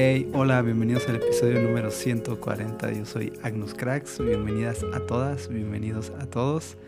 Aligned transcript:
Hey, 0.00 0.30
hola, 0.32 0.62
bienvenidos 0.62 1.08
al 1.08 1.16
episodio 1.16 1.60
número 1.60 1.90
140. 1.90 2.92
Yo 2.92 3.04
soy 3.04 3.32
Agnus 3.42 3.74
Cracks. 3.74 4.24
Bienvenidas 4.24 4.84
a 4.94 5.00
todas, 5.00 5.48
bienvenidos 5.48 6.12
a 6.20 6.26
todos. 6.26 6.78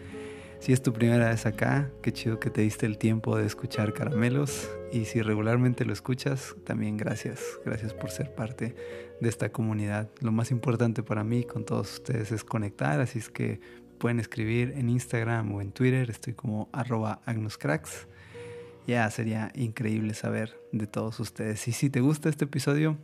Si 0.61 0.73
es 0.73 0.81
tu 0.81 0.93
primera 0.93 1.31
vez 1.31 1.45
acá, 1.45 1.91
qué 2.03 2.13
chido 2.13 2.39
que 2.39 2.51
te 2.51 2.61
diste 2.61 2.87
el 2.87 2.99
tiempo 2.99 3.37
de 3.37 3.47
escuchar 3.47 3.95
Caramelos. 3.95 4.71
Y 4.93 5.07
si 5.07 5.23
regularmente 5.23 5.85
lo 5.85 5.93
escuchas, 5.93 6.55
también 6.63 6.97
gracias. 6.97 7.43
Gracias 7.65 7.95
por 7.95 8.13
ser 8.13 8.33
parte 8.33 8.77
de 9.21 9.29
esta 9.29 9.51
comunidad. 9.51 10.09
Lo 10.21 10.31
más 10.31 10.53
importante 10.53 11.03
para 11.03 11.25
mí 11.25 11.43
con 11.43 11.65
todos 11.65 11.95
ustedes 11.95 12.31
es 12.31 12.45
conectar, 12.45 13.01
así 13.01 13.19
es 13.19 13.29
que 13.29 13.61
pueden 13.99 14.21
escribir 14.21 14.73
en 14.77 14.89
Instagram 14.89 15.53
o 15.53 15.61
en 15.61 15.73
Twitter. 15.73 16.11
Estoy 16.11 16.35
como 16.35 16.69
arroba 16.73 17.23
agnuscracks 17.27 18.07
ya 18.91 19.09
sería 19.09 19.53
increíble 19.55 20.15
saber 20.15 20.59
de 20.73 20.89
todos 20.89 21.21
ustedes. 21.21 21.67
Y 21.69 21.73
si 21.73 21.91
te 21.91 22.01
gusta 22.01 22.29
este 22.29 22.47
episodio, 22.47 22.99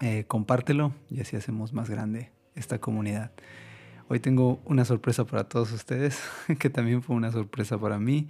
eh, 0.00 0.24
compártelo 0.28 0.92
y 1.08 1.20
así 1.20 1.36
hacemos 1.36 1.72
más 1.72 1.88
grande 1.88 2.30
esta 2.54 2.78
comunidad. 2.80 3.32
Hoy 4.08 4.20
tengo 4.20 4.60
una 4.66 4.84
sorpresa 4.84 5.24
para 5.24 5.44
todos 5.44 5.72
ustedes, 5.72 6.20
que 6.58 6.68
también 6.68 7.02
fue 7.02 7.16
una 7.16 7.32
sorpresa 7.32 7.78
para 7.78 7.98
mí. 7.98 8.28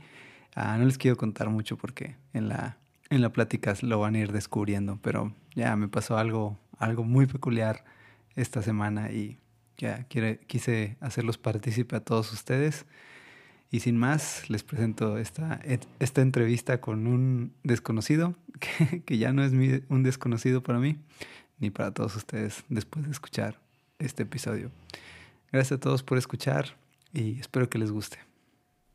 Ah, 0.55 0.79
no 0.79 0.85
les 0.85 0.97
quiero 0.97 1.17
contar 1.17 1.51
mucho 1.51 1.77
porque 1.77 2.17
en 2.33 2.49
la, 2.49 2.79
en 3.11 3.21
la 3.21 3.33
plática 3.33 3.75
lo 3.83 3.99
van 3.99 4.15
a 4.15 4.21
ir 4.21 4.31
descubriendo, 4.31 5.01
pero 5.03 5.35
ya 5.57 5.75
me 5.75 5.89
pasó 5.89 6.17
algo, 6.17 6.57
algo 6.79 7.03
muy 7.03 7.27
peculiar 7.27 7.85
esta 8.37 8.63
semana 8.63 9.11
y 9.11 9.41
ya 9.77 10.05
quise 10.05 10.97
hacerlos 11.01 11.37
partícipe 11.37 11.97
a 11.97 12.01
todos 12.01 12.33
ustedes. 12.33 12.87
Y 13.71 13.81
sin 13.81 13.97
más, 13.97 14.49
les 14.49 14.63
presento 14.63 15.19
esta, 15.19 15.61
esta 15.99 16.23
entrevista 16.23 16.81
con 16.81 17.07
un 17.07 17.53
desconocido, 17.65 18.35
que, 18.61 19.03
que 19.03 19.19
ya 19.19 19.33
no 19.33 19.45
es 19.45 19.53
un 19.89 20.03
desconocido 20.03 20.63
para 20.63 20.79
mí, 20.79 20.97
ni 21.59 21.71
para 21.71 21.93
todos 21.93 22.17
ustedes 22.17 22.65
después 22.69 23.05
de 23.05 23.11
escuchar 23.11 23.59
este 23.99 24.23
episodio. 24.23 24.71
Gracias 25.53 25.79
a 25.79 25.81
todos 25.81 26.03
por 26.03 26.19
escuchar 26.19 26.77
y 27.13 27.39
espero 27.41 27.69
que 27.69 27.79
les 27.79 27.91
guste. 27.91 28.19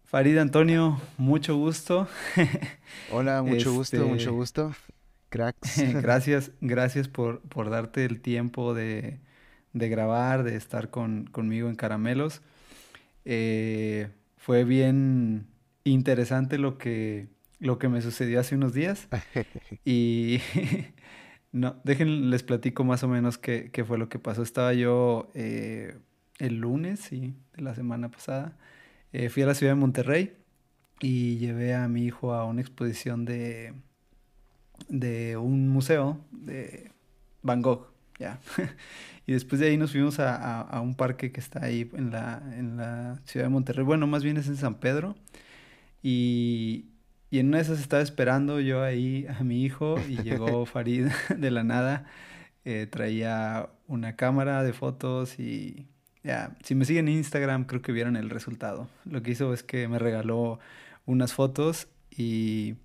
Farid 0.05 0.37
Antonio, 0.37 1.01
mucho 1.17 1.55
gusto. 1.55 2.07
Hola, 3.11 3.41
mucho 3.43 3.73
gusto, 3.73 3.95
este, 3.95 4.07
mucho 4.07 4.33
gusto. 4.33 4.75
Cracks. 5.29 5.81
gracias, 6.01 6.51
gracias 6.59 7.07
por, 7.07 7.39
por 7.41 7.69
darte 7.69 8.03
el 8.03 8.19
tiempo 8.19 8.73
de, 8.73 9.19
de 9.71 9.89
grabar, 9.89 10.43
de 10.43 10.57
estar 10.57 10.89
con, 10.89 11.27
conmigo 11.27 11.69
en 11.69 11.75
Caramelos. 11.75 12.41
Eh, 13.23 14.09
fue 14.41 14.63
bien 14.63 15.45
interesante 15.83 16.57
lo 16.57 16.79
que, 16.79 17.27
lo 17.59 17.77
que 17.77 17.89
me 17.89 18.01
sucedió 18.01 18.39
hace 18.39 18.55
unos 18.55 18.73
días. 18.73 19.07
y 19.85 20.39
no, 21.51 21.79
déjenles 21.83 22.25
les 22.27 22.43
platico 22.43 22.83
más 22.83 23.03
o 23.03 23.07
menos 23.07 23.37
qué, 23.37 23.69
qué 23.71 23.85
fue 23.85 23.99
lo 23.99 24.09
que 24.09 24.17
pasó. 24.17 24.41
Estaba 24.41 24.73
yo 24.73 25.29
eh, 25.35 25.95
el 26.39 26.57
lunes, 26.57 27.01
sí, 27.01 27.35
de 27.55 27.61
la 27.61 27.75
semana 27.75 28.09
pasada. 28.09 28.57
Eh, 29.13 29.29
fui 29.29 29.43
a 29.43 29.45
la 29.45 29.53
ciudad 29.53 29.73
de 29.73 29.79
Monterrey 29.79 30.33
y 31.01 31.37
llevé 31.37 31.75
a 31.75 31.87
mi 31.87 32.03
hijo 32.03 32.33
a 32.33 32.45
una 32.45 32.61
exposición 32.61 33.25
de, 33.25 33.75
de 34.89 35.37
un 35.37 35.69
museo 35.69 36.19
de 36.31 36.91
Van 37.43 37.61
Gogh, 37.61 37.90
ya. 38.21 38.39
Y 39.27 39.33
después 39.33 39.61
de 39.61 39.67
ahí 39.67 39.77
nos 39.77 39.91
fuimos 39.91 40.19
a, 40.19 40.81
un 40.81 40.95
parque 40.95 41.31
que 41.31 41.39
está 41.39 41.63
ahí 41.63 41.89
en 41.93 42.09
la, 42.11 42.41
en 42.57 42.75
la 42.75 43.19
ciudad 43.25 43.45
de 43.45 43.49
Monterrey. 43.49 43.85
Bueno, 43.85 44.07
más 44.07 44.23
bien 44.23 44.37
es 44.37 44.47
en 44.47 44.57
San 44.57 44.75
Pedro. 44.75 45.15
Y, 46.01 46.87
y 47.29 47.39
en 47.39 47.47
una 47.47 47.57
de 47.57 47.63
esas 47.63 47.79
estaba 47.79 48.01
esperando 48.01 48.59
yo 48.59 48.83
ahí 48.83 49.27
a 49.27 49.43
mi 49.43 49.63
hijo 49.63 49.95
y 50.09 50.17
llegó 50.23 50.65
Farid 50.67 51.07
de 51.37 51.51
la 51.51 51.63
nada. 51.63 52.05
Eh, 52.65 52.87
traía 52.91 53.69
una 53.87 54.15
cámara 54.15 54.63
de 54.63 54.73
fotos 54.73 55.39
y 55.39 55.87
ya, 56.23 56.55
si 56.63 56.75
me 56.75 56.85
siguen 56.85 57.07
en 57.07 57.15
Instagram 57.15 57.65
creo 57.65 57.81
que 57.81 57.91
vieron 57.91 58.15
el 58.15 58.29
resultado. 58.29 58.89
Lo 59.05 59.23
que 59.23 59.31
hizo 59.31 59.53
es 59.53 59.63
que 59.63 59.87
me 59.87 59.97
regaló 59.97 60.59
unas 61.05 61.33
fotos 61.33 61.87
y 62.09 62.75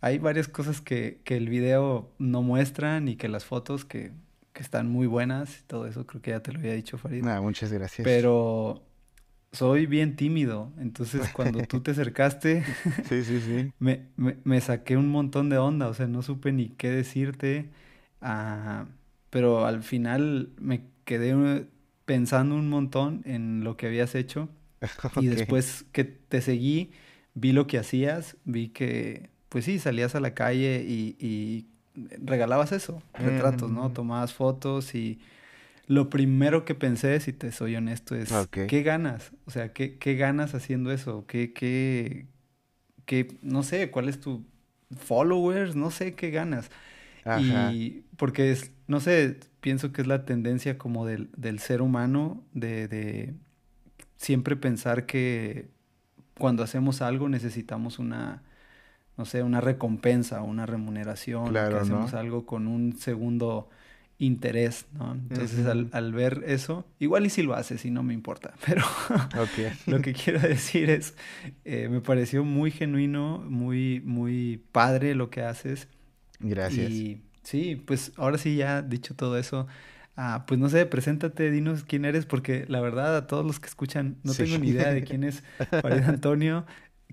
hay 0.00 0.18
varias 0.18 0.48
cosas 0.48 0.80
que, 0.80 1.20
que 1.24 1.36
el 1.36 1.48
video 1.48 2.10
no 2.18 2.42
muestran 2.42 3.08
y 3.08 3.16
que 3.16 3.28
las 3.28 3.44
fotos 3.44 3.84
que 3.84 4.12
que 4.52 4.62
están 4.62 4.88
muy 4.88 5.06
buenas 5.06 5.60
y 5.60 5.62
todo 5.64 5.86
eso, 5.86 6.06
creo 6.06 6.22
que 6.22 6.30
ya 6.30 6.40
te 6.40 6.52
lo 6.52 6.58
había 6.58 6.72
dicho 6.72 6.98
Farid. 6.98 7.26
Ah, 7.26 7.40
muchas 7.40 7.72
gracias. 7.72 8.04
Pero 8.04 8.82
soy 9.52 9.86
bien 9.86 10.16
tímido, 10.16 10.72
entonces 10.78 11.28
cuando 11.32 11.60
tú 11.62 11.80
te 11.80 11.90
acercaste, 11.90 12.64
sí, 13.08 13.24
sí, 13.24 13.40
sí. 13.40 13.72
Me, 13.78 14.06
me, 14.16 14.60
saqué 14.60 14.96
un 14.96 15.08
montón 15.08 15.48
de 15.48 15.58
onda, 15.58 15.88
o 15.88 15.94
sea, 15.94 16.06
no 16.06 16.22
supe 16.22 16.52
ni 16.52 16.68
qué 16.70 16.90
decirte, 16.90 17.70
ah, 18.20 18.86
pero 19.30 19.66
al 19.66 19.82
final 19.82 20.50
me 20.58 20.82
quedé 21.04 21.66
pensando 22.04 22.54
un 22.54 22.68
montón 22.68 23.22
en 23.24 23.64
lo 23.64 23.76
que 23.76 23.86
habías 23.86 24.14
hecho 24.14 24.48
y 25.20 25.26
después 25.26 25.84
que 25.92 26.04
te 26.04 26.40
seguí, 26.40 26.92
vi 27.34 27.52
lo 27.52 27.66
que 27.66 27.78
hacías, 27.78 28.36
vi 28.44 28.68
que, 28.68 29.30
pues 29.48 29.64
sí, 29.64 29.78
salías 29.78 30.14
a 30.14 30.20
la 30.20 30.34
calle 30.34 30.84
y, 30.86 31.16
y 31.18 31.66
regalabas 32.22 32.72
eso, 32.72 33.02
retratos, 33.14 33.70
¿no? 33.70 33.88
Mm. 33.88 33.92
Tomabas 33.94 34.32
fotos 34.32 34.94
y 34.94 35.20
lo 35.86 36.08
primero 36.08 36.64
que 36.64 36.74
pensé, 36.74 37.18
si 37.20 37.32
te 37.32 37.50
soy 37.50 37.76
honesto, 37.76 38.14
es 38.14 38.32
¿qué 38.50 38.82
ganas? 38.82 39.32
O 39.46 39.50
sea, 39.50 39.72
¿qué, 39.72 39.98
¿qué, 39.98 40.14
ganas 40.14 40.54
haciendo 40.54 40.92
eso? 40.92 41.24
¿Qué, 41.26 41.52
qué, 41.52 42.26
qué, 43.06 43.36
no 43.42 43.62
sé, 43.62 43.90
cuál 43.90 44.08
es 44.08 44.20
tu 44.20 44.44
followers? 44.96 45.74
No 45.74 45.90
sé 45.90 46.14
qué 46.14 46.30
ganas. 46.30 46.70
Y 47.72 48.04
porque 48.16 48.52
es, 48.52 48.72
no 48.86 49.00
sé, 49.00 49.38
pienso 49.60 49.92
que 49.92 50.02
es 50.02 50.06
la 50.06 50.24
tendencia 50.24 50.78
como 50.78 51.06
del, 51.06 51.28
del 51.36 51.58
ser 51.58 51.82
humano 51.82 52.42
de, 52.54 52.88
de 52.88 53.34
siempre 54.16 54.56
pensar 54.56 55.06
que 55.06 55.70
cuando 56.38 56.62
hacemos 56.62 57.02
algo 57.02 57.28
necesitamos 57.28 57.98
una 57.98 58.42
no 59.20 59.26
sé, 59.26 59.42
una 59.42 59.60
recompensa, 59.60 60.40
una 60.40 60.64
remuneración, 60.64 61.52
que 61.52 61.58
hacemos 61.58 62.14
algo 62.14 62.46
con 62.46 62.66
un 62.66 62.96
segundo 62.96 63.68
interés, 64.16 64.86
¿no? 64.94 65.12
Entonces 65.12 65.66
al, 65.66 66.12
ver 66.14 66.42
eso, 66.46 66.86
igual 66.98 67.26
y 67.26 67.28
si 67.28 67.42
lo 67.42 67.52
haces 67.52 67.84
y 67.84 67.90
no 67.90 68.02
me 68.02 68.14
importa, 68.14 68.54
pero 68.66 68.82
lo 69.86 70.00
que 70.00 70.14
quiero 70.14 70.40
decir 70.40 70.88
es, 70.88 71.14
eh, 71.66 71.88
me 71.90 72.00
pareció 72.00 72.44
muy 72.44 72.70
genuino, 72.70 73.44
muy, 73.46 74.00
muy 74.06 74.62
padre 74.72 75.14
lo 75.14 75.28
que 75.28 75.42
haces. 75.42 75.86
Gracias. 76.38 76.90
Y 76.90 77.20
sí, 77.42 77.76
pues 77.76 78.12
ahora 78.16 78.38
sí 78.38 78.56
ya 78.56 78.80
dicho 78.80 79.14
todo 79.14 79.36
eso, 79.36 79.66
ah, 80.16 80.46
pues 80.46 80.58
no 80.58 80.70
sé, 80.70 80.86
preséntate, 80.86 81.50
dinos 81.50 81.84
quién 81.84 82.06
eres, 82.06 82.24
porque 82.24 82.64
la 82.68 82.80
verdad 82.80 83.14
a 83.18 83.26
todos 83.26 83.44
los 83.44 83.60
que 83.60 83.66
escuchan 83.66 84.16
no 84.22 84.32
tengo 84.32 84.56
ni 84.56 84.68
idea 84.68 84.94
de 84.94 85.04
quién 85.04 85.24
es 85.24 85.42
Farid 85.82 86.04
Antonio 86.04 86.64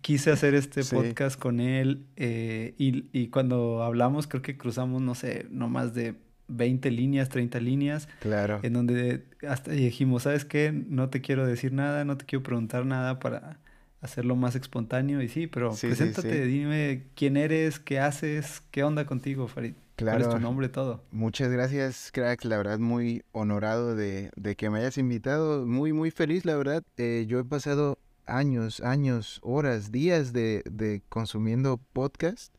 quise 0.01 0.31
hacer 0.31 0.53
este 0.55 0.83
podcast 0.83 1.39
con 1.39 1.59
él 1.59 2.05
eh, 2.15 2.73
y, 2.77 3.05
y, 3.11 3.27
cuando 3.27 3.83
hablamos 3.83 4.27
creo 4.27 4.41
que 4.41 4.57
cruzamos, 4.57 5.01
no 5.01 5.15
sé, 5.15 5.47
no 5.49 5.69
más 5.69 5.93
de 5.93 6.15
20 6.47 6.91
líneas, 6.91 7.29
30 7.29 7.59
líneas. 7.59 8.07
Claro. 8.19 8.59
En 8.63 8.73
donde 8.73 9.25
hasta 9.47 9.71
dijimos, 9.71 10.23
¿sabes 10.23 10.45
qué? 10.45 10.71
No 10.71 11.09
te 11.09 11.21
quiero 11.21 11.45
decir 11.45 11.73
nada, 11.73 12.05
no 12.05 12.17
te 12.17 12.25
quiero 12.25 12.43
preguntar 12.43 12.85
nada 12.85 13.19
para 13.19 13.59
hacerlo 14.01 14.35
más 14.35 14.55
espontáneo. 14.55 15.21
Y 15.21 15.27
sí, 15.27 15.47
pero 15.47 15.73
preséntate, 15.75 16.45
dime 16.45 17.07
quién 17.15 17.37
eres, 17.37 17.79
qué 17.79 17.99
haces, 17.99 18.63
qué 18.71 18.83
onda 18.83 19.05
contigo, 19.05 19.47
Farid. 19.47 19.73
Claro. 19.95 20.19
¿Cuál 20.19 20.29
es 20.29 20.35
tu 20.35 20.41
nombre, 20.41 20.69
todo? 20.69 21.03
Muchas 21.11 21.51
gracias, 21.51 22.11
crack. 22.13 22.45
La 22.45 22.57
verdad, 22.57 22.77
muy 22.77 23.23
honorado 23.31 23.95
de, 23.95 24.29
de 24.35 24.55
que 24.55 24.69
me 24.69 24.79
hayas 24.79 24.99
invitado. 24.99 25.65
Muy, 25.65 25.91
muy 25.91 26.11
feliz, 26.11 26.45
la 26.45 26.55
verdad. 26.55 26.83
Eh, 26.97 27.25
yo 27.27 27.39
he 27.39 27.43
pasado 27.43 27.97
años, 28.27 28.81
años, 28.81 29.39
horas, 29.43 29.91
días 29.91 30.33
de, 30.33 30.63
de 30.69 31.01
consumiendo 31.09 31.77
podcast 31.93 32.53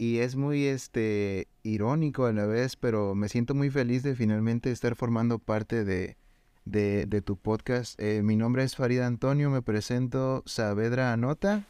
y 0.00 0.20
es 0.20 0.34
muy 0.34 0.64
este 0.64 1.46
irónico 1.62 2.24
a 2.24 2.32
la 2.32 2.46
vez, 2.46 2.74
pero 2.74 3.14
me 3.14 3.28
siento 3.28 3.54
muy 3.54 3.68
feliz 3.68 4.02
de 4.02 4.14
finalmente 4.14 4.70
estar 4.70 4.96
formando 4.96 5.38
parte 5.38 5.84
de, 5.84 6.16
de, 6.64 7.22
tu 7.22 7.36
podcast. 7.36 8.00
Eh, 8.00 8.22
mi 8.22 8.34
nombre 8.34 8.64
es 8.64 8.76
Farida 8.76 9.06
Antonio, 9.06 9.50
me 9.50 9.60
presento 9.60 10.42
Saavedra 10.46 11.12
Anota. 11.12 11.66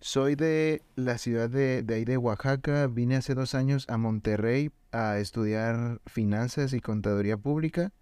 Soy 0.00 0.34
de 0.34 0.82
la 0.96 1.18
ciudad 1.18 1.48
de, 1.48 1.84
de 1.84 1.94
ahí 1.94 2.04
de 2.04 2.16
Oaxaca, 2.16 2.88
vine 2.88 3.14
hace 3.14 3.34
dos 3.34 3.54
años 3.54 3.86
a 3.88 3.96
Monterrey 3.96 4.72
a 4.90 5.18
estudiar 5.18 6.00
finanzas 6.06 6.72
y 6.72 6.80
contaduría 6.80 7.36
pública. 7.36 7.92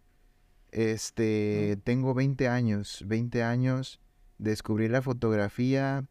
Este, 0.71 1.79
tengo 1.85 2.15
20 2.15 2.49
años, 2.49 3.05
20 3.07 3.43
años 3.43 4.01
descubrí 4.39 4.89
la 4.89 5.03
fotografía 5.03 6.09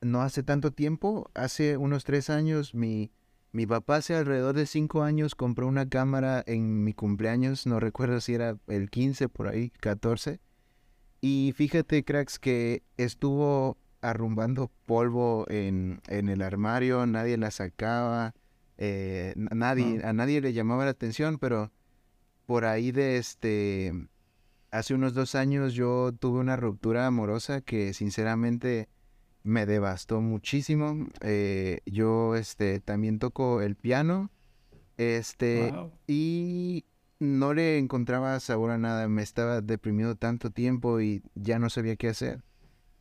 no 0.00 0.22
hace 0.22 0.42
tanto 0.42 0.70
tiempo, 0.70 1.30
hace 1.34 1.76
unos 1.76 2.04
tres 2.04 2.30
años, 2.30 2.74
mi, 2.74 3.10
mi 3.52 3.66
papá 3.66 3.96
hace 3.96 4.14
alrededor 4.14 4.54
de 4.54 4.66
cinco 4.66 5.02
años 5.02 5.34
compró 5.34 5.66
una 5.66 5.88
cámara 5.88 6.42
en 6.46 6.84
mi 6.84 6.92
cumpleaños, 6.92 7.66
no 7.66 7.80
recuerdo 7.80 8.20
si 8.20 8.34
era 8.34 8.58
el 8.66 8.90
15 8.90 9.28
por 9.28 9.48
ahí, 9.48 9.70
14. 9.80 10.40
Y 11.20 11.54
fíjate, 11.56 12.04
cracks, 12.04 12.38
que 12.38 12.82
estuvo 12.98 13.78
arrumbando 14.02 14.70
polvo 14.84 15.46
en, 15.48 16.02
en 16.08 16.28
el 16.28 16.42
armario, 16.42 17.06
nadie 17.06 17.38
la 17.38 17.50
sacaba, 17.50 18.34
eh, 18.76 19.32
nadie, 19.36 20.02
a 20.04 20.12
nadie 20.12 20.42
le 20.42 20.52
llamaba 20.52 20.84
la 20.84 20.90
atención, 20.90 21.38
pero 21.38 21.72
por 22.44 22.66
ahí 22.66 22.92
de 22.92 23.16
este, 23.16 24.08
hace 24.74 24.92
unos 24.92 25.14
dos 25.14 25.36
años 25.36 25.72
yo 25.74 26.12
tuve 26.18 26.40
una 26.40 26.56
ruptura 26.56 27.06
amorosa 27.06 27.60
que 27.60 27.94
sinceramente 27.94 28.88
me 29.44 29.66
devastó 29.66 30.20
muchísimo. 30.20 31.06
Eh, 31.20 31.80
yo 31.86 32.34
este, 32.34 32.80
también 32.80 33.20
toco 33.20 33.62
el 33.62 33.76
piano, 33.76 34.30
este, 34.96 35.72
y 36.08 36.86
no 37.20 37.54
le 37.54 37.78
encontraba 37.78 38.38
sabor 38.40 38.72
a 38.72 38.78
nada, 38.78 39.06
me 39.08 39.22
estaba 39.22 39.60
deprimido 39.60 40.16
tanto 40.16 40.50
tiempo 40.50 41.00
y 41.00 41.22
ya 41.36 41.60
no 41.60 41.70
sabía 41.70 41.94
qué 41.94 42.08
hacer. 42.08 42.42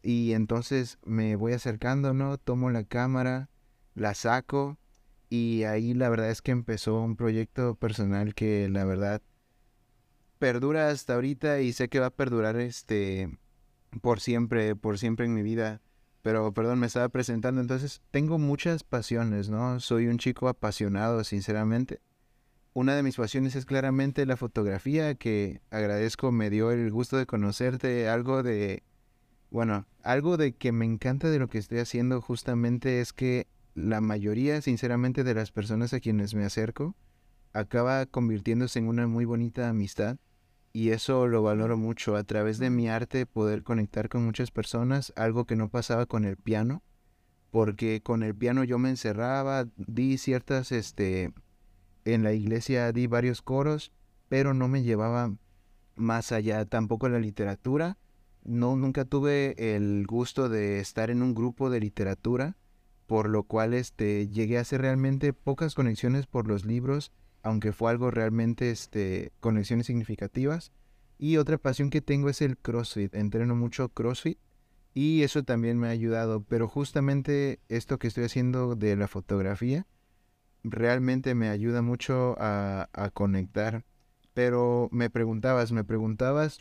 Y 0.03 0.33
entonces 0.33 0.99
me 1.05 1.35
voy 1.35 1.53
acercando, 1.53 2.13
¿no? 2.13 2.37
Tomo 2.37 2.69
la 2.69 2.83
cámara, 2.83 3.49
la 3.95 4.13
saco 4.13 4.77
y 5.29 5.63
ahí 5.63 5.95
la 5.95 6.09
verdad 6.09 6.29
es 6.29 6.43
que 6.43 6.51
empezó 6.51 7.01
un 7.01 7.15
proyecto 7.15 7.73
personal 7.75 8.35
que 8.35 8.69
la 8.69 8.85
verdad 8.85 9.23
perdura 10.43 10.89
hasta 10.89 11.13
ahorita 11.13 11.61
y 11.61 11.71
sé 11.71 11.87
que 11.87 12.01
va 12.01 12.07
a 12.07 12.09
perdurar 12.09 12.57
este 12.57 13.29
por 14.01 14.19
siempre, 14.19 14.75
por 14.75 14.99
siempre 14.99 15.25
en 15.25 15.33
mi 15.33 15.41
vida. 15.41 15.79
Pero 16.21 16.53
perdón, 16.53 16.79
me 16.79 16.87
estaba 16.87 17.07
presentando, 17.07 17.61
entonces 17.61 18.01
tengo 18.11 18.37
muchas 18.37 18.83
pasiones, 18.83 19.49
¿no? 19.49 19.79
Soy 19.79 20.07
un 20.07 20.17
chico 20.17 20.49
apasionado, 20.49 21.23
sinceramente. 21.23 22.01
Una 22.73 22.93
de 22.93 23.03
mis 23.03 23.15
pasiones 23.15 23.55
es 23.55 23.65
claramente 23.65 24.25
la 24.25 24.35
fotografía, 24.35 25.15
que 25.15 25.61
agradezco 25.71 26.33
me 26.33 26.49
dio 26.49 26.71
el 26.71 26.91
gusto 26.91 27.15
de 27.15 27.25
conocerte, 27.25 28.09
algo 28.09 28.43
de, 28.43 28.83
bueno, 29.49 29.87
algo 30.01 30.35
de 30.35 30.57
que 30.57 30.73
me 30.73 30.83
encanta 30.83 31.29
de 31.29 31.39
lo 31.39 31.47
que 31.47 31.59
estoy 31.59 31.79
haciendo 31.79 32.19
justamente 32.19 32.99
es 32.99 33.13
que 33.13 33.47
la 33.75 34.01
mayoría, 34.01 34.61
sinceramente, 34.61 35.23
de 35.23 35.35
las 35.35 35.53
personas 35.53 35.93
a 35.93 36.01
quienes 36.01 36.35
me 36.35 36.43
acerco, 36.43 36.97
acaba 37.53 38.05
convirtiéndose 38.07 38.79
en 38.79 38.89
una 38.89 39.07
muy 39.07 39.23
bonita 39.23 39.69
amistad 39.69 40.17
y 40.73 40.89
eso 40.89 41.27
lo 41.27 41.43
valoro 41.43 41.77
mucho 41.77 42.15
a 42.15 42.23
través 42.23 42.57
de 42.57 42.71
mi 42.71 42.89
arte 42.89 43.25
poder 43.27 43.63
conectar 43.63 44.09
con 44.09 44.25
muchas 44.25 44.49
personas, 44.49 45.13
algo 45.15 45.45
que 45.45 45.55
no 45.55 45.69
pasaba 45.69 46.07
con 46.07 46.25
el 46.25 46.35
piano, 46.35 46.81
porque 47.51 48.01
con 48.01 48.23
el 48.23 48.35
piano 48.35 48.63
yo 48.63 48.79
me 48.79 48.89
encerraba, 48.89 49.67
di 49.77 50.17
ciertas 50.17 50.71
este 50.71 51.31
en 52.05 52.23
la 52.23 52.33
iglesia 52.33 52.91
di 52.91 53.07
varios 53.07 53.41
coros, 53.41 53.91
pero 54.29 54.53
no 54.53 54.67
me 54.67 54.83
llevaba 54.83 55.31
más 55.95 56.31
allá. 56.31 56.65
Tampoco 56.65 57.07
la 57.09 57.19
literatura. 57.19 57.97
No, 58.43 58.75
nunca 58.75 59.05
tuve 59.05 59.75
el 59.75 60.05
gusto 60.05 60.49
de 60.49 60.79
estar 60.79 61.09
en 61.09 61.21
un 61.21 61.33
grupo 61.33 61.69
de 61.69 61.79
literatura, 61.79 62.57
por 63.07 63.29
lo 63.29 63.43
cual 63.43 63.73
este, 63.73 64.27
llegué 64.27 64.57
a 64.57 64.61
hacer 64.61 64.81
realmente 64.81 65.31
pocas 65.31 65.75
conexiones 65.75 66.27
por 66.27 66.47
los 66.47 66.65
libros, 66.65 67.11
aunque 67.43 67.73
fue 67.73 67.91
algo 67.91 68.09
realmente 68.09 68.71
este, 68.71 69.31
conexiones 69.39 69.85
significativas. 69.85 70.71
Y 71.19 71.37
otra 71.37 71.57
pasión 71.57 71.89
que 71.89 72.01
tengo 72.01 72.29
es 72.29 72.41
el 72.41 72.57
CrossFit. 72.57 73.13
Entreno 73.13 73.55
mucho 73.55 73.89
CrossFit 73.89 74.39
y 74.93 75.23
eso 75.23 75.43
también 75.43 75.77
me 75.77 75.87
ha 75.87 75.91
ayudado. 75.91 76.43
Pero 76.43 76.67
justamente 76.67 77.59
esto 77.69 77.99
que 77.99 78.07
estoy 78.07 78.25
haciendo 78.25 78.75
de 78.75 78.95
la 78.95 79.07
fotografía, 79.07 79.85
realmente 80.63 81.35
me 81.35 81.49
ayuda 81.49 81.81
mucho 81.81 82.35
a, 82.39 82.87
conectar. 83.13 83.83
Pero 84.33 84.89
me 84.91 85.09
preguntabas, 85.09 85.71
me 85.71 85.83
preguntabas 85.83 86.59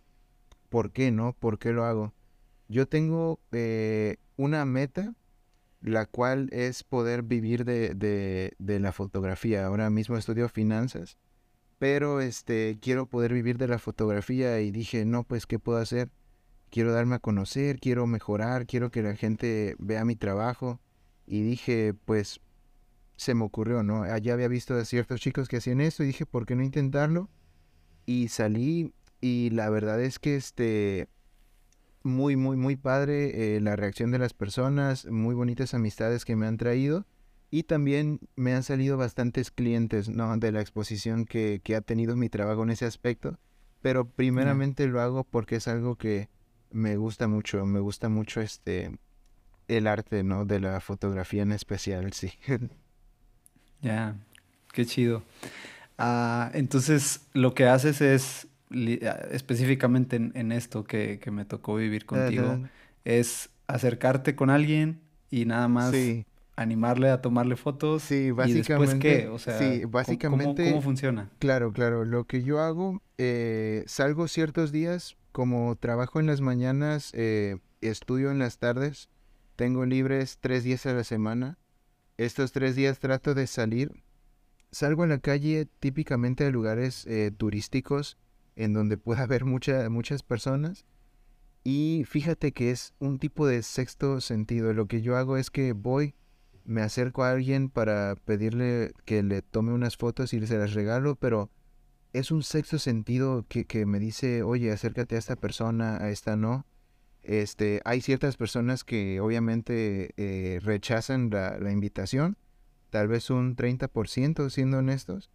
por 0.69 0.93
qué, 0.93 1.11
¿no? 1.11 1.33
¿Por 1.33 1.59
qué 1.59 1.73
lo 1.73 1.85
hago? 1.85 2.13
Yo 2.69 2.87
tengo 2.87 3.41
eh, 3.53 4.17
una 4.37 4.65
meta, 4.65 5.15
la 5.83 6.07
cual 6.07 6.49
es 6.53 6.85
poder 6.85 7.23
vivir 7.23 7.65
de, 7.65 7.95
de, 8.59 8.81
la 8.81 8.93
fotografía. 8.93 9.67
Ahora 9.67 9.91
mismo 9.91 10.17
estudio 10.17 10.49
finanzas, 10.49 11.19
pero 11.79 12.21
este, 12.21 12.79
quiero 12.81 13.07
poder 13.07 13.33
vivir 13.33 13.59
de 13.59 13.69
la 13.69 13.79
fotografía 13.79 14.61
y 14.61 14.71
dije, 14.71 15.05
no, 15.05 15.25
pues, 15.25 15.47
¿qué 15.47 15.59
puedo 15.59 15.79
hacer? 15.79 16.11
Quiero 16.71 16.93
darme 16.93 17.17
a 17.17 17.19
conocer, 17.19 17.81
quiero 17.81 18.07
mejorar, 18.07 18.67
quiero 18.67 18.91
que 18.91 19.03
la 19.03 19.17
gente 19.17 19.77
vea 19.79 20.05
mi 20.05 20.17
trabajo. 20.17 20.81
Y 21.27 21.43
dije, 21.43 21.95
pues, 22.05 22.41
se 23.17 23.35
me 23.35 23.45
ocurrió, 23.45 23.83
¿no? 23.83 24.03
Allá 24.05 24.35
había 24.35 24.49
visto 24.49 24.75
a 24.75 24.85
ciertos 24.85 25.21
chicos 25.21 25.49
que 25.49 25.59
hacían 25.59 25.81
esto 25.81 26.03
y 26.03 26.07
dije, 26.07 26.27
¿por 26.27 26.47
qué 26.47 26.55
no 26.57 26.63
intentarlo? 26.63 27.29
Y 28.07 28.29
salí 28.29 28.95
y 29.21 29.51
la 29.51 29.71
verdad 29.71 30.01
es 30.03 30.19
que 30.19 30.37
este 30.37 31.09
muy 32.05 32.37
muy 32.37 32.57
muy 32.57 32.77
padre 32.77 33.57
eh, 33.57 33.61
la 33.61 33.77
reacción 33.77 34.11
de 34.11 34.19
las 34.19 34.35
personas, 34.35 35.07
muy 35.07 35.35
bonitas 35.35 35.75
amistades 35.75 36.25
que 36.25 36.37
me 36.37 36.47
han 36.47 36.57
traído 36.57 37.07
y 37.51 37.65
también 37.65 38.21
me 38.35 38.55
han 38.55 38.63
salido 38.63 38.97
bastantes 38.97 39.51
clientes, 39.51 40.09
¿no? 40.09 40.37
De 40.39 40.53
la 40.53 40.61
exposición 40.61 41.27
que, 41.27 41.61
que 41.63 41.77
ha 41.77 41.83
tenido 41.83 42.17
mi 42.17 42.29
trabajo 42.29 42.63
en 42.63 42.71
ese 42.71 42.87
aspecto, 42.87 43.39
pero 43.83 44.09
primeramente 44.09 44.87
lo 44.87 45.01
hago 45.01 45.25
porque 45.25 45.57
es 45.57 45.69
algo 45.69 45.97
que 45.97 46.29
me 46.71 46.97
gusta 46.97 47.29
mucho, 47.29 47.67
me 47.67 47.81
gusta 47.81 48.09
mucho 48.09 48.41
este 48.41 48.99
el 49.69 49.87
arte, 49.87 50.23
¿no? 50.23 50.45
De 50.45 50.61
la 50.61 50.81
fotografía 50.81 51.43
en 51.43 51.53
especial, 51.53 52.13
sí. 52.13 52.33
Ya, 53.83 54.15
qué 54.73 54.87
chido. 54.87 55.25
Ah, 55.99 56.53
entonces, 56.55 57.23
lo 57.33 57.53
que 57.53 57.67
haces 57.67 58.01
es, 58.01 58.47
específicamente 59.31 60.17
en, 60.17 60.53
esto 60.53 60.85
que, 60.85 61.21
me 61.31 61.45
tocó 61.45 61.77
vivir 61.77 62.07
contigo, 62.07 62.61
es 63.05 63.51
acercarte 63.67 64.35
con 64.35 64.51
alguien 64.51 65.01
y 65.31 65.45
nada 65.47 65.69
más 65.69 65.95
animarle 66.57 67.11
a 67.11 67.21
tomarle 67.21 67.57
fotos. 67.57 68.03
Sí, 68.03 68.31
básicamente. 68.31 69.09
¿Y 69.09 69.11
después 69.11 69.25
qué? 69.25 69.29
O 69.29 69.39
sea, 69.39 69.59
sí, 69.59 69.85
básicamente, 69.85 70.71
¿cómo, 70.71 70.83
funciona? 70.83 71.31
Claro, 71.39 71.73
claro. 71.73 72.05
Lo 72.05 72.25
que 72.25 72.43
yo 72.43 72.61
hago, 72.61 73.03
eh, 73.19 73.85
salgo 73.87 74.29
ciertos 74.29 74.73
días, 74.73 75.17
como 75.33 75.77
trabajo 75.77 76.21
en 76.21 76.27
las 76.27 76.41
mañanas, 76.41 77.11
eh, 77.15 77.59
estudio 77.81 78.31
en 78.31 78.39
las 78.39 78.59
tardes, 78.59 79.09
tengo 79.57 79.87
libres 79.87 80.39
tres 80.41 80.65
días 80.65 80.87
a 80.87 80.93
la 80.93 81.05
semana. 81.05 81.59
Estos 82.19 82.53
tres 82.53 82.77
días 82.77 82.99
trato 82.99 83.35
de 83.35 83.47
salir. 83.47 84.03
Salgo 84.71 85.03
a 85.03 85.07
la 85.07 85.19
calle 85.19 85.67
típicamente 85.81 86.47
a 86.47 86.51
lugares 86.51 87.07
eh, 87.07 87.31
turísticos 87.37 88.17
en 88.57 88.73
donde 88.73 88.97
pueda 88.97 89.23
haber 89.23 89.45
muchas 89.45 90.23
personas. 90.23 90.85
Y 91.65 92.05
fíjate 92.09 92.53
que 92.53 92.71
es 92.71 92.95
un 92.99 93.19
tipo 93.19 93.47
de 93.47 93.63
sexto 93.63 94.21
sentido. 94.21 94.73
Lo 94.73 94.87
que 94.87 95.03
yo 95.03 95.17
hago 95.17 95.37
es 95.37 95.51
que 95.51 95.73
voy, 95.73 96.15
me 96.65 96.83
acerco 96.83 97.25
a 97.25 97.31
alguien 97.31 97.69
para 97.69 98.17
pedirle 98.25 98.93
que 99.05 99.23
le 99.23 99.43
tome 99.43 99.73
unas 99.73 99.97
fotos 99.97 100.35
y 100.35 100.45
se 100.47 100.59
las 100.59 100.75
regalo, 100.75 101.17
pero 101.17 101.51
es 102.13 102.31
un 102.31 102.43
sexto 102.43 102.79
sentido 102.79 103.47
que, 103.49 103.65
que 103.65 103.87
me 103.87 103.99
dice, 103.99 104.43
oye, 104.43 104.73
acércate 104.73 105.17
a 105.17 105.19
esta 105.19 105.37
persona, 105.37 105.97
a 105.97 106.11
esta 106.11 106.37
no. 106.37 106.67
Este, 107.23 107.81
hay 107.85 108.01
ciertas 108.01 108.37
personas 108.37 108.83
que 108.83 109.21
obviamente 109.21 110.13
eh, 110.17 110.59
rechazan 110.61 111.31
la, 111.31 111.71
invitación, 111.71 112.37
tal 112.91 113.09
vez 113.09 113.31
un 113.31 113.57
30% 113.57 114.51
siendo 114.51 114.79
honestos. 114.79 115.31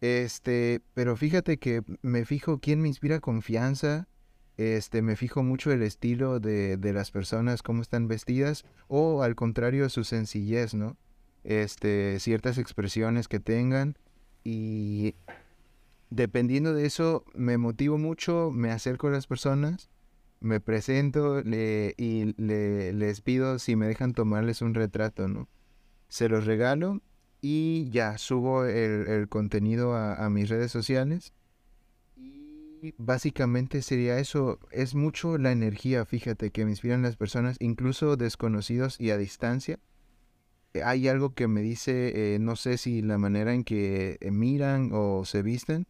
Este, 0.00 0.80
pero 0.94 1.16
fíjate 1.16 1.58
que 1.58 1.82
me 2.02 2.24
fijo 2.24 2.60
quién 2.60 2.80
me 2.80 2.88
inspira 2.88 3.20
confianza, 3.20 4.08
este, 4.56 5.02
me 5.02 5.16
fijo 5.16 5.42
mucho 5.42 5.72
el 5.72 5.82
estilo 5.82 6.40
de, 6.40 6.76
de, 6.76 6.92
las 6.92 7.10
personas, 7.10 7.62
cómo 7.62 7.82
están 7.82 8.08
vestidas, 8.08 8.64
o 8.88 9.22
al 9.22 9.34
contrario, 9.34 9.88
su 9.88 10.04
sencillez, 10.04 10.74
¿no? 10.74 10.96
Este, 11.44 12.18
ciertas 12.20 12.58
expresiones 12.58 13.28
que 13.28 13.40
tengan. 13.40 13.96
Y 14.44 15.14
dependiendo 16.10 16.74
de 16.74 16.86
eso, 16.86 17.24
me 17.34 17.58
motivo 17.58 17.98
mucho, 17.98 18.50
me 18.52 18.70
acerco 18.70 19.08
a 19.08 19.12
las 19.12 19.26
personas 19.26 19.90
me 20.40 20.60
presento 20.60 21.40
y 21.40 22.34
le, 22.36 22.92
les 22.92 23.20
pido 23.20 23.58
si 23.58 23.76
me 23.76 23.86
dejan 23.86 24.12
tomarles 24.12 24.62
un 24.62 24.74
retrato, 24.74 25.28
¿no? 25.28 25.48
Se 26.08 26.28
los 26.28 26.46
regalo 26.46 27.00
y 27.40 27.88
ya 27.90 28.18
subo 28.18 28.64
el, 28.64 29.28
contenido 29.28 29.94
a, 29.94 30.28
mis 30.30 30.48
redes 30.48 30.70
sociales. 30.70 31.32
Y 32.16 32.94
básicamente 32.98 33.82
sería 33.82 34.18
eso. 34.18 34.58
Es 34.70 34.94
mucho 34.94 35.38
la 35.38 35.52
energía, 35.52 36.04
fíjate, 36.04 36.50
que 36.50 36.64
me 36.64 36.70
inspiran 36.70 37.02
las 37.02 37.16
personas, 37.16 37.56
incluso 37.60 38.16
desconocidos 38.16 39.00
y 39.00 39.10
a 39.10 39.16
distancia. 39.16 39.78
Hay 40.84 41.08
algo 41.08 41.34
que 41.34 41.48
me 41.48 41.62
dice, 41.62 42.34
eh, 42.34 42.38
no 42.38 42.54
sé 42.54 42.78
si 42.78 43.02
la 43.02 43.18
manera 43.18 43.54
en 43.54 43.64
que 43.64 44.18
miran 44.30 44.90
o 44.92 45.24
se 45.24 45.42
visten, 45.42 45.86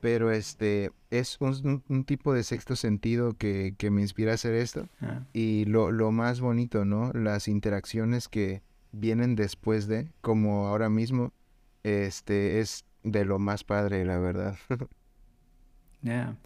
pero 0.00 0.30
este 0.30 0.92
es 1.10 1.38
un, 1.40 2.04
tipo 2.04 2.32
de 2.32 2.44
sexto 2.44 2.76
sentido 2.76 3.34
que, 3.36 3.74
me 3.90 4.02
inspira 4.02 4.32
a 4.32 4.34
hacer 4.34 4.54
esto. 4.54 4.88
Ah. 5.00 5.26
Y 5.32 5.64
lo, 5.64 5.90
más 6.12 6.40
bonito, 6.40 6.84
¿no? 6.84 7.12
Las 7.12 7.48
interacciones 7.48 8.28
que 8.28 8.62
vienen 8.98 9.36
después 9.36 9.86
de, 9.88 10.08
como 10.20 10.66
ahora 10.66 10.88
mismo, 10.88 11.32
este 11.82 12.60
es 12.60 12.84
de 13.02 13.24
lo 13.24 13.38
más 13.38 13.64
padre, 13.64 14.04
la 14.04 14.18
verdad. 14.18 14.56
Ya. 16.02 16.36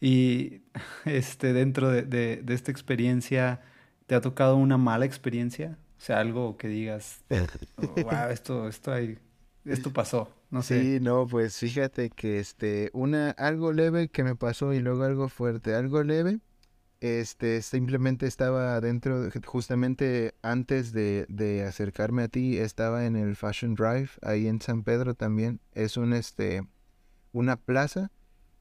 Y 0.00 0.60
este, 1.04 1.52
dentro 1.52 1.90
de, 1.90 2.02
de, 2.02 2.54
esta 2.54 2.70
experiencia, 2.70 3.60
¿te 4.06 4.14
ha 4.14 4.20
tocado 4.20 4.56
una 4.56 4.76
mala 4.76 5.04
experiencia? 5.04 5.78
O 5.98 6.00
sea, 6.00 6.20
algo 6.20 6.56
que 6.56 6.68
digas, 6.68 7.24
wow, 7.76 8.28
esto, 8.30 8.68
esto 8.68 8.92
hay 8.92 9.18
esto 9.64 9.92
pasó? 9.92 10.28
No 10.50 10.62
sé. 10.62 10.82
Sí, 10.82 11.00
no, 11.00 11.26
pues 11.26 11.58
fíjate 11.58 12.10
que 12.10 12.38
este, 12.38 12.90
una, 12.92 13.30
algo 13.30 13.72
leve 13.72 14.08
que 14.08 14.24
me 14.24 14.34
pasó 14.34 14.72
y 14.72 14.80
luego 14.80 15.04
algo 15.04 15.28
fuerte. 15.28 15.74
Algo 15.74 16.02
leve, 16.02 16.40
este, 17.00 17.62
simplemente 17.62 18.26
estaba 18.26 18.80
dentro, 18.80 19.28
justamente 19.44 20.34
antes 20.42 20.92
de, 20.92 21.26
de 21.28 21.64
acercarme 21.64 22.22
a 22.24 22.28
ti, 22.28 22.58
estaba 22.58 23.06
en 23.06 23.16
el 23.16 23.36
Fashion 23.36 23.74
Drive, 23.74 24.10
ahí 24.22 24.46
en 24.46 24.60
San 24.60 24.82
Pedro 24.82 25.14
también. 25.14 25.60
Es 25.72 25.96
un, 25.96 26.12
este, 26.12 26.66
una 27.32 27.56
plaza. 27.56 28.10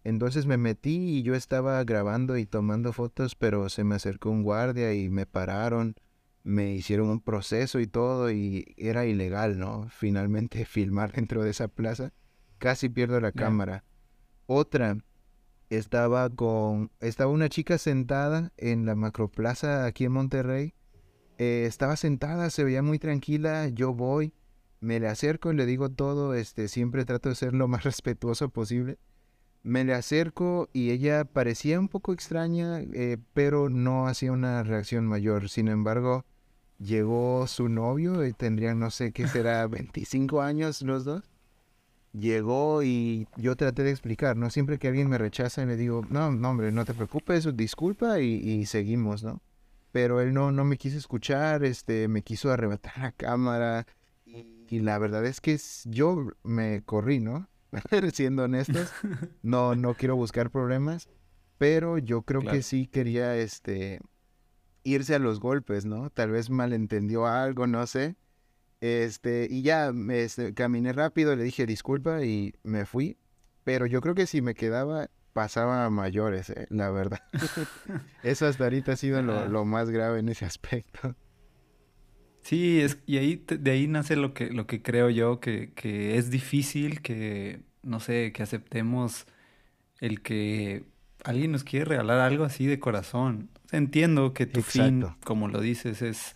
Entonces 0.04 0.46
me 0.46 0.58
metí 0.58 1.18
y 1.18 1.24
yo 1.24 1.36
estaba 1.36 1.84
grabando 1.84 2.38
y 2.38 2.46
tomando 2.46 2.94
fotos, 2.94 3.36
pero 3.36 3.68
se 3.70 3.84
me 3.84 3.96
acercó 3.96 4.30
un 4.32 4.44
guardia 4.44 4.94
y 4.94 5.10
me 5.10 5.26
pararon 5.26 5.96
me 6.44 6.74
hicieron 6.74 7.10
un 7.10 7.22
proceso 7.22 7.80
y 7.80 7.88
todo 7.88 8.32
y 8.32 8.74
era 8.78 9.06
ilegal, 9.06 9.60
¿no? 9.60 9.88
Finalmente 9.90 10.66
filmar 10.66 11.12
dentro 11.12 11.44
de 11.44 11.52
esa 11.52 11.68
plaza. 11.68 12.14
Casi 12.58 12.90
pierdo 12.90 13.20
la 13.22 13.32
cámara. 13.32 13.86
Otra, 14.46 14.98
estaba 15.70 16.30
con, 16.30 16.92
estaba 17.00 17.32
una 17.32 17.50
chica 17.50 17.78
sentada 17.78 18.52
en 18.58 18.86
la 18.86 18.96
macroplaza 18.96 19.86
aquí 19.86 20.06
en 20.06 20.12
Monterrey. 20.14 20.74
Eh, 21.38 21.66
estaba 21.68 21.96
sentada, 21.96 22.50
se 22.50 22.64
veía 22.64 22.82
muy 22.82 23.00
tranquila, 23.00 23.70
yo 23.70 23.94
voy, 23.94 24.34
me 24.82 25.00
le 25.00 25.08
acerco 25.08 25.52
y 25.52 25.56
le 25.56 25.66
digo 25.66 25.90
todo, 25.90 26.34
este, 26.34 26.68
siempre 26.68 27.06
trato 27.06 27.30
de 27.30 27.36
ser 27.36 27.54
lo 27.54 27.68
más 27.68 27.84
respetuoso 27.86 28.50
posible. 28.50 28.98
Me 29.62 29.84
le 29.84 29.94
acerco 29.94 30.70
y 30.74 30.92
ella 30.92 31.26
parecía 31.26 31.80
un 31.80 31.90
poco 31.90 32.14
extraña, 32.14 32.80
eh, 32.80 33.18
pero 33.34 33.70
no 33.70 34.08
hacía 34.08 34.32
una 34.32 34.64
reacción 34.64 35.06
mayor. 35.06 35.50
Sin 35.50 35.68
embargo, 35.68 36.26
llegó 36.80 37.46
su 37.46 37.68
novio 37.68 38.26
y 38.26 38.32
tendrían, 38.32 38.80
no 38.80 38.90
sé 38.90 39.12
qué 39.12 39.28
será, 39.28 39.68
25 39.68 40.42
años 40.42 40.82
los 40.82 41.04
dos. 41.04 41.24
Llegó 42.14 42.82
y 42.84 43.28
yo 43.38 43.56
traté 43.56 43.84
de 43.84 43.92
explicar, 43.92 44.36
¿no? 44.36 44.50
Siempre 44.50 44.80
que 44.80 44.88
alguien 44.88 45.10
me 45.10 45.18
rechaza 45.18 45.62
y 45.62 45.66
le 45.68 45.76
digo, 45.78 46.06
no, 46.10 46.32
no, 46.32 46.50
hombre, 46.50 46.72
no 46.72 46.86
te 46.86 46.94
preocupes, 46.94 47.48
disculpa 47.56 48.20
y, 48.20 48.66
seguimos, 48.66 49.24
¿no? 49.24 49.42
Pero 49.92 50.22
él 50.22 50.34
no, 50.34 50.52
no 50.52 50.66
me 50.66 50.78
quiso 50.78 50.98
escuchar, 50.98 51.64
este, 51.64 52.08
me 52.08 52.22
quiso 52.22 52.52
arrebatar 52.52 52.98
la 52.98 53.12
cámara 53.12 53.86
y 54.26 54.80
la 54.80 54.98
verdad 55.00 55.26
es 55.26 55.42
que 55.42 55.60
yo 55.86 56.28
me 56.44 56.84
corrí, 56.84 57.20
¿no? 57.20 57.48
siendo 58.14 58.44
honestos, 58.44 58.92
no, 59.44 59.76
no 59.76 59.94
quiero 59.94 60.16
buscar 60.16 60.50
problemas, 60.50 61.10
pero 61.58 61.98
yo 61.98 62.24
creo 62.24 62.42
que 62.42 62.62
sí 62.64 62.88
quería, 62.88 63.36
este, 63.36 64.00
irse 64.84 65.16
a 65.16 65.20
los 65.20 65.40
golpes, 65.40 65.86
¿no? 65.86 66.10
Tal 66.10 66.32
vez 66.32 66.50
malentendió 66.50 67.28
algo, 67.28 67.68
no 67.68 67.86
sé. 67.88 68.16
Este, 68.82 69.48
y 69.50 69.62
ya 69.62 69.92
me, 69.92 70.24
este, 70.24 70.54
caminé 70.54 70.94
rápido, 70.94 71.36
le 71.36 71.44
dije 71.44 71.66
disculpa 71.66 72.24
y 72.24 72.54
me 72.64 72.86
fui. 72.86 73.18
Pero 73.64 73.86
yo 73.86 74.02
creo 74.02 74.16
que 74.16 74.26
si 74.26 74.42
me 74.42 74.56
quedaba, 74.56 75.10
pasaba 75.34 75.86
a 75.86 75.90
mayores, 75.90 76.50
¿eh? 76.50 76.68
la 76.70 76.90
verdad. 76.90 77.22
Eso 78.24 78.48
hasta 78.48 78.64
ahorita 78.64 78.94
ha 78.94 78.96
sido 78.96 79.22
lo, 79.22 79.48
lo, 79.48 79.66
más 79.66 79.90
grave 79.90 80.20
en 80.20 80.30
ese 80.30 80.46
aspecto. 80.46 81.16
Sí, 82.42 82.80
es, 82.82 82.98
y 83.06 83.18
ahí 83.18 83.46
de 83.48 83.72
ahí 83.72 83.88
nace 83.88 84.16
lo 84.16 84.34
que, 84.34 84.50
lo 84.50 84.66
que 84.66 84.82
creo 84.82 85.10
yo, 85.10 85.40
que, 85.40 85.74
que 85.74 86.18
es 86.18 86.30
difícil 86.30 87.02
que, 87.02 87.62
no 87.84 88.00
sé, 88.00 88.32
que 88.34 88.42
aceptemos 88.42 89.28
el 90.00 90.22
que 90.22 90.86
alguien 91.24 91.52
nos 91.52 91.64
quiere 91.64 91.86
regalar 91.86 92.20
algo 92.20 92.46
así 92.46 92.66
de 92.66 92.80
corazón. 92.80 93.50
Entiendo 93.72 94.34
que 94.34 94.46
tu 94.46 94.62
fin, 94.62 95.06
como 95.24 95.48
lo 95.48 95.62
dices, 95.62 96.02
es 96.02 96.36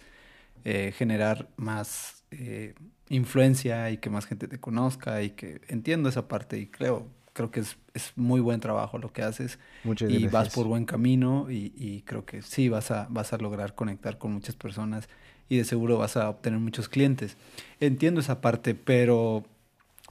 eh, 0.65 0.93
generar 0.95 1.50
más 1.55 2.23
eh, 2.39 2.73
influencia 3.09 3.89
y 3.91 3.97
que 3.97 4.09
más 4.09 4.25
gente 4.25 4.47
te 4.47 4.59
conozca 4.59 5.21
y 5.21 5.31
que 5.31 5.61
entiendo 5.67 6.09
esa 6.09 6.27
parte 6.27 6.57
y 6.57 6.67
creo, 6.67 7.07
creo 7.33 7.51
que 7.51 7.59
es, 7.59 7.77
es 7.93 8.13
muy 8.15 8.41
buen 8.41 8.59
trabajo 8.59 8.97
lo 8.97 9.11
que 9.11 9.23
haces 9.23 9.59
Muchas 9.83 10.09
y 10.09 10.27
vas 10.27 10.49
por 10.49 10.67
buen 10.67 10.85
camino 10.85 11.51
y, 11.51 11.73
y, 11.75 12.01
creo 12.01 12.25
que 12.25 12.41
sí 12.41 12.69
vas 12.69 12.91
a, 12.91 13.07
vas 13.09 13.33
a 13.33 13.37
lograr 13.37 13.75
conectar 13.75 14.17
con 14.17 14.31
muchas 14.31 14.55
personas 14.55 15.09
y 15.49 15.57
de 15.57 15.65
seguro 15.65 15.97
vas 15.97 16.17
a 16.17 16.29
obtener 16.29 16.59
muchos 16.59 16.89
clientes. 16.89 17.37
Entiendo 17.79 18.21
esa 18.21 18.41
parte, 18.41 18.75
pero 18.75 19.43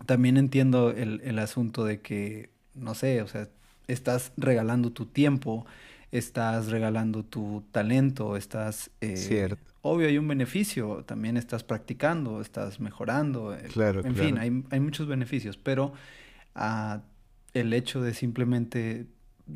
también 0.06 0.36
entiendo 0.36 0.90
el, 0.90 1.20
el 1.24 1.38
asunto 1.38 1.84
de 1.84 2.00
que, 2.00 2.50
no 2.74 2.94
sé, 2.94 3.22
o 3.22 3.28
sea, 3.28 3.48
estás 3.88 4.32
regalando 4.36 4.90
tu 4.90 5.06
tiempo, 5.06 5.66
estás 6.12 6.68
regalando 6.68 7.24
tu 7.24 7.64
talento, 7.72 8.36
estás... 8.36 8.90
Eh, 9.00 9.16
Cierto. 9.16 9.72
Obvio 9.80 10.06
hay 10.06 10.16
un 10.16 10.28
beneficio, 10.28 11.02
también 11.04 11.36
estás 11.36 11.64
practicando, 11.64 12.40
estás 12.40 12.78
mejorando. 12.78 13.52
Eh, 13.52 13.62
claro, 13.72 14.04
en 14.04 14.14
fin, 14.14 14.38
hay, 14.38 14.62
hay, 14.70 14.78
muchos 14.78 15.08
beneficios, 15.08 15.56
pero 15.56 15.92
uh, 16.54 17.00
el 17.52 17.72
hecho 17.72 18.00
de 18.00 18.14
simplemente 18.14 19.06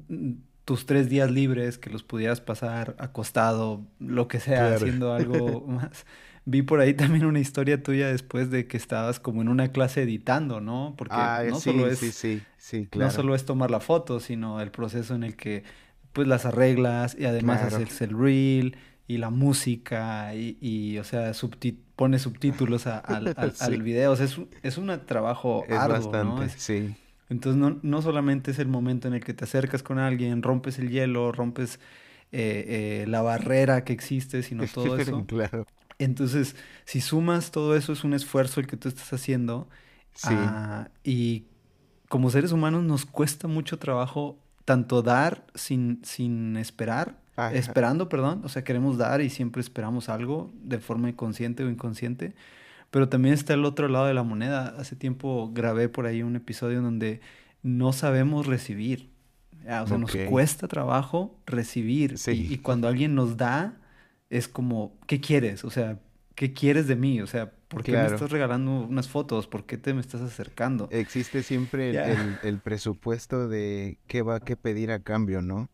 mm, 0.08 0.32
tus 0.64 0.84
tres 0.84 1.08
días 1.08 1.30
libres, 1.30 1.78
que 1.78 1.90
los 1.90 2.02
pudieras 2.02 2.40
pasar 2.40 2.96
acostado, 2.98 3.86
lo 4.00 4.26
que 4.26 4.40
sea, 4.40 4.74
haciendo 4.74 5.12
algo 5.12 5.60
más. 5.68 6.04
Vi 6.44 6.62
por 6.62 6.80
ahí 6.80 6.94
también 6.94 7.24
una 7.24 7.40
historia 7.40 7.82
tuya 7.82 8.08
después 8.08 8.50
de 8.50 8.66
que 8.66 8.76
estabas 8.76 9.20
como 9.20 9.42
en 9.42 9.48
una 9.48 9.72
clase 9.72 10.02
editando, 10.02 10.60
¿no? 10.60 10.94
Porque 10.96 11.14
ah, 11.16 11.42
no 11.48 11.60
solo 11.60 11.88
es, 11.88 11.98
sí, 11.98 12.86
claro. 12.90 13.06
no 13.06 13.10
solo 13.10 13.34
es 13.34 13.44
tomar 13.44 13.70
la 13.70 13.80
foto, 13.80 14.18
sino 14.18 14.60
el 14.60 14.70
proceso 14.72 15.14
en 15.14 15.22
el 15.22 15.36
que 15.36 15.64
pues 16.16 16.26
las 16.26 16.46
arreglas 16.46 17.14
y 17.18 17.26
además 17.26 17.60
haces 17.60 18.00
el 18.00 18.18
reel 18.18 18.74
y 19.06 19.18
la 19.18 19.28
música 19.28 20.34
y, 20.34 20.56
y 20.62 20.96
o 20.96 21.04
sea, 21.04 21.32
pone 21.94 22.18
subtítulos 22.18 22.86
al, 22.86 23.34
al, 23.60 23.82
video. 23.82 24.12
O 24.12 24.16
sea, 24.16 24.24
es, 24.24 24.40
es 24.62 24.78
un 24.78 24.98
trabajo 25.04 25.66
es 25.68 25.76
arduo, 25.76 26.10
bastante, 26.10 26.48
sí. 26.58 26.96
Entonces 27.28 27.60
no, 27.60 27.78
no 27.82 28.00
solamente 28.00 28.52
es 28.52 28.58
el 28.58 28.66
momento 28.66 29.08
en 29.08 29.14
el 29.14 29.22
que 29.22 29.34
te 29.34 29.44
acercas 29.44 29.82
con 29.82 29.98
alguien, 29.98 30.42
rompes 30.42 30.78
el 30.78 30.88
hielo, 30.88 31.32
rompes 31.32 31.80
eh, 32.32 33.02
eh, 33.02 33.04
la 33.06 33.20
barrera 33.20 33.84
que 33.84 33.92
existe, 33.92 34.42
sino 34.42 34.64
todo 34.66 34.96
eso. 34.98 35.22
claro. 35.26 35.66
Entonces, 35.98 36.56
si 36.86 37.02
sumas 37.02 37.50
todo 37.50 37.76
eso, 37.76 37.92
es 37.92 38.04
un 38.04 38.14
esfuerzo 38.14 38.60
el 38.60 38.66
que 38.66 38.78
tú 38.78 38.88
estás 38.88 39.12
haciendo. 39.12 39.68
Sí. 40.14 40.28
Ah, 40.30 40.88
y 41.04 41.44
como 42.08 42.30
seres 42.30 42.52
humanos 42.52 42.84
nos 42.84 43.04
cuesta 43.04 43.48
mucho 43.48 43.78
trabajo 43.78 44.38
tanto 44.66 45.00
dar 45.00 45.46
sin, 45.54 46.00
sin 46.02 46.56
esperar, 46.56 47.16
esperando, 47.52 48.08
perdón, 48.08 48.42
o 48.44 48.48
sea, 48.48 48.64
queremos 48.64 48.98
dar 48.98 49.20
y 49.20 49.30
siempre 49.30 49.60
esperamos 49.60 50.08
algo 50.08 50.52
de 50.62 50.78
forma 50.78 51.08
inconsciente 51.08 51.62
o 51.62 51.70
inconsciente, 51.70 52.34
pero 52.90 53.08
también 53.08 53.32
está 53.32 53.54
el 53.54 53.64
otro 53.64 53.88
lado 53.88 54.06
de 54.06 54.14
la 54.14 54.24
moneda. 54.24 54.74
Hace 54.76 54.96
tiempo 54.96 55.52
grabé 55.54 55.88
por 55.88 56.06
ahí 56.06 56.22
un 56.22 56.34
episodio 56.34 56.82
donde 56.82 57.20
no 57.62 57.92
sabemos 57.92 58.46
recibir. 58.46 59.08
O 59.62 59.86
sea, 59.86 59.98
nos 59.98 60.14
cuesta 60.28 60.66
trabajo 60.66 61.38
recibir. 61.46 62.16
Y, 62.26 62.54
y, 62.54 62.58
cuando 62.58 62.88
alguien 62.88 63.14
nos 63.14 63.36
da, 63.36 63.76
es 64.30 64.48
como, 64.48 64.96
¿qué 65.06 65.20
quieres? 65.20 65.64
O 65.64 65.70
sea, 65.70 65.98
¿qué 66.34 66.52
quieres 66.52 66.88
de 66.88 66.96
mí? 66.96 67.20
O 67.20 67.26
sea, 67.26 67.52
¿por 67.68 67.82
qué 67.82 67.92
me 67.92 68.06
estás 68.06 68.30
regalando 68.30 68.70
unas 68.70 69.08
fotos? 69.08 69.46
¿Por 69.46 69.64
qué 69.64 69.78
te 69.78 69.94
me 69.94 70.00
estás 70.00 70.20
acercando? 70.20 70.88
Existe 70.90 71.42
siempre 71.42 71.90
el, 72.42 72.58
presupuesto 72.58 73.48
de 73.48 73.98
qué 74.06 74.22
va 74.22 74.36
a 74.36 74.40
qué 74.40 74.56
pedir 74.56 74.90
a 74.90 75.00
cambio, 75.00 75.42
¿no? 75.42 75.68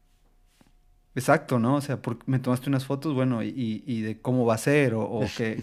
Exacto, 1.14 1.58
¿no? 1.58 1.76
O 1.76 1.80
sea, 1.82 2.00
porque 2.00 2.22
me 2.26 2.38
tomaste 2.38 2.70
unas 2.70 2.86
fotos, 2.86 3.14
bueno, 3.14 3.42
y, 3.42 3.82
y 3.86 4.00
de 4.00 4.18
cómo 4.18 4.46
va 4.46 4.54
a 4.54 4.58
ser, 4.58 4.94
o, 4.94 5.02
o 5.02 5.20
que, 5.36 5.62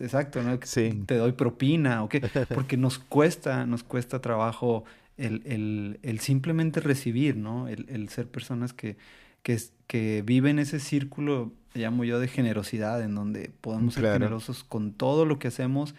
exacto, 0.00 0.42
¿no? 0.42 0.58
Sí. 0.62 1.02
Te 1.06 1.16
doy 1.16 1.32
propina, 1.32 2.02
o 2.02 2.08
qué, 2.08 2.20
porque 2.54 2.76
nos 2.76 2.98
cuesta, 2.98 3.64
nos 3.64 3.82
cuesta 3.82 4.20
trabajo 4.20 4.84
el, 5.16 5.42
el, 5.46 6.00
el 6.02 6.20
simplemente 6.20 6.80
recibir, 6.80 7.36
¿no? 7.36 7.68
El, 7.68 7.86
el 7.88 8.10
ser 8.10 8.26
personas 8.28 8.74
que, 8.74 8.96
que, 9.42 9.58
que 9.86 10.22
viven 10.24 10.58
ese 10.58 10.80
círculo 10.80 11.52
llamo 11.74 12.04
yo 12.04 12.18
de 12.18 12.28
generosidad, 12.28 13.02
en 13.02 13.14
donde 13.14 13.50
podemos 13.60 13.94
ser 13.94 14.12
generosos 14.12 14.64
con 14.64 14.92
todo 14.92 15.24
lo 15.24 15.38
que 15.38 15.48
hacemos 15.48 15.94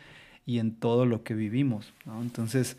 y 0.46 0.60
en 0.60 0.76
todo 0.76 1.06
lo 1.06 1.24
que 1.24 1.34
vivimos, 1.34 1.94
¿no? 2.06 2.22
Entonces, 2.22 2.76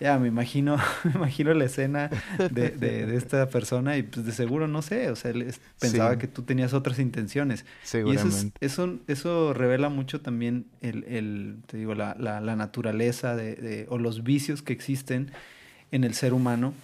ya 0.00 0.18
me 0.18 0.28
imagino, 0.28 0.76
me 1.04 1.12
imagino 1.12 1.54
la 1.54 1.64
escena 1.64 2.10
de, 2.50 2.70
de, 2.70 3.16
esta 3.16 3.48
persona 3.48 3.96
y 3.96 4.02
pues 4.02 4.26
de 4.26 4.32
seguro 4.32 4.66
no 4.66 4.82
sé, 4.82 5.10
o 5.10 5.16
sea, 5.16 5.32
pensaba 5.78 6.18
que 6.18 6.26
tú 6.26 6.42
tenías 6.42 6.74
otras 6.74 6.98
intenciones. 6.98 7.64
Seguramente. 7.84 8.58
Y 8.60 8.66
eso, 8.66 8.84
eso, 8.84 8.98
eso, 9.06 9.54
revela 9.54 9.88
mucho 9.88 10.20
también 10.20 10.66
el, 10.80 11.04
el 11.04 11.56
te 11.66 11.76
digo, 11.76 11.94
la, 11.94 12.16
la, 12.18 12.40
la 12.40 12.56
naturaleza 12.56 13.36
de, 13.36 13.54
de, 13.54 13.86
o 13.88 13.98
los 13.98 14.24
vicios 14.24 14.62
que 14.62 14.72
existen 14.72 15.30
en 15.92 16.02
el 16.04 16.14
ser 16.14 16.32
humano. 16.32 16.74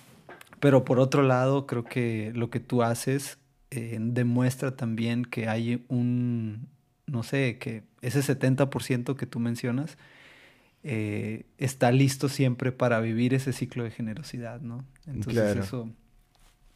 Pero 0.60 0.84
por 0.84 0.98
otro 0.98 1.22
lado, 1.22 1.66
creo 1.66 1.84
que 1.84 2.32
lo 2.34 2.50
que 2.50 2.60
tú 2.60 2.82
haces 2.82 3.38
eh, 3.70 3.98
demuestra 4.00 4.76
también 4.76 5.24
que 5.24 5.48
hay 5.48 5.84
un, 5.88 6.68
no 7.06 7.22
sé, 7.22 7.58
que 7.58 7.84
ese 8.00 8.20
70% 8.20 9.16
que 9.16 9.26
tú 9.26 9.40
mencionas 9.40 9.98
eh, 10.82 11.44
está 11.58 11.90
listo 11.90 12.28
siempre 12.28 12.72
para 12.72 13.00
vivir 13.00 13.34
ese 13.34 13.52
ciclo 13.52 13.84
de 13.84 13.90
generosidad, 13.90 14.60
¿no? 14.60 14.84
Entonces 15.06 15.56
eso, 15.56 15.90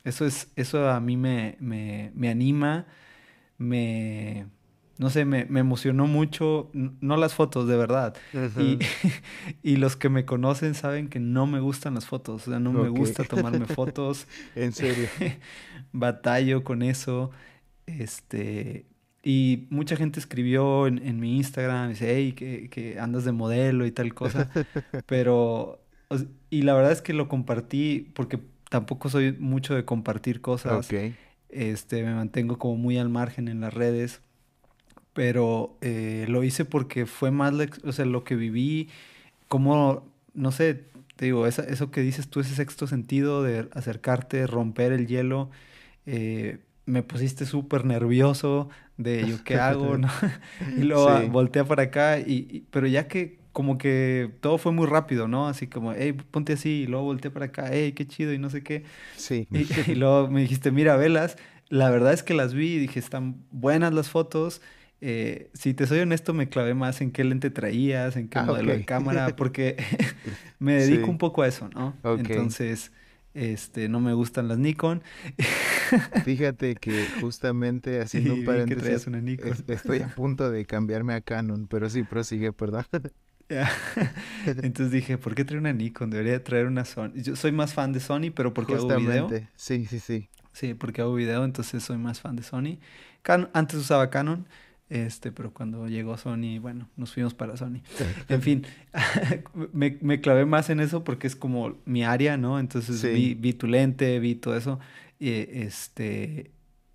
eso, 0.04 0.26
es, 0.26 0.48
eso 0.56 0.90
a 0.90 1.00
mí 1.00 1.16
me, 1.16 1.56
me, 1.60 2.10
me 2.14 2.28
anima, 2.28 2.86
me, 3.58 4.46
no 5.02 5.10
sé, 5.10 5.24
me, 5.24 5.46
me 5.46 5.58
emocionó 5.58 6.06
mucho, 6.06 6.70
no 6.72 7.16
las 7.16 7.34
fotos, 7.34 7.66
de 7.66 7.76
verdad. 7.76 8.14
y, 8.56 8.78
y, 9.64 9.76
los 9.76 9.96
que 9.96 10.08
me 10.08 10.24
conocen 10.24 10.74
saben 10.74 11.08
que 11.08 11.18
no 11.18 11.48
me 11.48 11.58
gustan 11.58 11.94
las 11.94 12.06
fotos, 12.06 12.46
o 12.46 12.50
sea, 12.52 12.60
no 12.60 12.72
me 12.72 12.88
gusta 12.88 13.24
tomarme 13.24 13.66
fotos. 13.74 14.28
en 14.54 14.72
serio. 14.72 15.08
Batallo 15.92 16.62
con 16.62 16.82
eso. 16.82 17.32
Este, 17.86 18.86
y 19.24 19.66
mucha 19.70 19.96
gente 19.96 20.20
escribió 20.20 20.86
en, 20.86 21.04
en 21.04 21.18
mi 21.18 21.36
Instagram, 21.36 21.90
dice, 21.90 22.14
hey, 22.14 22.32
que, 22.32 22.68
que, 22.70 23.00
andas 23.00 23.24
de 23.24 23.32
modelo 23.32 23.84
y 23.86 23.90
tal 23.90 24.14
cosa. 24.14 24.50
Pero, 25.06 25.80
y 26.48 26.62
la 26.62 26.74
verdad 26.74 26.92
es 26.92 27.02
que 27.02 27.12
lo 27.12 27.26
compartí 27.26 28.12
porque 28.14 28.38
tampoco 28.68 29.10
soy 29.10 29.32
mucho 29.32 29.74
de 29.74 29.84
compartir 29.84 30.40
cosas. 30.40 30.88
Este, 31.48 32.04
me 32.04 32.14
mantengo 32.14 32.56
como 32.56 32.76
muy 32.76 32.98
al 32.98 33.08
margen 33.08 33.48
en 33.48 33.60
las 33.60 33.74
redes 33.74 34.22
pero 35.12 35.76
eh, 35.80 36.26
lo 36.28 36.42
hice 36.42 36.64
porque 36.64 37.06
fue 37.06 37.30
más 37.30 37.52
o 37.84 37.92
sea, 37.92 38.04
lo 38.04 38.24
que 38.24 38.34
viví, 38.34 38.88
como, 39.48 40.06
no 40.34 40.52
sé, 40.52 40.84
te 41.16 41.26
digo, 41.26 41.46
esa, 41.46 41.62
eso 41.64 41.90
que 41.90 42.00
dices 42.00 42.28
tú, 42.28 42.40
ese 42.40 42.54
sexto 42.54 42.86
sentido 42.86 43.42
de 43.42 43.68
acercarte, 43.72 44.46
romper 44.46 44.92
el 44.92 45.06
hielo, 45.06 45.50
eh, 46.06 46.60
me 46.86 47.02
pusiste 47.02 47.46
súper 47.46 47.84
nervioso 47.84 48.68
de 48.96 49.26
yo 49.26 49.44
qué 49.44 49.54
hago, 49.60 49.98
¿no? 49.98 50.08
y 50.76 50.82
luego 50.82 51.06
voltea 51.06 51.30
volteé 51.30 51.64
para 51.64 51.82
acá, 51.84 52.18
y, 52.18 52.64
pero 52.70 52.86
ya 52.86 53.08
que 53.08 53.42
como 53.52 53.76
que 53.76 54.30
todo 54.40 54.56
fue 54.56 54.72
muy 54.72 54.86
rápido, 54.86 55.28
¿no? 55.28 55.46
Así 55.46 55.66
como, 55.66 55.92
hey, 55.92 56.12
ponte 56.12 56.54
así, 56.54 56.82
y 56.82 56.86
luego 56.86 57.04
volteé 57.04 57.30
para 57.30 57.46
acá, 57.46 57.68
hey, 57.70 57.92
qué 57.92 58.06
chido, 58.06 58.32
y 58.32 58.38
no 58.38 58.48
sé 58.48 58.62
qué. 58.62 58.84
Sí. 59.16 59.46
Y, 59.52 59.90
y 59.90 59.94
luego 59.94 60.28
me 60.28 60.40
dijiste, 60.40 60.70
mira, 60.70 60.96
velas. 60.96 61.36
La 61.68 61.90
verdad 61.90 62.12
es 62.12 62.22
que 62.22 62.34
las 62.34 62.52
vi 62.54 62.74
y 62.74 62.78
dije, 62.78 62.98
están 62.98 63.44
buenas 63.50 63.94
las 63.94 64.08
fotos. 64.08 64.60
Eh, 65.04 65.50
si 65.52 65.74
te 65.74 65.88
soy 65.88 65.98
honesto, 65.98 66.32
me 66.32 66.48
clavé 66.48 66.74
más 66.74 67.00
en 67.00 67.10
qué 67.10 67.24
lente 67.24 67.50
traías, 67.50 68.14
en 68.14 68.28
qué 68.28 68.38
ah, 68.38 68.44
modelo 68.44 68.72
de 68.72 68.84
cámara, 68.84 69.34
porque 69.36 69.76
me 70.60 70.74
dedico 70.74 71.10
un 71.10 71.18
poco 71.18 71.42
a 71.42 71.48
eso, 71.48 71.68
¿no? 71.74 71.96
Entonces, 72.04 72.92
este, 73.34 73.88
no 73.88 73.98
me 73.98 74.12
gustan 74.12 74.46
las 74.46 74.58
Nikon. 74.58 75.02
Fíjate 76.24 76.76
que 76.76 77.04
justamente 77.20 78.00
haciendo 78.00 78.34
un 78.34 78.44
paréntesis, 78.44 79.08
una 79.08 79.20
Nikon. 79.20 79.56
estoy 79.66 80.02
a 80.02 80.08
punto 80.14 80.52
de 80.52 80.64
cambiarme 80.66 81.14
a 81.14 81.20
Canon, 81.20 81.66
pero 81.66 81.90
sí, 81.90 82.04
prosigue, 82.04 82.52
perdón. 82.52 82.84
Entonces 84.46 84.92
dije, 84.92 85.18
¿por 85.18 85.34
qué 85.34 85.44
traer 85.44 85.58
una 85.58 85.72
Nikon? 85.72 86.10
Debería 86.10 86.44
traer 86.44 86.66
una 86.66 86.84
Sony. 86.84 87.10
Yo 87.16 87.34
soy 87.34 87.50
más 87.50 87.74
fan 87.74 87.92
de 87.92 87.98
Sony, 87.98 88.30
pero 88.32 88.54
porque 88.54 88.74
hago 88.74 88.86
video. 88.96 89.28
Sí, 89.56 89.84
sí, 89.84 89.98
sí. 89.98 90.28
Sí, 90.52 90.74
porque 90.74 91.00
hago 91.00 91.12
video, 91.12 91.44
entonces 91.44 91.82
soy 91.82 91.98
más 91.98 92.20
fan 92.20 92.36
de 92.36 92.44
Sony. 92.44 92.78
antes 93.52 93.80
usaba 93.80 94.08
Canon, 94.08 94.46
este, 94.92 95.32
pero 95.32 95.54
cuando 95.54 95.88
llegó 95.88 96.18
Sony, 96.18 96.58
bueno, 96.60 96.86
nos 96.96 97.14
fuimos 97.14 97.32
para 97.32 97.56
Sony. 97.56 97.80
En 98.28 98.42
fin, 98.42 98.66
me, 99.72 99.96
me, 100.02 100.20
clavé 100.20 100.44
más 100.44 100.68
en 100.68 100.80
eso 100.80 101.02
porque 101.02 101.26
es 101.26 101.34
como 101.34 101.78
mi 101.86 102.04
área, 102.04 102.36
¿no? 102.36 102.60
Entonces 102.60 103.02
vi, 103.02 103.32
vi, 103.32 103.54
tu 103.54 103.66
lente, 103.66 104.20
vi 104.20 104.34
todo 104.34 104.54
eso. 104.54 104.78
Y, 105.18 105.30
este, 105.30 106.50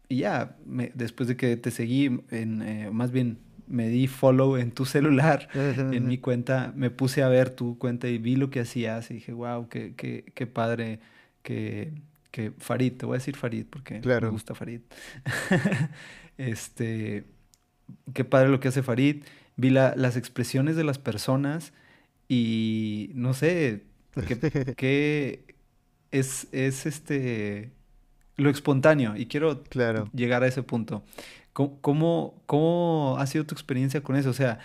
y 0.10 0.18
ya, 0.18 0.58
me, 0.64 0.92
después 0.94 1.28
de 1.28 1.38
que 1.38 1.58
te 1.58 1.72
seguí, 1.72 2.22
en, 2.30 2.62
eh, 2.62 2.92
más 2.92 3.12
bien 3.12 3.40
me 3.66 3.90
di 3.90 4.06
follow 4.06 4.58
en 4.58 4.72
tu 4.72 4.86
celular, 4.86 5.50
en 5.56 6.06
mi 6.06 6.20
cuenta, 6.20 6.74
me 6.76 6.92
puse 6.92 7.24
a 7.24 7.30
ver 7.30 7.50
tu 7.50 7.80
cuenta 7.80 8.08
y 8.08 8.20
vi 8.20 8.36
lo 8.36 8.52
que 8.52 8.60
hacías 8.60 9.10
y 9.10 9.16
dije, 9.16 9.34
wow, 9.34 9.70
qué, 9.70 9.96
qué, 9.98 10.24
qué 10.36 10.46
padre 10.46 11.00
que, 11.42 11.94
que 12.30 12.52
Farid, 12.60 12.94
te 12.94 13.08
voy 13.08 13.16
a 13.16 13.18
decir 13.18 13.36
Farid 13.36 13.66
porque 13.68 14.02
me 14.02 14.30
gusta 14.30 14.54
Farid. 14.54 14.82
este 16.38 17.26
qué 18.14 18.24
padre 18.24 18.50
lo 18.50 18.60
que 18.60 18.68
hace 18.68 18.84
Farid. 18.84 19.24
Vi 19.56 19.70
la, 19.70 19.94
las 19.96 20.18
expresiones 20.18 20.76
de 20.76 20.84
las 20.84 21.00
personas 21.00 21.74
y 22.28 23.12
no 23.14 23.34
sé, 23.34 23.84
qué 24.76 25.44
es, 26.12 26.48
es 26.52 26.86
este 26.86 27.72
lo 28.38 28.50
espontáneo 28.50 29.16
y 29.18 29.26
quiero 29.26 29.64
claro. 29.64 30.10
llegar 30.14 30.44
a 30.44 30.48
ese 30.48 30.64
punto. 30.64 31.04
¿Cómo, 31.54 32.40
¿Cómo, 32.46 33.16
ha 33.18 33.26
sido 33.26 33.46
tu 33.46 33.56
experiencia 33.56 34.02
con 34.04 34.16
eso? 34.16 34.30
O 34.30 34.34
sea, 34.34 34.60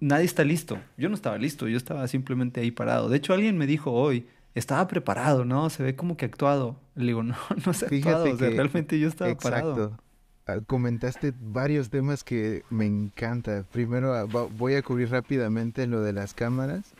nadie 0.00 0.24
está 0.24 0.42
listo. 0.42 0.78
Yo 0.96 1.10
no 1.10 1.14
estaba 1.14 1.36
listo, 1.36 1.68
yo 1.68 1.76
estaba 1.76 2.08
simplemente 2.08 2.62
ahí 2.62 2.70
parado. 2.70 3.10
De 3.10 3.18
hecho, 3.18 3.34
alguien 3.34 3.58
me 3.58 3.66
dijo 3.66 3.92
hoy, 3.92 4.26
estaba 4.54 4.88
preparado, 4.88 5.44
¿no? 5.44 5.68
Se 5.68 5.82
ve 5.82 5.96
como 5.96 6.16
que 6.16 6.24
actuado. 6.24 6.80
Le 6.94 7.08
digo, 7.08 7.22
no, 7.22 7.36
no 7.66 7.74
se 7.74 7.84
ha 7.84 7.88
actuado. 7.88 8.32
O 8.32 8.38
sea, 8.38 8.48
realmente 8.48 8.98
yo 8.98 9.08
estaba 9.08 9.34
parado. 9.36 9.98
Ah, 10.46 10.60
comentaste 10.66 11.32
varios 11.40 11.88
temas 11.88 12.22
que 12.22 12.64
me 12.68 12.86
encanta. 12.86 13.64
Primero 13.72 14.14
ah, 14.14 14.24
voy 14.24 14.74
a 14.74 14.82
cubrir 14.82 15.10
rápidamente 15.10 15.86
lo 15.86 16.02
de 16.02 16.12
las 16.12 16.34
cámaras. 16.34 16.92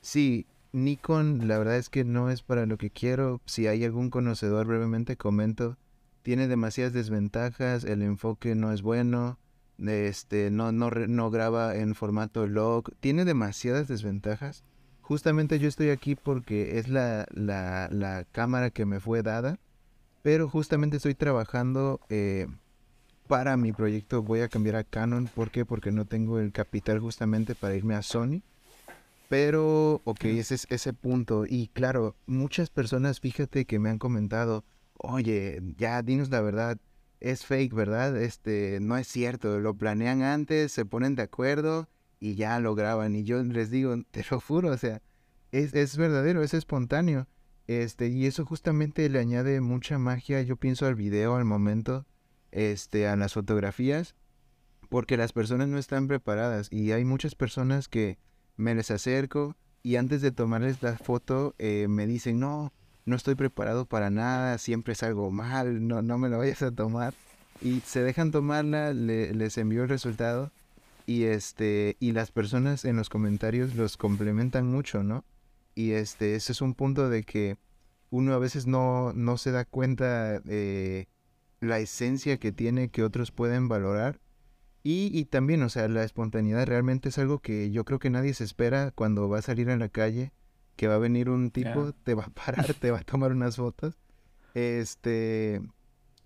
Sí, 0.00 0.46
Nikon 0.72 1.48
la 1.48 1.58
verdad 1.58 1.76
es 1.76 1.88
que 1.88 2.04
no 2.04 2.30
es 2.30 2.42
para 2.42 2.64
lo 2.66 2.78
que 2.78 2.90
quiero. 2.90 3.40
Si 3.44 3.66
hay 3.66 3.84
algún 3.84 4.10
conocedor 4.10 4.66
brevemente 4.66 5.16
comento. 5.16 5.76
Tiene 6.22 6.48
demasiadas 6.48 6.92
desventajas, 6.92 7.84
el 7.84 8.02
enfoque 8.02 8.56
no 8.56 8.72
es 8.72 8.82
bueno, 8.82 9.38
este 9.78 10.50
no 10.50 10.72
no 10.72 10.90
no 10.90 11.30
graba 11.30 11.76
en 11.76 11.94
formato 11.94 12.48
log, 12.48 12.92
tiene 12.98 13.24
demasiadas 13.24 13.86
desventajas. 13.86 14.64
Justamente 15.02 15.60
yo 15.60 15.68
estoy 15.68 15.90
aquí 15.90 16.16
porque 16.16 16.80
es 16.80 16.88
la, 16.88 17.26
la, 17.30 17.88
la 17.92 18.24
cámara 18.32 18.70
que 18.70 18.86
me 18.86 18.98
fue 18.98 19.22
dada, 19.22 19.60
pero 20.22 20.48
justamente 20.48 20.96
estoy 20.96 21.14
trabajando 21.14 22.00
eh, 22.08 22.48
para 23.26 23.56
mi 23.56 23.72
proyecto 23.72 24.22
voy 24.22 24.40
a 24.40 24.48
cambiar 24.48 24.76
a 24.76 24.84
Canon. 24.84 25.28
¿Por 25.34 25.50
qué? 25.50 25.64
Porque 25.64 25.92
no 25.92 26.04
tengo 26.04 26.38
el 26.38 26.52
capital 26.52 27.00
justamente 27.00 27.54
para 27.54 27.74
irme 27.74 27.94
a 27.94 28.02
Sony. 28.02 28.42
Pero, 29.28 30.00
ok, 30.04 30.24
ese 30.26 30.54
es 30.54 30.66
ese 30.70 30.92
punto. 30.92 31.44
Y 31.46 31.68
claro, 31.68 32.16
muchas 32.26 32.70
personas, 32.70 33.20
fíjate 33.20 33.64
que 33.64 33.78
me 33.78 33.90
han 33.90 33.98
comentado, 33.98 34.64
oye, 34.98 35.60
ya 35.76 36.02
dinos 36.02 36.30
la 36.30 36.40
verdad, 36.40 36.78
es 37.20 37.44
fake, 37.44 37.74
¿verdad? 37.74 38.16
Este, 38.16 38.78
no 38.80 38.96
es 38.96 39.08
cierto, 39.08 39.58
lo 39.58 39.74
planean 39.74 40.22
antes, 40.22 40.72
se 40.72 40.84
ponen 40.84 41.16
de 41.16 41.22
acuerdo 41.22 41.88
y 42.20 42.36
ya 42.36 42.60
lo 42.60 42.74
graban. 42.74 43.16
Y 43.16 43.24
yo 43.24 43.42
les 43.42 43.70
digo, 43.70 43.96
te 44.10 44.24
lo 44.30 44.40
juro, 44.40 44.70
o 44.70 44.78
sea, 44.78 45.02
es, 45.52 45.74
es 45.74 45.96
verdadero, 45.96 46.42
es 46.42 46.54
espontáneo. 46.54 47.26
Este, 47.66 48.08
y 48.08 48.26
eso 48.26 48.44
justamente 48.44 49.08
le 49.08 49.18
añade 49.18 49.60
mucha 49.60 49.98
magia, 49.98 50.40
yo 50.42 50.56
pienso, 50.56 50.86
al 50.86 50.94
video, 50.94 51.34
al 51.34 51.44
momento 51.44 52.06
este, 52.56 53.06
a 53.06 53.16
las 53.16 53.34
fotografías 53.34 54.14
porque 54.88 55.16
las 55.16 55.32
personas 55.32 55.68
no 55.68 55.78
están 55.78 56.08
preparadas 56.08 56.68
y 56.72 56.92
hay 56.92 57.04
muchas 57.04 57.34
personas 57.34 57.86
que 57.88 58.18
me 58.56 58.74
les 58.74 58.90
acerco 58.90 59.56
y 59.82 59.96
antes 59.96 60.22
de 60.22 60.32
tomarles 60.32 60.82
la 60.82 60.96
foto 60.96 61.54
eh, 61.58 61.86
me 61.88 62.06
dicen 62.06 62.40
no, 62.40 62.72
no 63.04 63.14
estoy 63.14 63.34
preparado 63.34 63.84
para 63.84 64.08
nada, 64.08 64.56
siempre 64.56 64.94
es 64.94 65.02
algo 65.02 65.30
mal, 65.30 65.86
no, 65.86 66.00
no 66.00 66.16
me 66.16 66.30
lo 66.30 66.38
vayas 66.38 66.62
a 66.62 66.72
tomar 66.72 67.12
y 67.60 67.80
se 67.80 68.02
dejan 68.02 68.30
tomarla, 68.30 68.92
les 68.94 69.58
envío 69.58 69.82
el 69.82 69.88
resultado 69.90 70.50
y 71.04 71.24
este 71.24 71.96
y 72.00 72.12
las 72.12 72.30
personas 72.30 72.86
en 72.86 72.96
los 72.96 73.10
comentarios 73.10 73.74
los 73.74 73.98
complementan 73.98 74.66
mucho, 74.66 75.02
¿no? 75.02 75.24
Y 75.74 75.92
este 75.92 76.36
ese 76.36 76.52
es 76.52 76.62
un 76.62 76.74
punto 76.74 77.10
de 77.10 77.22
que 77.22 77.58
uno 78.10 78.32
a 78.32 78.38
veces 78.38 78.66
no, 78.66 79.12
no 79.12 79.36
se 79.36 79.50
da 79.50 79.66
cuenta 79.66 80.40
eh, 80.48 81.06
la 81.60 81.78
esencia 81.78 82.38
que 82.38 82.52
tiene 82.52 82.88
que 82.88 83.02
otros 83.02 83.30
pueden 83.32 83.68
valorar. 83.68 84.20
Y, 84.82 85.10
y, 85.12 85.24
también, 85.24 85.62
o 85.62 85.68
sea, 85.68 85.88
la 85.88 86.04
espontaneidad 86.04 86.66
realmente 86.66 87.08
es 87.08 87.18
algo 87.18 87.40
que 87.40 87.70
yo 87.72 87.84
creo 87.84 87.98
que 87.98 88.10
nadie 88.10 88.34
se 88.34 88.44
espera 88.44 88.92
cuando 88.92 89.28
va 89.28 89.38
a 89.38 89.42
salir 89.42 89.68
en 89.68 89.80
la 89.80 89.88
calle, 89.88 90.32
que 90.76 90.86
va 90.86 90.94
a 90.94 90.98
venir 90.98 91.28
un 91.28 91.50
tipo, 91.50 91.92
te 91.92 92.14
va 92.14 92.24
a 92.24 92.30
parar, 92.30 92.72
te 92.74 92.90
va 92.90 92.98
a 93.00 93.04
tomar 93.04 93.32
unas 93.32 93.56
fotos. 93.56 93.98
Este, 94.54 95.60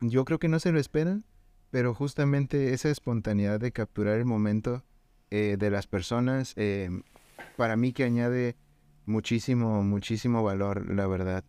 yo 0.01 0.25
creo 0.25 0.39
que 0.39 0.49
no 0.49 0.59
se 0.59 0.73
lo 0.73 0.79
esperan, 0.79 1.25
pero 1.71 1.95
justamente 1.95 2.75
esa 2.75 2.91
espontaneidad 2.91 3.61
de 3.61 3.73
capturar 3.73 4.19
el 4.19 4.27
momento 4.27 4.85
eh, 5.31 5.57
de 5.59 5.71
las 5.71 5.87
personas, 5.87 6.53
eh, 6.57 6.91
para 7.57 7.77
mí 7.77 7.93
que 7.93 8.05
añade 8.05 8.57
muchísimo, 9.07 9.83
muchísimo 9.83 10.43
valor, 10.43 10.93
la 10.95 11.07
verdad. 11.07 11.45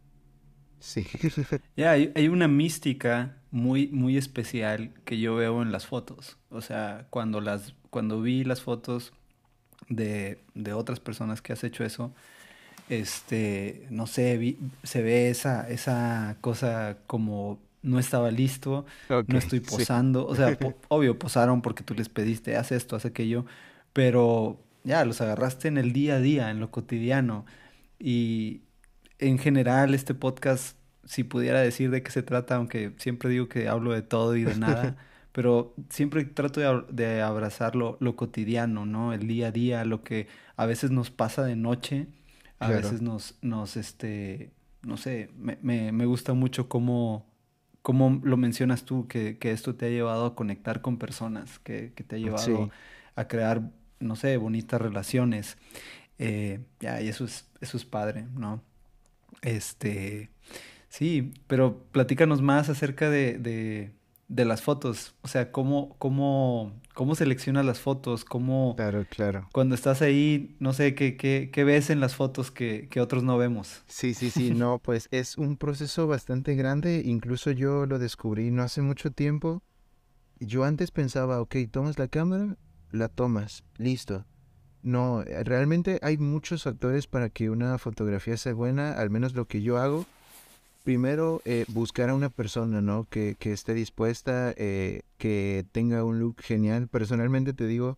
Sí. 0.79 1.07
Ya, 1.75 1.91
hay, 1.91 2.27
una 2.27 2.47
mística 2.47 3.40
muy, 3.51 3.87
muy 3.87 4.17
especial 4.17 4.91
que 5.05 5.19
yo 5.19 5.35
veo 5.35 5.61
en 5.61 5.71
las 5.71 5.85
fotos. 5.85 6.37
O 6.49 6.61
sea, 6.61 7.07
cuando, 7.09 7.41
las, 7.41 7.73
cuando 7.89 8.21
vi 8.21 8.43
las 8.43 8.61
fotos 8.61 9.13
de, 9.89 10.39
de 10.55 10.73
otras 10.73 10.99
personas 10.99 11.41
que 11.41 11.53
has 11.53 11.63
hecho 11.63 11.83
eso, 11.83 12.13
este, 12.89 13.87
no 13.89 14.07
sé, 14.07 14.57
se 14.83 15.01
ve 15.01 15.29
esa, 15.29 15.69
esa 15.69 16.37
cosa 16.41 16.97
como 17.07 17.59
no 17.81 17.99
estaba 17.99 18.31
listo, 18.31 18.85
no 19.09 19.37
estoy 19.37 19.59
posando. 19.59 20.27
O 20.27 20.35
sea, 20.35 20.57
obvio, 20.87 21.17
posaron 21.17 21.61
porque 21.61 21.83
tú 21.83 21.93
les 21.93 22.09
pediste, 22.09 22.55
haz 22.55 22.71
esto, 22.71 22.95
haz 22.95 23.05
aquello, 23.05 23.45
pero 23.93 24.59
ya, 24.83 25.05
los 25.05 25.21
agarraste 25.21 25.67
en 25.67 25.77
el 25.77 25.93
día 25.93 26.15
a 26.15 26.19
día, 26.19 26.51
en 26.51 26.59
lo 26.59 26.71
cotidiano. 26.71 27.45
Y, 27.99 28.61
en 29.21 29.37
general 29.37 29.93
este 29.93 30.13
podcast, 30.13 30.75
si 31.05 31.23
pudiera 31.23 31.61
decir 31.61 31.89
de 31.91 32.03
qué 32.03 32.11
se 32.11 32.23
trata, 32.23 32.55
aunque 32.55 32.93
siempre 32.97 33.29
digo 33.29 33.49
que 33.49 33.67
hablo 33.67 33.91
de 33.91 34.01
todo 34.01 34.35
y 34.35 34.43
de 34.43 34.55
nada, 34.55 34.97
pero 35.31 35.73
siempre 35.89 36.23
trato 36.25 36.59
de, 36.59 36.83
de 36.91 37.21
abrazar 37.21 37.75
lo, 37.75 37.97
cotidiano, 38.15 38.85
¿no? 38.85 39.13
El 39.13 39.27
día 39.27 39.47
a 39.47 39.51
día, 39.51 39.85
lo 39.85 40.03
que 40.03 40.27
a 40.55 40.65
veces 40.65 40.91
nos 40.91 41.09
pasa 41.09 41.43
de 41.43 41.55
noche, 41.55 42.07
a 42.59 42.69
veces 42.69 43.01
nos, 43.01 43.37
nos, 43.41 43.77
este, 43.77 44.51
no 44.83 44.97
sé, 44.97 45.29
me, 45.37 45.57
me, 45.61 45.91
me 45.91 46.05
gusta 46.05 46.33
mucho 46.33 46.69
cómo, 46.69 47.25
cómo 47.81 48.19
lo 48.23 48.37
mencionas 48.37 48.83
tú, 48.83 49.07
que, 49.07 49.37
que, 49.37 49.51
esto 49.51 49.75
te 49.75 49.87
ha 49.87 49.89
llevado 49.89 50.25
a 50.25 50.35
conectar 50.35 50.81
con 50.81 50.97
personas, 50.97 51.59
que, 51.59 51.93
que 51.95 52.03
te 52.03 52.17
ha 52.17 52.19
llevado 52.19 52.69
a 53.15 53.27
crear, 53.27 53.61
no 53.99 54.15
sé, 54.15 54.37
bonitas 54.37 54.81
relaciones. 54.81 55.57
Eh, 56.19 56.59
ya, 56.79 57.01
y 57.01 57.07
eso 57.07 57.25
es, 57.25 57.47
eso 57.61 57.77
es 57.77 57.85
padre, 57.85 58.27
¿no? 58.35 58.61
Este, 59.41 60.29
sí, 60.91 61.33
pero 61.47 61.83
platícanos 61.91 62.41
más 62.41 62.69
acerca 62.69 63.09
de, 63.09 63.37
de, 63.39 63.91
de 64.27 64.45
las 64.45 64.61
fotos. 64.61 65.15
O 65.21 65.27
sea, 65.27 65.51
cómo, 65.51 65.95
cómo, 65.97 66.73
cómo 66.93 67.15
seleccionas 67.15 67.65
las 67.65 67.79
fotos, 67.79 68.25
cómo... 68.25 68.75
Claro, 68.75 69.05
claro. 69.09 69.47
Cuando 69.53 69.73
estás 69.73 70.01
ahí, 70.01 70.55
no 70.59 70.73
sé, 70.73 70.93
¿qué, 70.93 71.15
qué, 71.15 71.49
qué 71.51 71.63
ves 71.63 71.89
en 71.89 72.01
las 72.01 72.15
fotos 72.15 72.51
que, 72.51 72.87
que 72.89 72.99
otros 73.01 73.23
no 73.23 73.37
vemos? 73.37 73.83
Sí, 73.87 74.13
sí, 74.13 74.29
sí, 74.31 74.51
no, 74.51 74.79
pues 74.79 75.07
es 75.11 75.37
un 75.37 75.57
proceso 75.57 76.07
bastante 76.07 76.55
grande. 76.55 77.01
Incluso 77.05 77.51
yo 77.51 77.85
lo 77.85 77.97
descubrí 77.97 78.51
no 78.51 78.61
hace 78.61 78.81
mucho 78.81 79.11
tiempo. 79.11 79.63
Yo 80.39 80.65
antes 80.65 80.91
pensaba, 80.91 81.39
ok, 81.39 81.55
tomas 81.71 81.97
la 81.97 82.07
cámara, 82.07 82.57
la 82.91 83.07
tomas, 83.07 83.63
listo. 83.77 84.25
No, 84.83 85.23
realmente 85.23 85.99
hay 86.01 86.17
muchos 86.17 86.63
factores 86.63 87.05
para 87.07 87.29
que 87.29 87.49
una 87.49 87.77
fotografía 87.77 88.35
sea 88.37 88.53
buena, 88.53 88.93
al 88.93 89.09
menos 89.09 89.35
lo 89.35 89.47
que 89.47 89.61
yo 89.61 89.77
hago. 89.77 90.05
Primero, 90.83 91.41
eh, 91.45 91.65
buscar 91.69 92.09
a 92.09 92.15
una 92.15 92.29
persona, 92.29 92.81
¿no? 92.81 93.07
Que, 93.09 93.35
que 93.37 93.53
esté 93.53 93.73
dispuesta, 93.73 94.53
eh, 94.57 95.01
que 95.17 95.65
tenga 95.71 96.03
un 96.03 96.19
look 96.19 96.41
genial. 96.41 96.87
Personalmente 96.87 97.53
te 97.53 97.67
digo, 97.67 97.97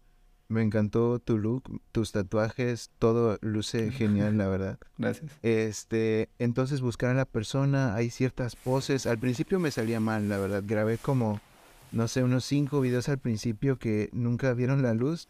me 0.49 0.61
encantó 0.61 1.19
tu 1.19 1.37
look, 1.37 1.63
tus 1.91 2.11
tatuajes, 2.11 2.91
todo 2.99 3.37
luce 3.41 3.91
genial, 3.91 4.37
la 4.37 4.47
verdad. 4.47 4.79
Gracias. 4.97 5.31
Este, 5.41 6.29
entonces 6.39 6.81
buscar 6.81 7.11
a 7.11 7.13
la 7.13 7.25
persona, 7.25 7.95
hay 7.95 8.09
ciertas 8.09 8.55
poses. 8.55 9.05
Al 9.05 9.17
principio 9.17 9.59
me 9.59 9.71
salía 9.71 9.99
mal, 9.99 10.27
la 10.27 10.37
verdad. 10.37 10.63
Grabé 10.65 10.97
como, 10.97 11.39
no 11.91 12.07
sé, 12.07 12.23
unos 12.23 12.43
cinco 12.43 12.81
videos 12.81 13.07
al 13.07 13.19
principio 13.19 13.79
que 13.79 14.09
nunca 14.11 14.53
vieron 14.53 14.81
la 14.81 14.93
luz 14.93 15.29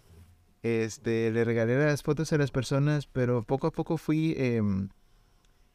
este, 0.63 1.29
le 1.31 1.43
regalé 1.43 1.77
las 1.77 2.01
fotos 2.01 2.31
a 2.31 2.37
las 2.37 2.49
personas, 2.49 3.05
pero 3.05 3.43
poco 3.43 3.67
a 3.67 3.71
poco 3.71 3.97
fui 3.97 4.33
em, 4.37 4.87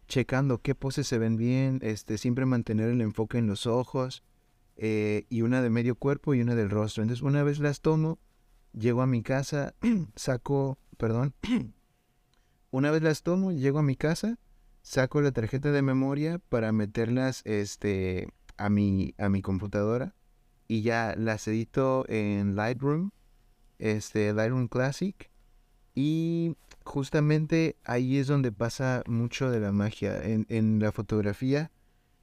checando 0.08 0.60
qué 0.60 0.74
poses 0.74 1.06
se 1.06 1.18
ven 1.18 1.36
bien, 1.36 1.78
este, 1.82 2.18
siempre 2.18 2.46
mantener 2.46 2.88
el 2.90 3.00
enfoque 3.00 3.38
en 3.38 3.46
los 3.46 3.66
ojos, 3.66 4.24
eh, 4.76 5.26
y 5.28 5.42
una 5.42 5.62
de 5.62 5.70
medio 5.70 5.94
cuerpo 5.94 6.34
y 6.34 6.40
una 6.40 6.54
del 6.54 6.70
rostro. 6.70 7.02
Entonces, 7.02 7.22
una 7.22 7.42
vez 7.42 7.58
las 7.60 7.80
tomo, 7.80 8.18
llego 8.72 9.02
a 9.02 9.06
mi 9.06 9.22
casa, 9.22 9.74
saco, 10.16 10.78
perdón, 10.96 11.34
una 12.70 12.90
vez 12.90 13.02
las 13.02 13.22
tomo, 13.22 13.52
llego 13.52 13.78
a 13.78 13.82
mi 13.82 13.96
casa, 13.96 14.38
saco 14.82 15.20
la 15.20 15.32
tarjeta 15.32 15.70
de 15.70 15.82
memoria 15.82 16.40
para 16.48 16.72
meterlas, 16.72 17.42
este, 17.44 18.28
a 18.56 18.70
mi, 18.70 19.14
a 19.18 19.28
mi 19.28 19.42
computadora 19.42 20.14
y 20.66 20.82
ya 20.82 21.14
las 21.16 21.46
edito 21.48 22.04
en 22.08 22.56
Lightroom 22.56 23.10
este, 23.78 24.32
Lightroom 24.32 24.68
Classic. 24.68 25.30
Y 25.94 26.56
justamente 26.88 27.76
ahí 27.84 28.16
es 28.16 28.26
donde 28.26 28.50
pasa 28.50 29.02
mucho 29.06 29.50
de 29.50 29.60
la 29.60 29.72
magia. 29.72 30.20
En, 30.22 30.46
en 30.48 30.80
la 30.80 30.90
fotografía, 30.90 31.70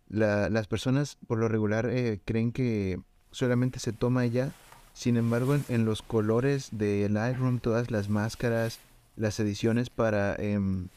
las 0.09 0.67
personas 0.67 1.17
por 1.27 1.37
lo 1.37 1.47
regular 1.47 1.87
eh, 1.89 2.19
creen 2.25 2.51
que 2.51 2.99
solamente 3.31 3.79
se 3.79 3.93
toma 3.93 4.25
ya. 4.25 4.51
Sin 4.93 5.17
embargo, 5.17 5.57
en, 5.69 5.85
los 5.85 6.01
colores 6.01 6.69
de 6.71 7.07
Lightroom, 7.09 7.59
todas 7.59 7.91
las 7.91 8.09
máscaras, 8.09 8.79
las 9.15 9.39
ediciones 9.39 9.89
para, 9.89 10.35
em, 10.35 10.87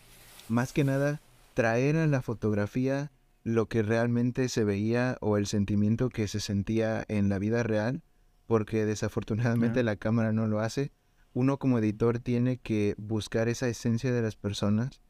más 0.49 0.73
que 0.73 0.85
nada, 0.85 1.21
traer 1.55 1.97
a 1.97 2.07
la 2.07 2.23
fotografía 2.23 3.11
lo 3.43 3.67
que 3.67 3.83
realmente 3.83 4.49
se 4.49 4.63
veía 4.65 5.17
o 5.21 5.37
el 5.37 5.47
sentimiento 5.47 6.11
que 6.11 6.29
se 6.29 6.39
sentía 6.39 7.05
en 7.09 7.29
la 7.29 7.39
vida 7.39 7.63
real 7.63 8.03
porque 8.49 8.87
desafortunadamente 8.87 9.83
la 9.83 9.97
cámara 9.97 10.33
no 10.33 10.47
lo 10.47 10.61
hace. 10.61 10.91
Uno 11.39 11.57
como 11.61 11.79
editor 11.79 12.19
tiene 12.19 12.57
que 12.57 12.97
buscar 12.99 13.49
esa 13.49 13.69
esencia 13.69 14.13
de 14.13 14.23
las 14.23 14.35
personas 14.35 15.01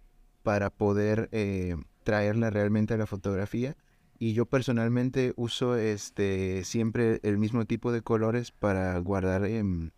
para 0.42 0.68
poder 0.68 1.30
eh, 1.32 1.74
traerla 2.04 2.50
realmente 2.50 2.92
a 2.92 2.98
la 2.98 3.06
fotografía. 3.06 3.78
Y 4.18 4.34
yo 4.34 4.44
personalmente 4.44 5.32
uso 5.36 5.76
este 5.76 6.64
siempre 6.64 7.20
el 7.22 7.38
mismo 7.38 7.64
tipo 7.64 7.92
de 7.92 8.02
colores 8.02 8.52
para 8.52 8.98
guardar 8.98 9.46
em, 9.46 9.92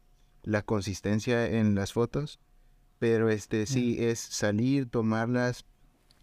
la 0.45 0.63
consistencia 0.63 1.49
en 1.49 1.75
las 1.75 1.95
fotos. 1.95 2.39
Pero 3.01 3.29
este 3.29 3.67
sí 3.67 3.97
es 3.99 4.21
salir, 4.21 4.89
tomarlas, 4.89 5.67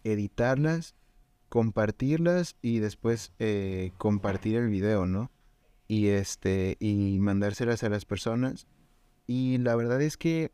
editarlas, 0.04 0.94
compartirlas 1.50 2.56
y 2.62 2.78
después 2.78 3.34
eh, 3.38 3.92
compartir 3.98 4.56
el 4.56 4.68
video, 4.68 5.04
¿no? 5.04 5.30
y 5.88 6.08
este 6.08 6.76
y 6.80 7.18
mandárselas 7.18 7.82
a 7.82 7.88
las 7.88 8.04
personas 8.04 8.66
y 9.28 9.58
la 9.58 9.76
verdad 9.76 10.00
es 10.02 10.16
que 10.16 10.50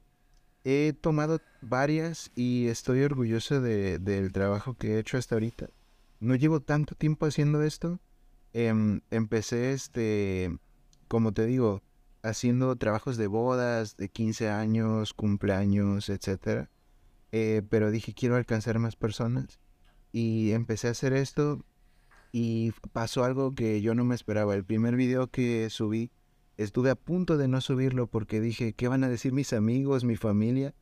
he 0.64 0.92
tomado 1.00 1.40
varias 1.62 2.32
y 2.34 2.66
estoy 2.66 3.02
orgulloso 3.02 3.60
de, 3.60 3.98
del 4.00 4.32
trabajo 4.32 4.74
que 4.74 4.94
he 4.94 4.98
hecho 4.98 5.16
hasta 5.16 5.37
ahorita. 5.37 5.70
No 6.20 6.34
llevo 6.34 6.60
tanto 6.60 6.94
tiempo 6.96 7.24
haciendo 7.26 7.62
esto. 7.62 8.00
Em, 8.52 9.00
empecé 9.10 9.72
este 9.72 10.58
como 11.08 11.32
te 11.32 11.46
digo 11.46 11.82
haciendo 12.22 12.74
trabajos 12.76 13.16
de 13.16 13.26
bodas 13.26 13.96
de 13.96 14.08
15 14.08 14.48
años 14.50 15.14
cumpleaños 15.14 16.08
etcétera. 16.08 16.68
Eh, 17.30 17.62
pero 17.70 17.90
dije 17.90 18.12
quiero 18.12 18.37
alcanzar 18.37 18.78
más 18.80 18.96
personas 18.96 19.60
y 20.12 20.50
empecé 20.52 20.88
a 20.88 20.92
hacer 20.92 21.12
esto 21.12 21.64
y 22.32 22.72
pasó 22.92 23.22
algo 23.22 23.54
que 23.54 23.80
yo 23.82 23.94
no 23.94 24.04
me 24.04 24.16
esperaba. 24.16 24.56
El 24.56 24.64
primer 24.64 24.96
video 24.96 25.28
que 25.28 25.70
subí, 25.70 26.10
estuve 26.56 26.90
a 26.90 26.94
punto 26.94 27.36
de 27.36 27.48
no 27.48 27.60
subirlo 27.60 28.06
porque 28.06 28.40
dije, 28.40 28.72
¿qué 28.72 28.88
van 28.88 29.04
a 29.04 29.08
decir 29.08 29.32
mis 29.32 29.52
amigos, 29.52 30.04
mi 30.04 30.16
familia? 30.16 30.74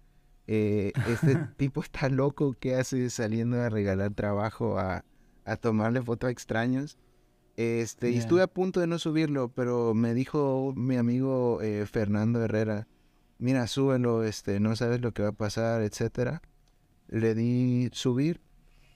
Eh, 0.46 0.92
este 1.08 1.36
tipo 1.56 1.82
está 1.82 2.08
loco, 2.08 2.54
¿qué 2.58 2.74
hace 2.74 3.10
saliendo 3.10 3.60
a 3.60 3.68
regalar 3.68 4.14
trabajo, 4.14 4.78
a, 4.78 5.04
a 5.44 5.56
tomarle 5.56 6.02
foto 6.02 6.26
a 6.26 6.30
extraños? 6.30 6.98
Este, 7.56 8.10
y 8.10 8.16
estuve 8.16 8.42
a 8.42 8.46
punto 8.46 8.80
de 8.80 8.86
no 8.86 8.98
subirlo, 8.98 9.50
pero 9.50 9.92
me 9.92 10.14
dijo 10.14 10.72
mi 10.74 10.96
amigo 10.96 11.60
eh, 11.60 11.84
Fernando 11.86 12.42
Herrera, 12.42 12.88
mira, 13.38 13.66
súbelo, 13.66 14.24
este, 14.24 14.58
no 14.58 14.74
sabes 14.74 15.00
lo 15.02 15.12
que 15.12 15.22
va 15.22 15.30
a 15.30 15.32
pasar, 15.32 15.82
etcétera. 15.82 16.40
Le 17.08 17.34
di 17.34 17.90
subir 17.92 18.40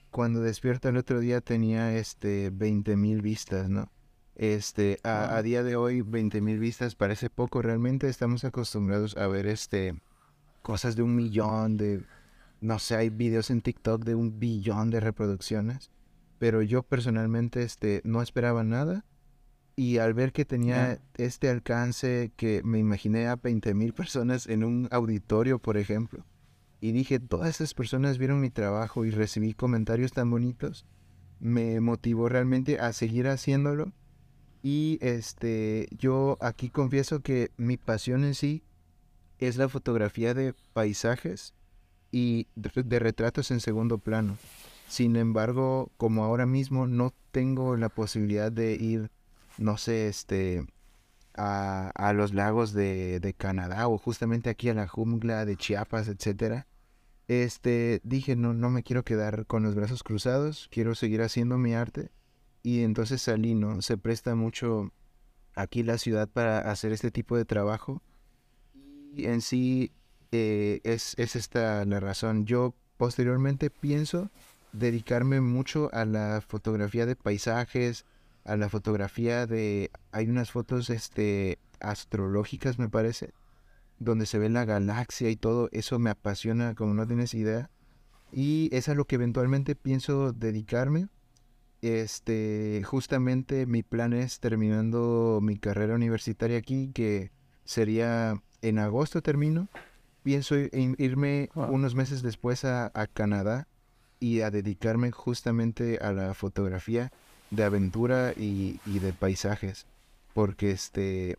cuando 0.09 0.41
despierto 0.41 0.89
el 0.89 0.97
otro 0.97 1.19
día 1.19 1.41
tenía 1.41 1.95
este 1.95 2.49
20 2.51 2.97
mil 2.97 3.21
vistas, 3.21 3.69
¿no? 3.69 3.91
Este, 4.37 4.99
a, 5.01 5.41
día 5.41 5.63
de 5.63 5.75
hoy 5.75 6.01
20 6.03 6.41
mil 6.41 6.59
vistas 6.59 6.93
parece 6.93 7.31
poco, 7.31 7.63
realmente 7.63 8.07
estamos 8.07 8.43
acostumbrados 8.43 9.17
a 9.17 9.25
ver 9.27 9.47
este 9.47 9.99
cosas 10.61 10.95
de 10.95 11.01
un 11.01 11.15
millón, 11.15 11.75
de, 11.75 12.03
no 12.61 12.77
sé, 12.77 12.97
hay 12.97 13.09
videos 13.09 13.49
en 13.49 13.61
TikTok 13.61 14.03
de 14.03 14.13
un 14.13 14.39
billón 14.39 14.91
de 14.91 14.99
reproducciones, 14.99 15.89
pero 16.37 16.61
yo 16.61 16.83
personalmente 16.83 17.63
este, 17.63 18.01
no 18.03 18.21
esperaba 18.21 18.63
nada 18.63 19.05
y 19.75 19.97
al 19.97 20.13
ver 20.13 20.33
que 20.33 20.45
tenía 20.45 20.99
este 21.15 21.49
alcance 21.49 22.31
que 22.35 22.61
me 22.63 22.77
imaginé 22.77 23.27
a 23.27 23.37
20 23.37 23.73
mil 23.73 23.93
personas 23.93 24.45
en 24.45 24.63
un 24.63 24.87
auditorio, 24.91 25.57
por 25.57 25.77
ejemplo, 25.77 26.25
y 26.79 26.91
dije, 26.91 27.19
todas 27.19 27.49
esas 27.49 27.73
personas 27.73 28.19
vieron 28.19 28.39
mi 28.39 28.51
trabajo 28.51 29.03
y 29.03 29.09
recibí 29.09 29.55
comentarios 29.55 30.11
tan 30.11 30.29
bonitos, 30.29 30.85
me 31.39 31.79
motivó 31.79 32.29
realmente 32.29 32.79
a 32.79 32.93
seguir 32.93 33.27
haciéndolo. 33.27 33.93
Y 34.63 34.97
este, 35.01 35.87
yo 35.91 36.37
aquí 36.41 36.69
confieso 36.69 37.21
que 37.21 37.51
mi 37.57 37.77
pasión 37.77 38.23
en 38.23 38.35
sí 38.35 38.63
es 39.39 39.57
la 39.57 39.69
fotografía 39.69 40.33
de 40.33 40.53
paisajes 40.73 41.53
y 42.11 42.47
de, 42.55 42.99
retratos 42.99 43.51
en 43.51 43.59
segundo 43.59 43.97
plano. 43.97 44.37
Sin 44.87 45.15
embargo, 45.15 45.91
como 45.97 46.23
ahora 46.23 46.45
mismo 46.45 46.87
no 46.87 47.13
tengo 47.31 47.75
la 47.77 47.89
posibilidad 47.89 48.51
de 48.51 48.73
ir, 48.73 49.11
no 49.57 49.77
sé, 49.77 50.07
este, 50.07 50.65
a, 51.35 51.91
a 51.95 52.13
los 52.13 52.33
lagos 52.33 52.73
de, 52.73 53.19
de, 53.19 53.33
Canadá 53.33 53.87
o 53.87 53.97
justamente 53.97 54.49
aquí 54.49 54.69
a 54.69 54.73
la 54.73 54.87
jungla 54.87 55.45
de 55.45 55.57
Chiapas, 55.57 56.07
etcétera, 56.07 56.67
este, 57.27 57.99
dije, 58.03 58.35
no, 58.35 58.53
no 58.53 58.69
me 58.69 58.83
quiero 58.83 59.03
quedar 59.03 59.45
con 59.45 59.63
los 59.63 59.75
brazos 59.75 60.03
cruzados, 60.03 60.69
quiero 60.71 60.95
seguir 60.95 61.21
haciendo 61.21 61.57
mi 61.57 61.73
arte. 61.73 62.09
Y 62.67 62.83
entonces 62.83 63.21
salí, 63.21 63.55
¿no? 63.55 63.81
Se 63.81 63.97
presta 63.97 64.35
mucho 64.35 64.91
aquí 65.55 65.83
la 65.83 65.97
ciudad 65.97 66.27
para 66.27 66.69
hacer 66.69 66.91
este 66.91 67.11
tipo 67.11 67.37
de 67.37 67.45
trabajo. 67.45 68.01
Y 69.15 69.27
en 69.27 69.39
sí 69.39 69.93
eh, 70.33 70.81
es, 70.83 71.13
es 71.17 71.37
esta 71.37 71.85
la 71.85 72.01
razón. 72.01 72.45
Yo 72.45 72.75
posteriormente 72.97 73.69
pienso 73.69 74.31
dedicarme 74.73 75.39
mucho 75.39 75.89
a 75.93 76.03
la 76.03 76.43
fotografía 76.45 77.05
de 77.05 77.15
paisajes, 77.15 78.03
a 78.43 78.57
la 78.57 78.67
fotografía 78.67 79.47
de... 79.47 79.89
Hay 80.11 80.27
unas 80.27 80.51
fotos 80.51 80.89
este, 80.89 81.59
astrológicas, 81.79 82.79
me 82.79 82.89
parece, 82.89 83.33
donde 83.97 84.25
se 84.25 84.39
ve 84.39 84.49
la 84.49 84.65
galaxia 84.65 85.29
y 85.29 85.37
todo. 85.37 85.69
Eso 85.71 85.99
me 85.99 86.09
apasiona 86.09 86.75
como 86.75 86.93
no 86.93 87.07
tienes 87.07 87.33
idea. 87.33 87.69
Y 88.33 88.67
es 88.73 88.89
a 88.89 88.93
lo 88.93 89.05
que 89.05 89.15
eventualmente 89.15 89.73
pienso 89.77 90.33
dedicarme. 90.33 91.07
Este, 91.87 92.81
justamente 92.85 93.65
mi 93.65 93.83
plan 93.83 94.13
es 94.13 94.39
terminando 94.39 95.39
mi 95.41 95.57
carrera 95.57 95.95
universitaria 95.95 96.57
aquí, 96.57 96.91
que 96.93 97.31
sería 97.65 98.41
en 98.61 98.79
agosto 98.79 99.21
termino. 99.21 99.67
Pienso 100.23 100.55
irme 100.57 101.49
unos 101.53 101.95
meses 101.95 102.21
después 102.21 102.65
a, 102.65 102.91
Canadá 103.13 103.67
y 104.19 104.41
a 104.41 104.51
dedicarme 104.51 105.11
justamente 105.11 105.99
a 106.01 106.11
la 106.11 106.33
fotografía 106.33 107.11
de 107.51 107.63
aventura 107.63 108.33
y, 108.35 108.79
de 108.85 109.13
paisajes. 109.13 109.85
Porque 110.33 110.71
este 110.71 111.37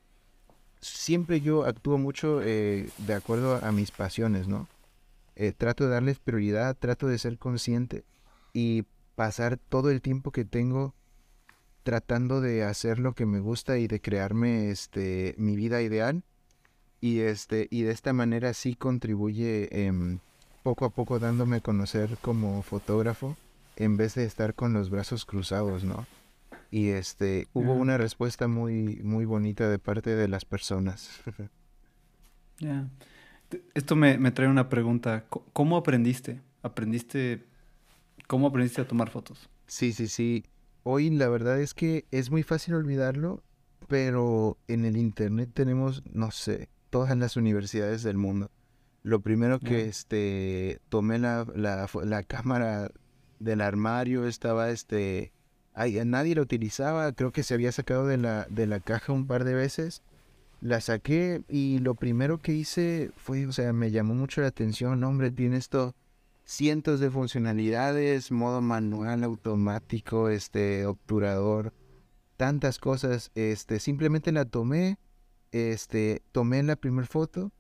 siempre 0.81 1.41
yo 1.41 1.65
actúo 1.65 1.99
mucho 1.99 2.41
eh, 2.43 2.89
de 2.99 3.15
acuerdo 3.15 3.57
a 3.63 3.73
mis 3.73 3.91
pasiones, 3.91 4.47
¿no? 4.49 4.69
Eh, 5.37 5.53
trato 5.57 5.85
de 5.85 5.91
darles 5.91 6.19
prioridad, 6.19 6.77
trato 6.77 7.09
de 7.09 7.19
ser 7.19 7.37
consciente 7.39 8.05
y 8.53 8.85
pasar 9.19 9.57
todo 9.57 9.91
el 9.91 10.01
tiempo 10.01 10.31
que 10.31 10.45
tengo 10.45 10.95
tratando 11.83 12.41
de 12.41 12.63
hacer 12.63 13.01
lo 13.01 13.15
que 13.15 13.27
me 13.27 13.41
gusta 13.41 13.77
y 13.79 13.89
de 13.89 14.01
crearme 14.01 14.71
este 14.71 15.35
mi 15.39 15.57
vida 15.57 15.83
ideal 15.83 16.23
y 17.01 17.19
este 17.19 17.67
y 17.69 17.83
de 17.83 17.91
esta 17.91 18.13
manera 18.13 18.55
sí 18.55 18.77
contribuye 18.77 19.69
poco 20.63 20.85
a 20.85 20.91
poco 20.91 21.19
dándome 21.19 21.57
a 21.57 21.61
conocer 21.61 22.17
como 22.23 22.63
fotógrafo 22.63 23.37
en 23.75 23.97
vez 23.97 24.15
de 24.15 24.23
estar 24.23 24.55
con 24.55 24.73
los 24.73 24.89
brazos 24.89 25.25
cruzados, 25.25 25.83
¿no? 25.83 26.07
Y 26.71 26.91
este 26.91 27.49
hubo 27.55 27.73
una 27.73 27.99
respuesta 27.99 28.47
muy 28.47 29.01
muy 29.03 29.25
bonita 29.25 29.69
de 29.69 29.81
parte 29.81 30.15
de 30.15 30.29
las 30.29 30.45
personas. 30.45 31.11
Ya. 32.61 32.89
Esto 33.75 33.95
me, 33.95 34.19
trae 34.33 34.49
una 34.49 34.69
pregunta. 34.69 35.27
¿Cómo 35.53 35.77
aprendiste? 35.77 36.41
¿Aprendiste? 36.61 37.45
¿Cómo 38.27 38.49
aprendiste 38.49 38.81
a 38.81 38.89
tomar 38.89 39.11
fotos? 39.11 39.49
Sí, 39.67 39.93
sí, 39.93 40.09
sí. 40.09 40.45
Hoy 40.83 41.11
la 41.11 41.29
verdad 41.29 41.61
es 41.61 41.75
que 41.75 42.07
es 42.11 42.31
muy 42.31 42.43
fácil 42.43 42.75
olvidarlo, 42.75 43.43
pero 43.89 44.59
en 44.69 44.85
el 44.85 44.97
internet 44.97 45.51
tenemos, 45.53 46.03
no 46.13 46.31
sé, 46.31 46.69
todas 46.91 47.17
las 47.17 47.37
universidades 47.37 48.03
del 48.03 48.17
mundo. 48.17 48.51
Lo 49.03 49.21
primero 49.21 49.61
que 49.61 49.87
este 49.87 50.81
tomé 50.89 51.19
la, 51.19 51.47
la, 51.55 52.23
cámara 52.25 52.91
del 53.39 53.61
armario 53.61 54.27
estaba 54.27 54.71
este 54.71 55.33
ay, 55.73 56.01
nadie 56.05 56.35
la 56.35 56.43
utilizaba, 56.43 57.13
creo 57.13 57.31
que 57.31 57.45
se 57.45 57.55
había 57.55 57.71
sacado 57.71 58.07
de 58.07 58.17
la, 58.17 58.47
de 58.51 58.67
la 58.67 58.81
caja 58.81 59.13
un 59.13 59.27
par 59.27 59.45
de 59.45 59.55
veces 59.55 60.03
la 60.61 60.81
saqué 60.81 61.43
y 61.49 61.79
lo 61.79 61.95
primero 61.95 62.39
que 62.39 62.53
hice 62.53 63.11
fue, 63.17 63.47
o 63.47 63.53
sea, 63.53 63.73
me 63.73 63.91
llamó 63.91 64.15
mucho 64.15 64.41
la 64.41 64.49
atención, 64.49 65.03
hombre, 65.05 65.31
tiene 65.31 65.57
esto 65.57 65.95
cientos 66.49 66.99
de 66.99 67.11
funcionalidades, 67.11 68.33
modo 68.33 68.63
manual, 68.63 69.23
automático, 69.23 70.31
este, 70.31 70.87
obturador, 70.87 71.75
tantas 72.39 72.79
cosas, 72.79 73.31
este, 73.35 73.79
simplemente 73.81 74.33
la 74.33 74.47
tomé, 74.47 74.99
este, 75.53 76.23
tomé 76.33 76.63
la 76.63 76.77
primera 76.77 77.07
foto 77.07 77.53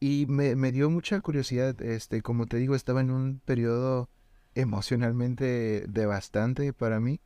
y 0.00 0.26
me, 0.28 0.54
me 0.54 0.70
dio 0.70 0.90
mucha 0.90 1.18
curiosidad, 1.22 1.80
este, 1.80 2.20
como 2.20 2.46
te 2.46 2.58
digo, 2.58 2.74
estaba 2.74 3.00
en 3.00 3.10
un 3.10 3.40
periodo 3.42 4.10
emocionalmente 4.54 5.86
devastante 5.88 6.74
para 6.74 7.00
mí 7.00 7.20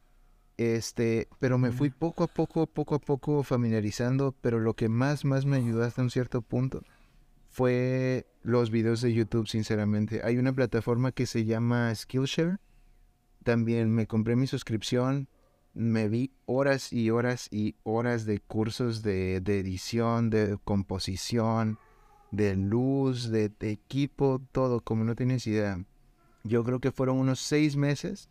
este, 0.60 1.26
pero 1.38 1.56
me 1.56 1.72
fui 1.72 1.88
poco 1.88 2.22
a 2.22 2.26
poco, 2.26 2.66
poco 2.66 2.94
a 2.94 2.98
poco 2.98 3.42
familiarizando, 3.42 4.34
pero 4.42 4.60
lo 4.60 4.74
que 4.74 4.90
más, 4.90 5.24
más 5.24 5.46
me 5.46 5.56
ayudó 5.56 5.82
hasta 5.84 6.02
un 6.02 6.10
cierto 6.10 6.42
punto 6.42 6.82
fue 7.50 8.26
los 8.42 8.70
videos 8.70 9.00
de 9.02 9.12
YouTube, 9.12 9.48
sinceramente. 9.48 10.22
Hay 10.24 10.38
una 10.38 10.52
plataforma 10.52 11.12
que 11.12 11.26
se 11.26 11.44
llama 11.44 11.94
Skillshare. 11.94 12.58
También 13.42 13.90
me 13.90 14.06
compré 14.06 14.36
mi 14.36 14.46
suscripción, 14.46 15.28
me 15.74 16.08
vi 16.08 16.32
horas 16.46 16.92
y 16.92 17.10
horas 17.10 17.48
y 17.50 17.74
horas 17.82 18.24
de 18.24 18.38
cursos 18.38 19.02
de, 19.02 19.40
de 19.40 19.58
edición, 19.58 20.30
de 20.30 20.58
composición, 20.64 21.78
de 22.30 22.54
luz, 22.54 23.30
de, 23.30 23.48
de 23.48 23.70
equipo, 23.72 24.40
todo, 24.52 24.80
como 24.80 25.04
no 25.04 25.16
tienes 25.16 25.46
idea. 25.46 25.84
Yo 26.44 26.62
creo 26.64 26.80
que 26.80 26.92
fueron 26.92 27.18
unos 27.18 27.40
seis 27.40 27.76
meses 27.76 28.30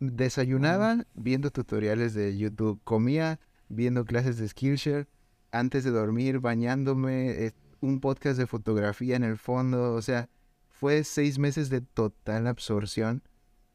desayunaba 0.00 1.06
viendo 1.14 1.50
tutoriales 1.50 2.14
de 2.14 2.36
YouTube, 2.36 2.80
comía 2.84 3.40
viendo 3.68 4.04
clases 4.04 4.36
de 4.38 4.48
Skillshare, 4.48 5.06
antes 5.52 5.84
de 5.84 5.90
dormir 5.90 6.40
bañándome, 6.40 7.30
eh, 7.46 7.52
un 7.80 8.00
podcast 8.00 8.38
de 8.38 8.46
fotografía 8.46 9.16
en 9.16 9.24
el 9.24 9.38
fondo, 9.38 9.94
o 9.94 10.02
sea, 10.02 10.28
fue 10.68 11.04
seis 11.04 11.38
meses 11.38 11.70
de 11.70 11.80
total 11.80 12.46
absorción 12.46 13.22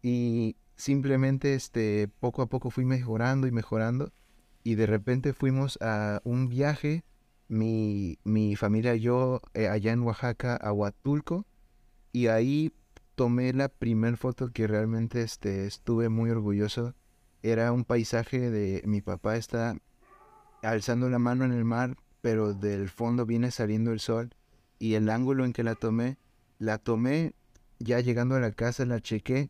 y 0.01 0.55
simplemente 0.75 1.53
este, 1.53 2.09
poco 2.19 2.41
a 2.41 2.47
poco 2.47 2.69
fui 2.69 2.85
mejorando 2.85 3.47
y 3.47 3.51
mejorando 3.51 4.11
y 4.63 4.75
de 4.75 4.85
repente 4.85 5.33
fuimos 5.33 5.77
a 5.81 6.21
un 6.23 6.47
viaje, 6.47 7.03
mi, 7.47 8.19
mi 8.23 8.55
familia 8.55 8.95
y 8.95 9.01
yo, 9.01 9.41
eh, 9.53 9.67
allá 9.67 9.91
en 9.91 10.01
Oaxaca, 10.01 10.55
a 10.55 10.71
Huatulco, 10.71 11.45
y 12.13 12.27
ahí 12.27 12.73
tomé 13.15 13.53
la 13.53 13.69
primera 13.69 14.17
foto 14.17 14.51
que 14.51 14.67
realmente 14.67 15.21
este, 15.21 15.65
estuve 15.65 16.09
muy 16.09 16.29
orgulloso. 16.29 16.95
Era 17.43 17.71
un 17.71 17.85
paisaje 17.85 18.51
de 18.51 18.81
mi 18.85 19.01
papá 19.01 19.35
está 19.35 19.75
alzando 20.61 21.09
la 21.09 21.19
mano 21.19 21.45
en 21.45 21.51
el 21.51 21.65
mar, 21.65 21.97
pero 22.21 22.53
del 22.53 22.89
fondo 22.89 23.25
viene 23.25 23.51
saliendo 23.51 23.91
el 23.91 23.99
sol. 23.99 24.33
Y 24.79 24.95
el 24.95 25.09
ángulo 25.09 25.45
en 25.45 25.53
que 25.53 25.63
la 25.63 25.75
tomé, 25.75 26.17
la 26.57 26.77
tomé 26.77 27.33
ya 27.79 27.99
llegando 27.99 28.35
a 28.35 28.39
la 28.39 28.51
casa, 28.51 28.85
la 28.85 28.99
chequé 28.99 29.49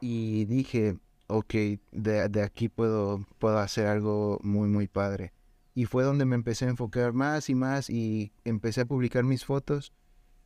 y 0.00 0.44
dije, 0.44 0.96
ok, 1.26 1.54
de, 1.92 2.28
de 2.28 2.42
aquí 2.42 2.68
puedo, 2.68 3.24
puedo 3.38 3.58
hacer 3.58 3.86
algo 3.86 4.38
muy, 4.42 4.68
muy 4.68 4.88
padre. 4.88 5.32
Y 5.74 5.86
fue 5.86 6.04
donde 6.04 6.24
me 6.24 6.34
empecé 6.34 6.66
a 6.66 6.70
enfocar 6.70 7.12
más 7.12 7.48
y 7.48 7.54
más 7.54 7.90
y 7.90 8.32
empecé 8.44 8.82
a 8.82 8.86
publicar 8.86 9.24
mis 9.24 9.44
fotos 9.44 9.92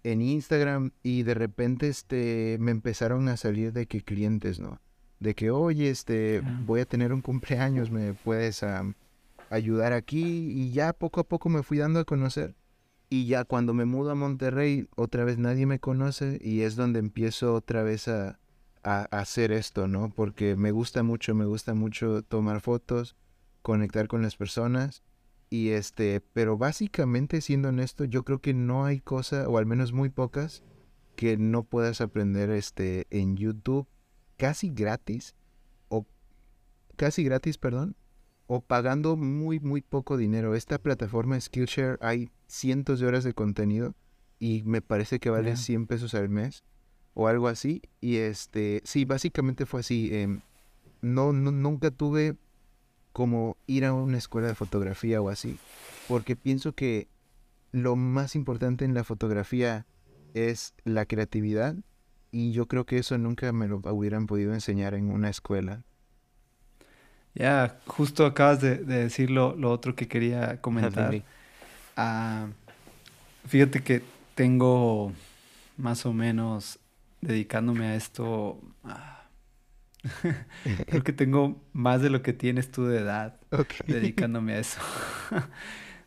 en 0.05 0.21
Instagram 0.21 0.93
y 1.03 1.23
de 1.23 1.35
repente 1.35 1.89
este 1.89 2.59
me 2.61 2.71
empezaron 2.71 3.29
a 3.29 3.37
salir 3.37 3.73
de 3.73 3.87
que 3.87 4.03
clientes, 4.03 4.61
¿no? 4.61 4.81
De 5.19 5.35
que, 5.35 5.51
oye, 5.51 5.89
este, 5.89 6.43
voy 6.67 6.81
a 6.81 6.85
tener 6.85 7.13
un 7.13 7.23
cumpleaños, 7.23 7.91
me 7.91 8.13
puedes 8.13 8.63
ayudar 9.51 9.93
aquí 9.93 10.51
y 10.51 10.73
ya 10.73 10.93
poco 10.93 11.21
a 11.21 11.29
poco 11.29 11.49
me 11.49 11.63
fui 11.63 11.79
dando 11.79 12.01
a 12.01 12.05
conocer. 12.05 12.55
Y 13.11 13.27
ya 13.27 13.45
cuando 13.45 13.75
me 13.75 13.85
mudo 13.85 14.11
a 14.11 14.15
Monterrey, 14.15 14.89
otra 14.97 15.25
vez 15.25 15.39
nadie 15.39 15.67
me 15.67 15.79
conoce 15.79 16.39
y 16.43 16.63
es 16.63 16.75
donde 16.77 16.99
empiezo 16.99 17.55
otra 17.55 17.83
vez 17.83 18.09
a, 18.09 18.39
a 18.83 19.03
hacer 19.05 19.53
esto, 19.53 19.87
¿no? 19.89 20.11
Porque 20.11 20.57
me 20.57 20.71
gusta 20.71 21.03
mucho, 21.03 21.35
me 21.35 21.45
gusta 21.45 21.75
mucho 21.75 22.23
tomar 22.23 22.61
fotos, 22.61 23.17
conectar 23.63 24.09
con 24.09 24.23
las 24.23 24.37
personas 24.37 25.03
y 25.55 25.71
este, 25.71 26.21
pero 26.33 26.59
básicamente 26.59 27.41
siendo 27.41 27.69
honesto, 27.69 28.05
yo 28.05 28.25
creo 28.25 28.41
que 28.41 28.55
no 28.55 28.85
hay 28.85 29.01
cosa, 29.01 29.49
o 29.49 29.59
al 29.59 29.67
menos 29.67 29.93
muy 29.93 30.09
pocas, 30.09 30.65
que 31.15 31.37
no 31.37 31.63
puedas 31.63 32.01
aprender 32.01 32.51
este 32.51 33.07
en 33.11 33.37
YouTube 33.37 33.87
casi 34.37 34.71
gratis 34.71 35.37
o 35.89 36.07
casi 36.97 37.23
gratis, 37.23 37.57
perdón, 37.57 37.95
o 38.47 38.61
pagando 38.61 39.17
muy 39.17 39.61
muy 39.61 39.81
poco 39.81 40.17
dinero. 40.17 40.55
Esta 40.55 40.79
plataforma 40.79 41.41
Skillshare 41.41 41.99
hay 42.01 42.31
cientos 42.47 43.01
de 43.01 43.07
horas 43.07 43.25
de 43.25 43.35
contenido 43.35 43.95
y 44.39 44.63
me 44.65 44.83
parece 44.83 45.19
que 45.21 45.31
vale 45.31 45.57
100 45.57 45.87
pesos 45.87 46.15
al 46.15 46.29
mes 46.29 46.65
o 47.15 47.29
algo 47.29 47.49
así 47.49 47.83
y 48.01 48.17
este, 48.17 48.83
sí, 48.85 49.05
básicamente 49.05 49.67
fue 49.67 49.81
así. 49.81 50.11
Em, 50.13 50.41
no, 51.01 51.33
no 51.33 51.51
nunca 51.51 51.91
tuve 51.91 52.37
como 53.13 53.57
ir 53.67 53.85
a 53.85 53.93
una 53.93 54.19
escuela 54.19 54.49
de 54.49 54.55
fotografía 54.55 55.23
o 55.23 55.29
así, 55.29 55.59
porque 56.09 56.35
pienso 56.35 56.75
que 56.75 57.09
lo 57.71 57.97
más 57.97 58.35
importante 58.35 58.85
en 58.85 58.95
la 58.95 59.05
fotografía 59.05 59.87
es 60.35 60.75
la 60.85 61.07
creatividad 61.07 61.77
y 62.33 62.53
yo 62.53 62.67
creo 62.67 62.85
que 62.85 62.99
eso 62.99 63.17
nunca 63.19 63.53
me 63.53 63.69
lo 63.69 63.81
hubieran 63.85 64.27
podido 64.27 64.53
enseñar 64.53 64.95
en 64.95 65.11
una 65.11 65.31
escuela. 65.31 65.85
Ya, 67.35 67.79
justo 67.87 68.27
acabas 68.27 68.61
de, 68.61 68.77
decir 68.77 69.31
lo, 69.31 69.55
otro 69.71 69.95
que 69.95 70.09
quería 70.09 70.59
comentar. 70.61 71.23
Ah, 71.97 72.47
fíjate 73.47 73.83
que 73.83 74.03
tengo 74.35 75.13
más 75.77 76.07
o 76.07 76.13
menos 76.13 76.79
dedicándome 77.21 77.87
a 77.87 77.95
esto 77.97 78.61
ah, 78.85 79.25
Creo 80.87 81.03
que 81.03 81.13
tengo 81.13 81.63
más 81.73 82.03
de 82.03 82.11
lo 82.11 82.23
que 82.23 82.33
tienes 82.33 82.71
tú 82.71 82.85
de 82.85 82.99
edad 82.99 83.41
dedicándome 83.87 84.55
a 84.55 84.59
eso. 84.59 84.81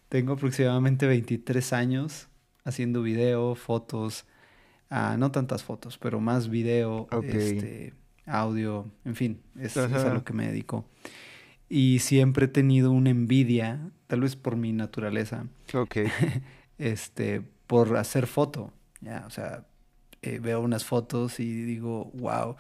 tengo 0.10 0.34
aproximadamente 0.34 1.08
23 1.08 1.74
años 1.74 2.28
haciendo 2.63 3.02
video, 3.02 3.56
fotos, 3.56 4.26
ah, 4.90 5.16
no 5.18 5.32
tantas 5.32 5.63
fotos, 5.63 5.98
pero 5.98 6.20
más 6.20 6.50
video, 6.50 7.08
este, 7.24 7.94
audio, 8.28 8.92
en 9.06 9.16
fin, 9.16 9.42
es, 9.60 9.76
es, 9.78 9.94
a 9.94 10.13
lo 10.13 10.24
que 10.24 10.34
me 10.34 10.48
dedico. 10.48 10.86
y 11.70 12.00
siempre 12.00 12.46
he 12.46 12.50
tenido 12.50 12.92
una 12.92 13.10
envidia, 13.10 13.90
tal 14.08 14.22
vez 14.22 14.36
por 14.36 14.56
mi 14.56 14.74
naturaleza, 14.74 15.48
este, 16.78 17.42
por 17.66 17.98
hacer 17.98 18.28
foto. 18.28 18.72
Ya, 19.02 19.24
o 19.28 19.30
sea, 19.30 19.66
eh, 20.22 20.40
veo 20.40 20.60
unas 20.62 20.84
fotos 20.84 21.40
y 21.40 21.63
digo, 21.63 22.12
wow. 22.16 22.56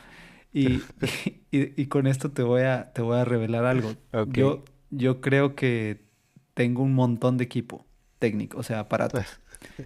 Y, 0.53 0.81
y, 1.51 1.81
y 1.81 1.85
con 1.87 2.07
esto 2.07 2.31
te 2.31 2.43
voy 2.43 2.61
a, 2.61 2.91
te 2.93 3.01
voy 3.01 3.17
a 3.17 3.25
revelar 3.25 3.65
algo. 3.65 3.93
Yo, 4.31 4.63
yo 4.89 5.21
creo 5.21 5.55
que 5.55 6.05
tengo 6.53 6.83
un 6.83 6.93
montón 6.93 7.37
de 7.37 7.43
equipo 7.43 7.85
técnico, 8.19 8.57
o 8.59 8.63
sea, 8.63 8.79
aparatos. 8.79 9.39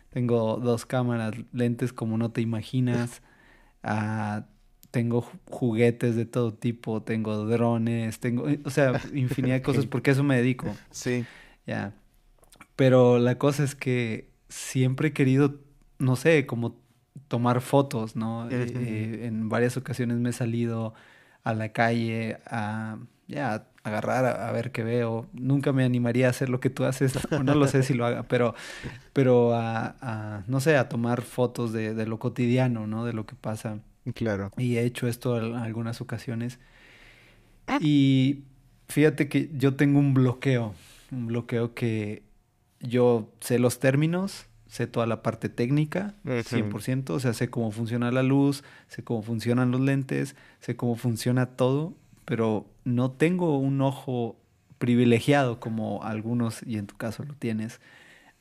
Tengo 0.10 0.58
dos 0.58 0.86
cámaras, 0.86 1.34
lentes 1.54 1.94
como 1.94 2.18
no 2.18 2.32
te 2.32 2.42
imaginas. 2.42 3.22
ah, 3.84 4.46
tengo 4.92 5.22
ju- 5.24 5.40
juguetes 5.50 6.16
de 6.16 6.26
todo 6.26 6.54
tipo, 6.54 7.02
tengo 7.02 7.46
drones, 7.46 8.20
tengo, 8.20 8.48
eh, 8.50 8.60
o 8.66 8.70
sea, 8.70 9.00
infinidad 9.14 9.56
de 9.56 9.62
cosas, 9.62 9.86
porque 9.86 10.12
a 10.12 10.14
eso 10.14 10.24
me 10.24 10.36
dedico. 10.38 10.76
Sí. 10.92 11.26
Ya. 11.66 11.94
Pero 12.76 13.20
la 13.20 13.38
cosa 13.38 13.64
es 13.64 13.76
que 13.76 14.30
siempre 14.50 15.10
he 15.10 15.14
querido, 15.14 15.60
no 16.00 16.16
sé, 16.16 16.46
como 16.46 16.80
tomar 17.28 17.62
fotos, 17.62 18.16
¿no? 18.16 18.50
Eh, 18.50 18.54
eh, 18.76 19.26
en 19.28 19.50
varias 19.50 19.78
ocasiones 19.78 20.18
me 20.18 20.30
he 20.30 20.34
salido 20.34 20.94
a 21.44 21.54
la 21.54 21.70
calle 21.72 22.38
a, 22.46 22.98
ya, 23.28 23.54
a 23.54 23.68
agarrar 23.84 24.26
a, 24.26 24.50
a 24.50 24.52
ver 24.52 24.72
qué 24.72 24.84
veo. 24.84 25.28
Nunca 25.34 25.72
me 25.74 25.84
animaría 25.84 26.28
a 26.28 26.32
hacer 26.32 26.50
lo 26.50 26.60
que 26.60 26.70
tú 26.70 26.84
haces, 26.84 27.14
o 27.32 27.44
no 27.44 27.56
lo 27.56 27.68
sé 27.68 27.84
si 27.84 27.94
lo 27.94 28.06
haga, 28.06 28.24
pero, 28.24 28.56
pero 29.14 29.54
a, 29.54 29.96
a, 30.02 30.44
no 30.48 30.60
sé, 30.60 30.76
a 30.78 30.90
tomar 30.90 31.22
fotos 31.22 31.72
de, 31.74 31.94
de 31.94 32.06
lo 32.06 32.20
cotidiano, 32.20 32.88
¿no? 32.88 33.06
De 33.06 33.14
lo 33.14 33.26
que 33.26 33.36
pasa. 33.36 33.80
Claro. 34.14 34.52
Y 34.58 34.78
he 34.78 34.84
hecho 34.84 35.08
esto 35.08 35.38
en 35.38 35.56
algunas 35.56 36.02
ocasiones. 36.02 36.60
Y 37.80 38.44
fíjate 38.88 39.30
que 39.30 39.50
yo 39.54 39.76
tengo 39.76 40.00
un 40.00 40.14
bloqueo, 40.14 40.74
un 41.12 41.28
bloqueo 41.28 41.74
que 41.74 42.24
yo 42.80 43.32
sé 43.40 43.60
los 43.60 43.80
términos, 43.80 44.48
sé 44.68 44.88
toda 44.88 45.06
la 45.06 45.22
parte 45.22 45.50
técnica, 45.50 46.16
Ujú. 46.26 46.44
100%, 46.44 47.14
o 47.14 47.20
sea, 47.20 47.34
sé 47.34 47.50
cómo 47.50 47.72
funciona 47.72 48.12
la 48.12 48.24
luz, 48.24 48.64
sé 48.88 49.04
cómo 49.04 49.22
funcionan 49.22 49.72
los 49.72 49.82
lentes, 49.82 50.36
sé 50.60 50.76
cómo 50.76 50.96
funciona 50.96 51.46
todo, 51.46 51.94
pero 52.26 52.66
no 52.84 53.12
tengo 53.12 53.58
un 53.58 53.82
ojo 53.82 54.38
privilegiado 54.80 55.60
como 55.60 56.04
algunos, 56.04 56.64
y 56.66 56.78
en 56.78 56.88
tu 56.88 56.98
caso 56.98 57.24
lo 57.24 57.36
tienes. 57.36 57.80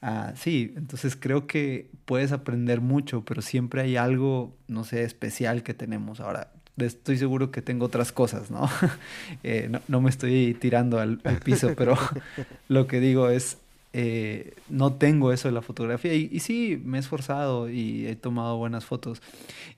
Ah, 0.02 0.32
sí, 0.34 0.72
entonces 0.76 1.16
creo 1.16 1.46
que 1.46 1.90
puedes 2.06 2.32
aprender 2.32 2.80
mucho, 2.80 3.24
pero 3.24 3.42
siempre 3.42 3.82
hay 3.82 3.96
algo, 3.96 4.56
no 4.66 4.84
sé, 4.84 5.02
especial 5.04 5.62
que 5.62 5.74
tenemos. 5.74 6.20
Ahora, 6.20 6.52
estoy 6.78 7.18
seguro 7.18 7.50
que 7.50 7.62
tengo 7.62 7.86
otras 7.86 8.12
cosas, 8.12 8.50
¿no? 8.50 8.68
Eh, 9.42 9.70
no, 9.88 10.00
me 10.00 10.10
estoy 10.10 10.54
tirando 10.54 10.98
al, 10.98 11.18
piso, 11.44 11.74
pero 11.76 11.96
lo 12.68 12.86
que 12.86 13.00
digo 13.00 13.28
es, 13.28 13.58
eh, 13.92 14.54
no 14.68 14.94
tengo 14.94 15.32
eso 15.32 15.48
de 15.48 15.52
la 15.52 15.62
fotografía. 15.62 16.14
Y, 16.14 16.28
y 16.32 16.40
sí, 16.40 16.80
me 16.84 16.98
he 16.98 17.00
esforzado 17.00 17.70
y 17.70 18.06
he 18.06 18.16
tomado 18.16 18.56
buenas 18.56 18.84
fotos. 18.84 19.22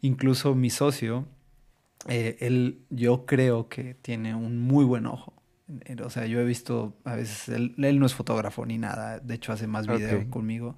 Incluso 0.00 0.54
mi 0.54 0.70
socio, 0.70 1.26
eh, 2.08 2.36
él, 2.40 2.80
yo 2.90 3.26
creo 3.26 3.68
que 3.68 3.94
tiene 3.94 4.34
un 4.34 4.60
muy 4.60 4.84
buen 4.84 5.06
ojo. 5.06 5.32
O 6.04 6.10
sea, 6.10 6.26
yo 6.26 6.40
he 6.40 6.44
visto, 6.44 6.94
a 7.04 7.16
veces, 7.16 7.48
él, 7.48 7.74
él 7.78 7.98
no 7.98 8.06
es 8.06 8.14
fotógrafo 8.14 8.66
ni 8.66 8.78
nada, 8.78 9.18
de 9.20 9.34
hecho 9.34 9.52
hace 9.52 9.66
más 9.66 9.86
video 9.86 10.28
conmigo, 10.30 10.76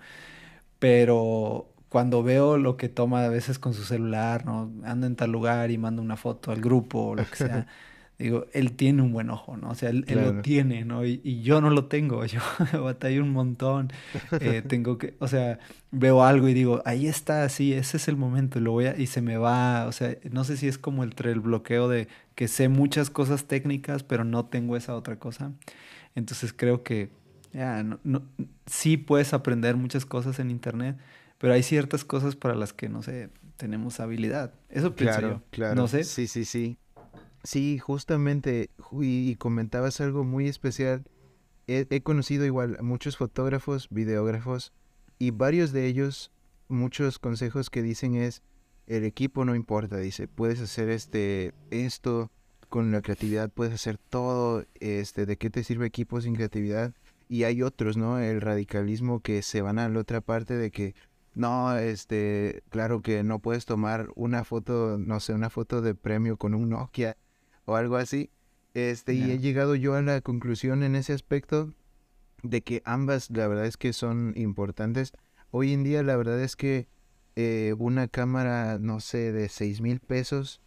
pero 0.78 1.68
cuando 1.88 2.22
veo 2.22 2.58
lo 2.58 2.76
que 2.76 2.88
toma 2.88 3.24
a 3.24 3.28
veces 3.28 3.58
con 3.58 3.72
su 3.72 3.84
celular, 3.84 4.44
¿no? 4.44 4.72
Anda 4.84 5.06
en 5.06 5.14
tal 5.14 5.30
lugar 5.30 5.70
y 5.70 5.78
manda 5.78 6.02
una 6.02 6.16
foto 6.16 6.50
al 6.50 6.60
grupo 6.60 7.10
o 7.10 7.14
lo 7.14 7.24
que 7.24 7.36
sea, 7.36 7.66
digo, 8.18 8.46
él 8.52 8.72
tiene 8.72 9.02
un 9.02 9.12
buen 9.12 9.30
ojo, 9.30 9.56
¿no? 9.56 9.70
O 9.70 9.74
sea, 9.74 9.90
él, 9.90 10.04
él 10.08 10.22
lo 10.22 10.34
tiene, 10.34 10.84
¿no? 10.84 11.04
Y, 11.04 11.20
y 11.24 11.42
yo 11.42 11.60
no 11.60 11.70
lo 11.70 11.86
tengo, 11.86 12.24
yo 12.26 12.40
batallo 12.82 13.22
un 13.22 13.30
montón, 13.30 13.92
eh, 14.38 14.62
tengo 14.66 14.98
que, 14.98 15.14
o 15.20 15.28
sea, 15.28 15.58
veo 15.90 16.22
algo 16.24 16.48
y 16.48 16.54
digo, 16.54 16.82
ahí 16.84 17.06
está, 17.06 17.48
sí, 17.48 17.72
ese 17.72 17.96
es 17.96 18.08
el 18.08 18.16
momento, 18.16 18.58
y 18.58 18.62
lo 18.62 18.72
voy 18.72 18.86
a, 18.86 18.96
y 18.98 19.06
se 19.06 19.20
me 19.22 19.36
va, 19.36 19.86
o 19.86 19.92
sea, 19.92 20.16
no 20.30 20.44
sé 20.44 20.56
si 20.56 20.68
es 20.68 20.78
como 20.78 21.04
el, 21.04 21.14
el 21.24 21.40
bloqueo 21.40 21.88
de 21.88 22.08
que 22.34 22.48
sé 22.48 22.68
muchas 22.68 23.10
cosas 23.10 23.44
técnicas, 23.46 24.02
pero 24.02 24.24
no 24.24 24.46
tengo 24.46 24.76
esa 24.76 24.94
otra 24.96 25.18
cosa. 25.18 25.52
Entonces 26.14 26.52
creo 26.52 26.82
que 26.82 27.10
ya, 27.52 27.82
no, 27.82 28.00
no- 28.04 28.22
sí 28.66 28.96
puedes 28.96 29.32
aprender 29.34 29.76
muchas 29.76 30.06
cosas 30.06 30.38
en 30.38 30.50
internet, 30.50 30.96
pero 31.38 31.52
hay 31.54 31.62
ciertas 31.62 32.04
cosas 32.04 32.36
para 32.36 32.54
las 32.54 32.72
que, 32.72 32.88
no 32.88 33.02
sé, 33.02 33.30
tenemos 33.56 34.00
habilidad. 34.00 34.54
Eso 34.70 34.94
pienso 34.96 35.20
Claro, 35.20 35.28
yo. 35.28 35.42
claro. 35.50 35.76
No 35.76 35.88
sé. 35.88 36.04
Sí, 36.04 36.26
sí, 36.26 36.44
sí. 36.44 36.78
Sí, 37.44 37.78
justamente, 37.78 38.70
ju- 38.78 39.04
y, 39.04 39.36
comentabas 39.36 40.00
algo 40.00 40.24
muy 40.24 40.48
especial. 40.48 41.04
He, 41.66 41.86
he 41.90 42.02
conocido 42.02 42.44
igual 42.46 42.76
a 42.80 42.82
muchos 42.82 43.16
fotógrafos, 43.18 43.88
videógrafos, 43.90 44.72
y 45.18 45.30
varios 45.30 45.72
de 45.72 45.86
ellos, 45.86 46.32
muchos 46.68 47.18
consejos 47.18 47.70
que 47.70 47.82
dicen 47.82 48.14
es, 48.14 48.42
el 48.86 49.04
equipo 49.04 49.44
no 49.44 49.54
importa, 49.54 49.98
dice, 49.98 50.26
puedes 50.28 50.60
hacer 50.60 50.88
este, 50.88 51.52
esto, 51.70 52.30
con 52.68 52.90
la 52.92 53.02
creatividad 53.02 53.50
puedes 53.50 53.74
hacer 53.74 53.98
todo, 53.98 54.64
este, 54.80 55.26
¿de 55.26 55.36
qué 55.36 55.50
te 55.50 55.64
sirve 55.64 55.86
equipo 55.86 56.20
sin 56.20 56.34
creatividad? 56.34 56.92
Y 57.28 57.44
hay 57.44 57.62
otros, 57.62 57.96
¿no? 57.96 58.18
El 58.18 58.40
radicalismo 58.40 59.20
que 59.20 59.42
se 59.42 59.62
van 59.62 59.78
a 59.78 59.88
la 59.88 60.00
otra 60.00 60.20
parte 60.20 60.54
de 60.54 60.70
que 60.70 60.94
no, 61.34 61.76
este, 61.76 62.62
claro 62.70 63.00
que 63.02 63.22
no 63.22 63.38
puedes 63.38 63.64
tomar 63.64 64.08
una 64.16 64.44
foto, 64.44 64.98
no 64.98 65.20
sé, 65.20 65.34
una 65.34 65.50
foto 65.50 65.82
de 65.82 65.94
premio 65.94 66.36
con 66.36 66.54
un 66.54 66.70
Nokia 66.70 67.16
o 67.66 67.76
algo 67.76 67.96
así. 67.96 68.30
Este, 68.74 69.14
y 69.14 69.30
he 69.30 69.38
llegado 69.38 69.74
yo 69.76 69.94
a 69.94 70.02
la 70.02 70.20
conclusión 70.20 70.82
en 70.82 70.96
ese 70.96 71.12
aspecto 71.12 71.72
de 72.42 72.62
que 72.62 72.82
ambas, 72.84 73.30
la 73.30 73.46
verdad 73.48 73.66
es 73.66 73.76
que 73.76 73.92
son 73.92 74.32
importantes. 74.36 75.12
Hoy 75.50 75.72
en 75.72 75.84
día, 75.84 76.02
la 76.02 76.16
verdad 76.16 76.40
es 76.42 76.56
que 76.56 76.88
eh, 77.36 77.74
una 77.78 78.08
cámara, 78.08 78.78
no 78.80 79.00
sé, 79.00 79.32
de 79.32 79.48
seis 79.48 79.80
mil 79.80 80.00
pesos 80.00 80.60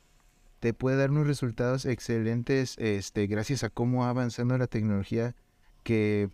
te 0.59 0.73
puede 0.73 0.97
dar 0.97 1.11
unos 1.11 1.27
resultados 1.27 1.85
excelentes, 1.85 2.75
este, 2.79 3.27
gracias 3.27 3.63
a 3.63 3.69
cómo 3.69 4.05
ha 4.05 4.09
avanzando 4.09 4.57
la 4.57 4.67
tecnología 4.67 5.35
que, 5.83 6.29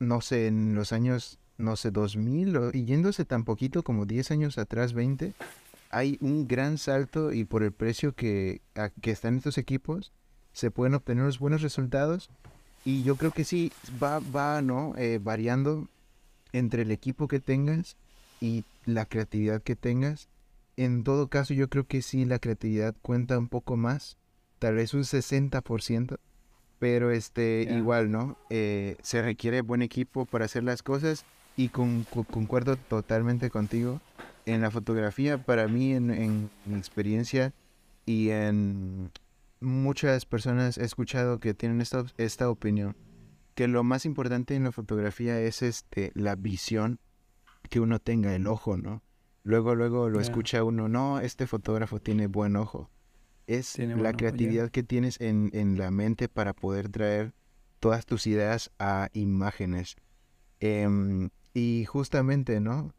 no 0.00 0.20
sé, 0.20 0.48
en 0.48 0.74
los 0.74 0.92
años, 0.92 1.38
no 1.58 1.76
sé, 1.76 1.90
2000 1.92 2.56
o- 2.56 2.70
y 2.72 2.84
yéndose 2.86 3.24
tan 3.24 3.44
poquito 3.44 3.82
como 3.84 4.04
10 4.04 4.30
años 4.32 4.58
atrás, 4.58 4.94
20, 4.94 5.34
hay 5.92 6.18
un 6.20 6.48
gran 6.48 6.78
salto 6.78 7.32
y 7.32 7.44
por 7.44 7.62
el 7.62 7.72
precio 7.72 8.14
que, 8.14 8.62
a- 8.74 8.90
que 8.90 9.12
están 9.12 9.36
estos 9.36 9.58
equipos, 9.58 10.12
se 10.52 10.70
pueden 10.70 10.94
obtener 10.94 11.22
unos 11.22 11.38
buenos 11.38 11.62
resultados. 11.62 12.30
Y 12.84 13.04
yo 13.04 13.16
creo 13.16 13.30
que 13.30 13.44
sí, 13.44 13.70
va, 14.02 14.18
va, 14.18 14.60
¿no? 14.62 14.94
Eh, 14.96 15.20
variando 15.22 15.88
entre 16.52 16.82
el 16.82 16.90
equipo 16.90 17.28
que 17.28 17.38
tengas 17.40 17.96
y 18.40 18.64
la 18.84 19.06
creatividad 19.06 19.62
que 19.62 19.76
tengas. 19.76 20.28
En 20.76 21.04
todo 21.04 21.28
caso, 21.28 21.54
yo 21.54 21.68
creo 21.68 21.86
que 21.86 22.02
sí, 22.02 22.24
la 22.24 22.38
creatividad 22.40 22.96
cuenta 23.02 23.38
un 23.38 23.48
poco 23.48 23.76
más, 23.76 24.16
tal 24.58 24.74
vez 24.74 24.94
un 24.94 25.04
60%, 25.04 26.18
pero 26.78 27.10
este, 27.12 27.66
Ya. 27.68 27.76
igual, 27.78 28.10
¿no? 28.10 28.36
Eh, 28.50 28.96
se 29.02 29.22
requiere 29.22 29.60
buen 29.60 29.82
equipo 29.82 30.26
para 30.26 30.46
hacer 30.46 30.64
las 30.64 30.82
cosas 30.82 31.26
y 31.54 31.68
con, 31.68 32.04
co- 32.04 32.24
concuerdo 32.24 32.76
totalmente 32.76 33.50
contigo. 33.50 34.00
En 34.46 34.60
la 34.60 34.70
fotografía, 34.70 35.38
para 35.38 35.68
mí, 35.68 35.92
en, 35.92 36.10
en 36.10 36.50
mi 36.66 36.76
experiencia 36.76 37.52
y 38.06 38.30
en 38.30 39.10
muchas 39.60 40.26
personas 40.26 40.78
he 40.78 40.84
escuchado 40.84 41.38
que 41.38 41.54
tienen 41.54 41.80
esta, 41.80 42.04
esta 42.18 42.50
opinión, 42.50 42.96
que 43.54 43.68
lo 43.68 43.84
más 43.84 44.04
importante 44.04 44.54
en 44.54 44.64
la 44.64 44.72
fotografía 44.72 45.40
es 45.40 45.62
este, 45.62 46.10
la 46.14 46.36
visión 46.36 46.98
que 47.70 47.80
uno 47.80 47.98
tenga, 47.98 48.34
el 48.34 48.46
ojo, 48.46 48.76
¿no? 48.76 49.02
Luego, 49.44 49.74
luego 49.74 50.08
lo 50.08 50.20
escucha 50.20 50.62
uno, 50.62 50.88
no, 50.88 51.20
este 51.20 51.46
fotógrafo 51.46 52.00
tiene 52.00 52.26
buen 52.26 52.56
ojo. 52.56 52.90
Es 53.46 53.72
Tiene 53.72 53.96
la 53.96 54.10
ojo, 54.10 54.18
creatividad 54.18 54.70
que 54.70 54.82
tienes 54.82 55.20
en, 55.20 55.50
en 55.52 55.78
la 55.78 55.90
mente 55.90 56.28
para 56.28 56.52
poder 56.52 56.88
traer 56.88 57.34
todas 57.80 58.06
tus 58.06 58.26
ideas 58.28 58.70
a 58.78 59.08
imágenes. 59.12 59.96
Em, 60.60 61.30
y 61.54 61.84
justamente, 61.86 62.60
¿no? 62.60 62.94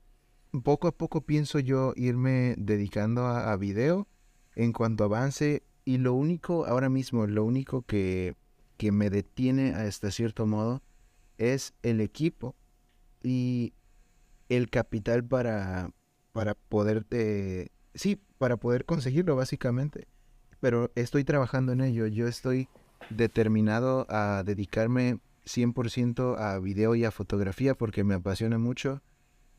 Poco 0.61 0.87
a 0.87 0.91
poco 0.91 1.21
pienso 1.21 1.57
yo 1.57 1.93
irme 1.95 2.53
dedicando 2.59 3.25
a, 3.25 3.55
video 3.57 4.07
en 4.55 4.71
cuanto 4.71 5.03
avance 5.03 5.63
y 5.83 5.97
lo 5.97 6.13
único, 6.13 6.67
ahora 6.67 6.89
mismo, 6.89 7.25
lo 7.25 7.43
único 7.43 7.81
que, 7.81 8.35
que 8.77 8.91
me 8.91 9.09
detiene 9.09 9.73
hasta 9.73 10.11
cierto 10.11 10.45
modo 10.45 10.83
es 11.39 11.73
el 11.81 12.01
equipo 12.01 12.55
y 13.23 13.73
el 14.47 14.69
capital 14.69 15.23
para, 15.23 15.89
para 16.33 16.53
poder, 16.53 17.07
sí, 17.95 18.21
para 18.37 18.57
poder 18.57 18.85
conseguirlo 18.85 19.35
básicamente. 19.35 20.07
Pero 20.59 20.91
estoy 20.93 21.23
trabajando 21.23 21.71
en 21.71 21.81
ello, 21.81 22.05
yo 22.05 22.27
estoy 22.27 22.67
determinado 23.09 24.05
a 24.07 24.43
dedicarme 24.45 25.17
100% 25.45 26.37
a 26.37 26.59
video 26.59 26.93
y 26.93 27.05
a 27.05 27.11
fotografía 27.11 27.73
porque 27.73 28.03
me 28.03 28.13
apasiona 28.13 28.59
mucho. 28.59 29.01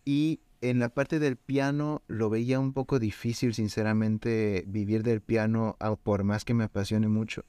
Y 0.05 0.41
en 0.71 0.79
la 0.79 0.89
parte 0.89 1.19
del 1.19 1.37
piano 1.37 2.03
lo 2.07 2.31
veía 2.31 2.59
un 2.59 2.73
poco 2.73 2.99
difícil, 2.99 3.53
sinceramente, 3.53 4.65
vivir 4.67 5.03
del 5.03 5.21
piano, 5.21 5.77
por 6.03 6.25
más 6.25 6.47
que 6.47 6.55
me 6.55 6.65
apasione 6.65 7.09
mucho. 7.09 7.45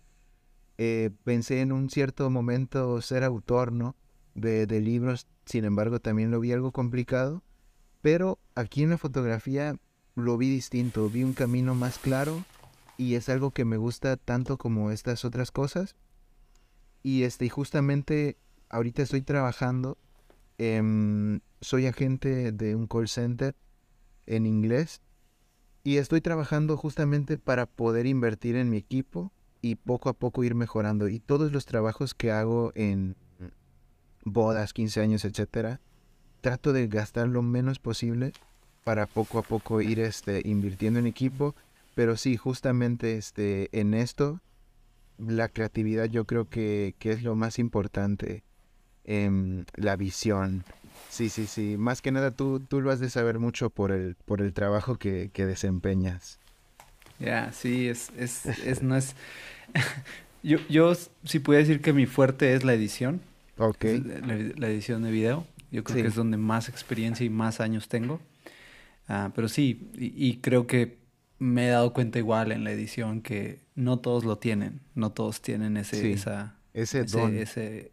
Eh, 0.77 1.11
pensé 1.23 1.61
en 1.61 1.71
un 1.71 1.89
cierto 1.89 2.29
momento 2.29 3.01
ser 3.01 3.23
autor. 3.23 3.71
De, 4.33 4.81
libros, 4.81 5.27
sin 5.45 5.63
embargo 5.63 6.01
también 6.01 6.29
lo 6.29 6.41
vi 6.41 6.51
algo 6.51 6.73
complicado, 6.73 7.41
pero 8.01 8.37
aquí 8.53 8.83
en 8.83 8.89
la 8.89 8.97
fotografía 8.97 9.77
lo 10.15 10.37
vi 10.37 10.49
distinto, 10.49 11.09
vi 11.09 11.23
un 11.23 11.31
camino 11.31 11.73
más 11.73 11.97
claro 11.99 12.43
y 12.97 13.15
es 13.15 13.29
algo 13.29 13.51
que 13.51 13.63
me 13.63 13.77
gusta 13.77 14.17
tanto 14.17 14.57
como 14.57 14.91
estas 14.91 15.23
otras 15.23 15.51
cosas. 15.51 15.95
Y 17.01 17.23
este, 17.23 17.47
justamente 17.47 18.35
ahorita 18.67 19.03
estoy 19.03 19.21
trabajando, 19.21 19.97
soy 21.65 21.87
agente 21.87 22.51
de 22.51 22.75
un 22.75 22.85
call 22.85 23.07
center 23.07 23.55
en 24.27 24.45
inglés 24.45 25.01
y 25.83 25.97
estoy 25.97 26.21
trabajando 26.21 26.77
justamente 26.77 27.37
para 27.37 27.65
poder 27.65 28.05
invertir 28.05 28.55
en 28.55 28.69
mi 28.69 28.77
equipo 28.77 29.31
y 29.61 29.75
poco 29.75 30.09
a 30.09 30.13
poco 30.13 30.43
ir 30.43 30.53
mejorando. 30.53 31.07
Y 31.07 31.19
todos 31.19 31.51
los 31.51 31.65
trabajos 31.65 32.13
que 32.13 32.31
hago 32.31 32.71
en 32.75 33.15
bodas, 34.23 34.73
15 34.73 35.01
años, 35.01 35.25
etcétera, 35.25 35.81
trato 36.41 36.71
de 36.71 36.87
gastar 36.87 37.27
lo 37.27 37.41
menos 37.41 37.79
posible 37.79 38.31
para 38.83 39.07
poco 39.07 39.39
a 39.39 39.41
poco 39.41 39.81
ir 39.81 39.99
este, 39.99 40.41
invirtiendo 40.45 40.99
en 40.99 41.07
equipo. 41.07 41.55
Pero 41.95 42.15
sí, 42.15 42.37
justamente 42.37 43.17
este, 43.17 43.69
en 43.79 43.95
esto, 43.95 44.39
la 45.17 45.49
creatividad 45.49 46.05
yo 46.05 46.25
creo 46.25 46.47
que, 46.47 46.93
que 46.99 47.11
es 47.11 47.23
lo 47.23 47.35
más 47.35 47.57
importante. 47.57 48.43
en 49.03 49.65
la 49.75 49.95
visión. 49.95 50.63
Sí, 51.09 51.29
sí, 51.29 51.47
sí. 51.47 51.75
Más 51.77 52.01
que 52.01 52.11
nada 52.11 52.31
tú, 52.31 52.59
tú 52.59 52.81
lo 52.81 52.91
has 52.91 52.99
de 52.99 53.09
saber 53.09 53.39
mucho 53.39 53.69
por 53.69 53.91
el, 53.91 54.15
por 54.25 54.41
el 54.41 54.53
trabajo 54.53 54.97
que, 54.97 55.29
que 55.33 55.45
desempeñas. 55.45 56.39
Ya, 57.19 57.51
sí, 57.53 57.87
es, 57.87 58.11
es, 58.17 58.45
es, 58.45 58.81
no 58.81 58.95
es... 58.95 59.15
yo, 60.43 60.59
yo 60.69 60.93
sí 61.23 61.39
puedo 61.39 61.59
decir 61.59 61.81
que 61.81 61.93
mi 61.93 62.05
fuerte 62.05 62.53
es 62.53 62.63
la 62.63 62.73
edición. 62.73 63.21
Ok. 63.57 63.85
La, 64.55 64.67
edición 64.67 65.03
de 65.03 65.11
video. 65.11 65.47
Yo 65.71 65.83
creo 65.83 66.03
que 66.03 66.07
es 66.07 66.15
donde 66.15 66.37
más 66.37 66.69
experiencia 66.69 67.25
y 67.25 67.29
más 67.29 67.59
años 67.59 67.87
tengo. 67.87 68.19
Ah, 69.07 69.31
pero 69.35 69.47
sí, 69.47 69.89
y, 69.97 70.37
creo 70.37 70.67
que 70.67 70.97
me 71.37 71.67
he 71.67 71.69
dado 71.69 71.93
cuenta 71.93 72.19
igual 72.19 72.51
en 72.51 72.63
la 72.63 72.71
edición 72.71 73.21
que 73.21 73.59
no 73.75 73.99
todos 73.99 74.23
lo 74.25 74.37
tienen. 74.37 74.81
No 74.93 75.11
todos 75.11 75.41
tienen 75.41 75.77
ese, 75.77 76.11
esa, 76.11 76.55
ese, 76.73 77.03
don. 77.03 77.37
ese, 77.37 77.91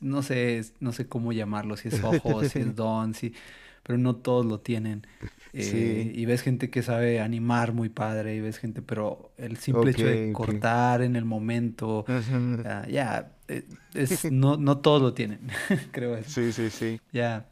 no 0.00 0.22
sé, 0.22 0.64
no 0.80 0.92
sé 0.92 1.06
cómo 1.06 1.32
llamarlo, 1.32 1.76
si 1.76 1.88
es 1.88 2.02
ojo, 2.04 2.44
si 2.44 2.60
es 2.60 2.74
don, 2.74 3.14
sí, 3.14 3.34
pero 3.82 3.98
no 3.98 4.16
todos 4.16 4.44
lo 4.46 4.60
tienen. 4.60 5.06
Eh, 5.52 6.12
y 6.14 6.26
ves 6.26 6.42
gente 6.42 6.70
que 6.70 6.82
sabe 6.82 7.20
animar 7.20 7.72
muy 7.72 7.88
padre, 7.88 8.36
y 8.36 8.40
ves 8.40 8.58
gente, 8.58 8.82
pero 8.82 9.32
el 9.36 9.56
simple 9.56 9.90
hecho 9.90 10.06
de 10.06 10.32
cortar 10.32 11.02
en 11.02 11.16
el 11.16 11.24
momento, 11.24 12.04
ah, 12.08 12.86
ya, 12.88 13.32
eh, 13.48 13.64
es, 13.94 14.30
no, 14.30 14.56
no 14.56 14.78
todos 14.78 15.02
lo 15.02 15.14
tienen, 15.14 15.40
creo 15.92 16.16
eso. 16.16 16.30
Sí, 16.30 16.52
sí, 16.52 16.70
sí. 16.70 17.00
Ya. 17.12 17.46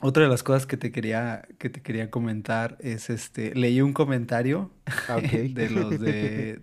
Otra 0.00 0.22
de 0.22 0.28
las 0.28 0.44
cosas 0.44 0.66
que 0.66 0.76
te 0.76 0.92
quería, 0.92 1.48
que 1.58 1.70
te 1.70 1.82
quería 1.82 2.08
comentar 2.08 2.76
es 2.80 3.10
este, 3.10 3.52
leí 3.56 3.80
un 3.80 3.92
comentario 3.92 4.70
de 5.32 5.70
los 5.70 5.98
de 5.98 6.62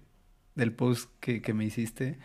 del 0.55 0.71
post 0.71 1.09
que, 1.19 1.41
que 1.41 1.53
me 1.53 1.65
hiciste, 1.65 2.17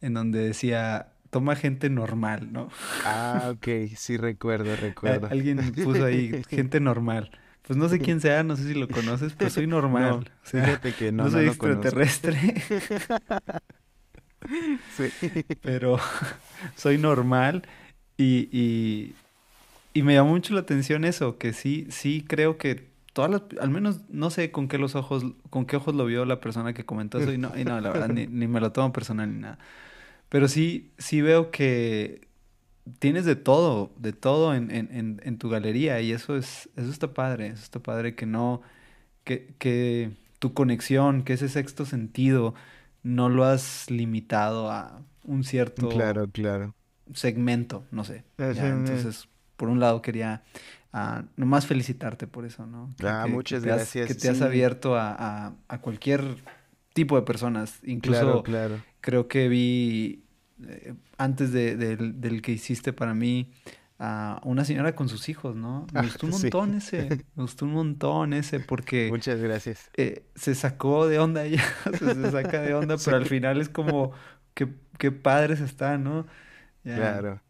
en 0.00 0.14
donde 0.14 0.38
decía 0.38 1.13
toma 1.34 1.56
gente 1.56 1.90
normal, 1.90 2.52
¿no? 2.52 2.68
Ah, 3.04 3.52
ok, 3.56 3.66
sí 3.96 4.16
recuerdo, 4.16 4.76
recuerdo. 4.76 5.26
Alguien 5.26 5.72
puso 5.72 6.04
ahí 6.04 6.44
gente 6.48 6.78
normal. 6.78 7.32
Pues 7.62 7.76
no 7.76 7.88
sé 7.88 7.98
quién 7.98 8.20
sea, 8.20 8.44
no 8.44 8.54
sé 8.54 8.68
si 8.68 8.74
lo 8.74 8.86
conoces, 8.86 9.32
pero 9.36 9.50
soy 9.50 9.66
normal. 9.78 10.30
fíjate 10.42 10.92
que 10.92 11.10
no, 11.10 11.24
no 11.24 11.30
soy 11.32 11.46
extraterrestre. 11.46 12.38
sí. 14.96 15.10
Pero 15.60 15.98
soy 16.76 16.98
normal 16.98 17.64
y, 18.16 18.48
y, 18.52 19.16
y 19.92 20.02
me 20.04 20.14
llamó 20.14 20.30
mucho 20.30 20.54
la 20.54 20.60
atención 20.60 21.04
eso, 21.04 21.36
que 21.36 21.52
sí, 21.52 21.88
sí 21.90 22.24
creo 22.24 22.58
que 22.58 22.90
todas 23.12 23.28
las, 23.28 23.42
al 23.60 23.70
menos 23.70 24.02
no 24.08 24.30
sé 24.30 24.52
con 24.52 24.68
qué 24.68 24.78
los 24.78 24.94
ojos, 24.94 25.24
con 25.50 25.66
qué 25.66 25.78
ojos 25.78 25.96
lo 25.96 26.06
vio 26.06 26.24
la 26.26 26.40
persona 26.40 26.74
que 26.74 26.86
comentó 26.86 27.18
eso 27.18 27.32
y 27.32 27.38
no, 27.38 27.50
y 27.58 27.64
no 27.64 27.80
la 27.80 27.90
verdad, 27.90 28.08
ni, 28.08 28.28
ni 28.28 28.46
me 28.46 28.60
lo 28.60 28.70
tomo 28.70 28.92
personal 28.92 29.34
ni 29.34 29.40
nada. 29.40 29.58
Pero 30.34 30.48
sí, 30.48 30.90
sí 30.98 31.22
veo 31.22 31.52
que 31.52 32.26
tienes 32.98 33.24
de 33.24 33.36
todo, 33.36 33.92
de 33.96 34.12
todo 34.12 34.52
en, 34.52 34.68
en, 34.72 35.20
en, 35.22 35.38
tu 35.38 35.48
galería 35.48 36.00
y 36.00 36.10
eso 36.10 36.36
es, 36.36 36.68
eso 36.74 36.90
está 36.90 37.14
padre, 37.14 37.46
eso 37.46 37.62
está 37.62 37.78
padre 37.78 38.16
que 38.16 38.26
no, 38.26 38.60
que, 39.22 39.54
que 39.58 40.10
tu 40.40 40.52
conexión, 40.52 41.22
que 41.22 41.34
ese 41.34 41.48
sexto 41.48 41.86
sentido, 41.86 42.52
no 43.04 43.28
lo 43.28 43.44
has 43.44 43.88
limitado 43.92 44.72
a 44.72 45.04
un 45.22 45.44
cierto 45.44 45.88
claro, 45.88 46.28
claro. 46.28 46.74
segmento, 47.12 47.84
no 47.92 48.02
sé. 48.02 48.24
entonces, 48.36 49.28
por 49.56 49.68
un 49.68 49.78
lado 49.78 50.02
quería 50.02 50.42
uh, 50.92 51.22
nomás 51.36 51.64
felicitarte 51.64 52.26
por 52.26 52.44
eso, 52.44 52.66
¿no? 52.66 52.90
ah, 53.04 53.28
muchas 53.30 53.64
gracias. 53.64 54.08
que 54.08 54.16
te 54.16 54.30
has 54.30 54.42
abierto 54.42 54.96
a, 54.96 55.14
a, 55.16 55.52
a, 55.68 55.80
cualquier 55.80 56.24
tipo 56.92 57.14
de 57.14 57.22
personas, 57.22 57.78
incluso 57.84 58.42
claro, 58.42 58.42
claro. 58.42 58.82
creo 59.00 59.28
que 59.28 59.46
vi 59.48 60.23
eh, 60.68 60.94
antes 61.18 61.52
de, 61.52 61.76
del 61.76 62.42
que 62.42 62.52
hiciste 62.52 62.92
para 62.92 63.14
mí, 63.14 63.50
a 63.98 64.40
una 64.44 64.64
señora 64.64 64.94
con 64.94 65.08
sus 65.08 65.28
hijos, 65.28 65.54
¿no? 65.56 65.86
Me 65.92 66.00
ah, 66.00 66.02
gustó 66.02 66.26
un 66.26 66.32
montón 66.32 66.74
ese, 66.74 67.08
me 67.36 67.42
gustó 67.42 67.64
un 67.64 67.72
montón 67.72 68.32
ese 68.32 68.60
porque... 68.60 69.08
Muchas 69.08 69.40
gracias. 69.40 69.90
Eh, 69.96 70.24
se 70.34 70.54
sacó 70.54 71.06
de 71.06 71.18
onda 71.18 71.44
ella, 71.44 71.62
se, 71.98 72.30
saca 72.30 72.60
de 72.60 72.74
onda, 72.74 72.96
pero 73.02 73.16
al 73.16 73.26
final 73.26 73.60
es 73.60 73.68
como, 73.68 74.12
qué, 74.54 74.68
qué 74.98 75.12
padres 75.12 75.60
están, 75.60 76.04
¿no? 76.04 76.26
Claro. 76.82 77.40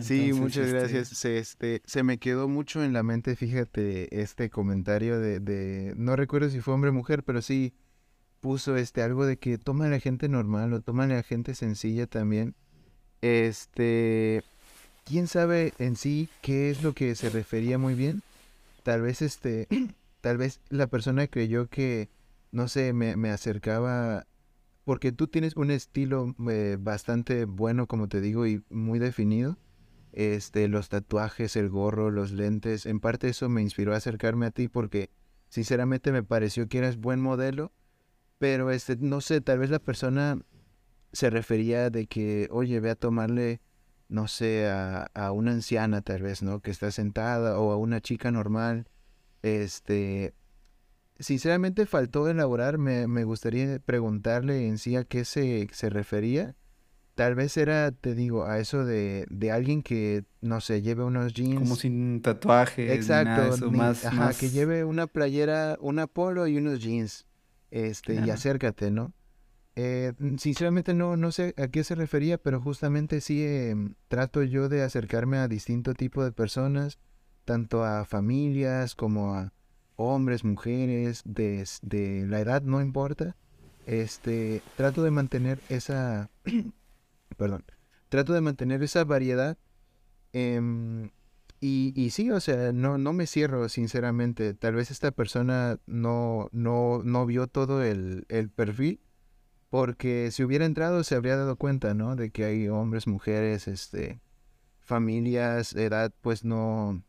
sí, 0.00 0.32
muchas 0.34 0.66
este 0.66 0.78
gracias. 0.78 1.08
Se, 1.08 1.38
este, 1.38 1.82
se 1.86 2.02
me 2.02 2.18
quedó 2.18 2.48
mucho 2.48 2.84
en 2.84 2.92
la 2.92 3.02
mente, 3.02 3.34
fíjate, 3.36 4.20
este 4.20 4.50
comentario 4.50 5.18
de, 5.18 5.40
de, 5.40 5.94
no 5.96 6.16
recuerdo 6.16 6.50
si 6.50 6.60
fue 6.60 6.74
hombre 6.74 6.90
o 6.90 6.92
mujer, 6.92 7.22
pero 7.22 7.40
sí, 7.40 7.72
puso 8.40 8.76
este 8.76 9.02
algo 9.02 9.26
de 9.26 9.36
que 9.36 9.58
toma 9.58 9.88
la 9.88 10.00
gente 10.00 10.28
normal 10.28 10.72
o 10.72 10.80
toma 10.80 11.06
la 11.06 11.22
gente 11.22 11.54
sencilla 11.54 12.06
también. 12.06 12.54
Este, 13.20 14.42
quién 15.04 15.26
sabe 15.26 15.74
en 15.78 15.96
sí 15.96 16.28
qué 16.42 16.70
es 16.70 16.82
lo 16.82 16.94
que 16.94 17.14
se 17.14 17.30
refería 17.30 17.78
muy 17.78 17.94
bien. 17.94 18.22
Tal 18.82 19.02
vez 19.02 19.22
este, 19.22 19.68
tal 20.20 20.38
vez 20.38 20.60
la 20.68 20.86
persona 20.86 21.26
creyó 21.26 21.68
que, 21.68 22.08
no 22.52 22.68
sé, 22.68 22.92
me, 22.92 23.16
me 23.16 23.30
acercaba 23.30 24.26
porque 24.84 25.12
tú 25.12 25.26
tienes 25.26 25.54
un 25.54 25.70
estilo 25.70 26.34
eh, 26.48 26.78
bastante 26.80 27.44
bueno, 27.44 27.86
como 27.86 28.08
te 28.08 28.22
digo, 28.22 28.46
y 28.46 28.62
muy 28.70 28.98
definido. 28.98 29.58
Este, 30.12 30.66
los 30.66 30.88
tatuajes, 30.88 31.56
el 31.56 31.68
gorro, 31.68 32.10
los 32.10 32.32
lentes, 32.32 32.86
en 32.86 32.98
parte 32.98 33.28
eso 33.28 33.50
me 33.50 33.60
inspiró 33.60 33.92
a 33.92 33.98
acercarme 33.98 34.46
a 34.46 34.50
ti 34.50 34.66
porque 34.68 35.10
sinceramente 35.50 36.10
me 36.10 36.22
pareció 36.22 36.68
que 36.68 36.78
eras 36.78 36.96
buen 36.96 37.20
modelo 37.20 37.70
pero 38.38 38.70
este, 38.70 38.96
no 38.96 39.20
sé, 39.20 39.40
tal 39.40 39.58
vez 39.58 39.70
la 39.70 39.80
persona 39.80 40.38
se 41.12 41.30
refería 41.30 41.90
de 41.90 42.06
que, 42.06 42.48
oye, 42.50 42.80
ve 42.80 42.90
a 42.90 42.94
tomarle, 42.94 43.60
no 44.08 44.28
sé, 44.28 44.68
a, 44.68 45.10
a 45.14 45.32
una 45.32 45.52
anciana 45.52 46.02
tal 46.02 46.22
vez, 46.22 46.42
¿no? 46.42 46.60
Que 46.60 46.70
está 46.70 46.90
sentada 46.90 47.58
o 47.58 47.72
a 47.72 47.76
una 47.76 48.00
chica 48.00 48.30
normal. 48.30 48.88
Este, 49.42 50.34
sinceramente 51.18 51.86
faltó 51.86 52.28
elaborar, 52.28 52.78
me, 52.78 53.06
me 53.08 53.24
gustaría 53.24 53.78
preguntarle 53.80 54.66
en 54.68 54.78
sí 54.78 54.96
a 54.96 55.04
qué 55.04 55.24
se, 55.24 55.68
se 55.72 55.90
refería. 55.90 56.54
Tal 57.14 57.34
vez 57.34 57.56
era, 57.56 57.90
te 57.90 58.14
digo, 58.14 58.44
a 58.44 58.60
eso 58.60 58.84
de, 58.84 59.26
de 59.28 59.50
alguien 59.50 59.82
que, 59.82 60.24
no 60.40 60.60
sé, 60.60 60.82
lleve 60.82 61.02
unos 61.02 61.32
jeans. 61.32 61.58
Como 61.58 61.74
sin 61.74 62.22
tatuaje. 62.22 62.94
Exacto. 62.94 63.72
más, 63.72 64.04
ajá, 64.04 64.30
que 64.38 64.50
lleve 64.50 64.84
una 64.84 65.08
playera, 65.08 65.76
una 65.80 66.06
polo 66.06 66.46
y 66.46 66.58
unos 66.58 66.80
jeans 66.80 67.27
este, 67.70 68.14
y 68.14 68.30
acércate, 68.30 68.90
¿no? 68.90 69.12
Eh, 69.76 70.12
sinceramente 70.38 70.92
no, 70.92 71.16
no 71.16 71.30
sé 71.30 71.54
a 71.56 71.68
qué 71.68 71.84
se 71.84 71.94
refería, 71.94 72.36
pero 72.38 72.60
justamente 72.60 73.20
sí 73.20 73.44
em, 73.44 73.94
trato 74.08 74.42
yo 74.42 74.68
de 74.68 74.82
acercarme 74.82 75.38
a 75.38 75.46
distinto 75.46 75.94
tipo 75.94 76.24
de 76.24 76.32
personas, 76.32 76.98
tanto 77.44 77.84
a 77.84 78.04
familias 78.04 78.96
como 78.96 79.34
a 79.34 79.52
hombres, 79.94 80.42
mujeres, 80.42 81.22
de, 81.24 81.64
de 81.82 82.26
la 82.26 82.40
edad, 82.40 82.62
no 82.62 82.80
importa. 82.80 83.36
Este, 83.86 84.62
trato 84.76 85.02
de 85.02 85.10
mantener 85.12 85.60
esa, 85.68 86.28
perdón, 87.36 87.64
trato 88.08 88.32
de 88.32 88.40
mantener 88.40 88.82
esa 88.82 89.04
variedad 89.04 89.56
eh, 90.32 90.60
y, 91.60 91.92
y 91.96 92.10
sí, 92.10 92.30
o 92.30 92.40
sea, 92.40 92.72
no, 92.72 92.98
no 92.98 93.12
me 93.12 93.26
cierro, 93.26 93.68
sinceramente. 93.68 94.54
Tal 94.54 94.74
vez 94.74 94.90
esta 94.90 95.10
persona 95.10 95.78
no, 95.86 96.48
no, 96.52 97.02
no 97.04 97.26
vio 97.26 97.46
todo 97.48 97.82
el, 97.82 98.26
el 98.28 98.50
perfil, 98.50 99.00
porque 99.70 100.30
si 100.30 100.44
hubiera 100.44 100.64
entrado 100.64 101.02
se 101.04 101.14
habría 101.14 101.36
dado 101.36 101.56
cuenta, 101.56 101.94
¿no? 101.94 102.16
De 102.16 102.30
que 102.30 102.44
hay 102.44 102.68
hombres, 102.68 103.06
mujeres, 103.06 103.66
este, 103.68 104.20
familias, 104.78 105.74
edad, 105.74 106.12
pues 106.22 106.44
no, 106.44 107.02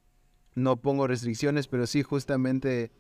no 0.56 0.78
pongo 0.82 1.08
restricciones, 1.08 1.68
pero 1.68 1.88
sí, 1.88 2.04
justamente, 2.04 2.92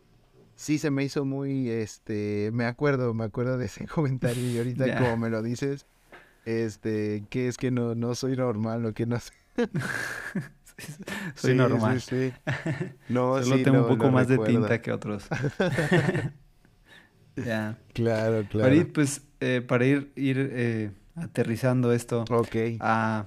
sí 0.55 0.77
se 0.77 0.91
me 0.91 1.03
hizo 1.03 1.25
muy, 1.25 1.69
este, 1.69 2.51
me 2.53 2.65
acuerdo, 2.65 3.13
me 3.13 3.25
acuerdo 3.25 3.57
de 3.57 3.65
ese 3.65 3.87
comentario 3.93 4.43
y 4.49 4.57
ahorita 4.59 4.97
como 4.97 5.17
me 5.17 5.29
lo 5.29 5.41
dices, 5.41 5.85
este, 6.45 7.25
que 7.29 7.47
es 7.47 7.57
que 7.57 7.71
no, 7.71 7.95
no 7.95 8.15
soy 8.15 8.37
normal 8.37 8.85
o 8.85 8.93
que 8.93 9.05
no 9.05 9.19
sé. 9.19 9.33
soy 11.35 11.55
normal. 11.55 12.01
Sí, 12.01 12.09
sí. 12.09 12.33
No, 13.09 13.41
Solo 13.43 13.57
tengo 13.63 13.77
no, 13.79 13.83
un 13.83 13.89
poco 13.97 14.11
más 14.11 14.27
de 14.27 14.37
tinta 14.39 14.81
que 14.81 14.91
otros. 14.91 15.27
ya. 17.35 17.77
Claro, 17.93 18.47
claro. 18.47 18.69
Farid, 18.69 18.87
pues 18.93 19.21
eh, 19.39 19.61
para 19.61 19.85
ir, 19.85 20.11
ir 20.15 20.49
eh, 20.53 20.91
aterrizando 21.15 21.91
esto, 21.93 22.25
Ok. 22.29 22.55
a- 22.79 23.25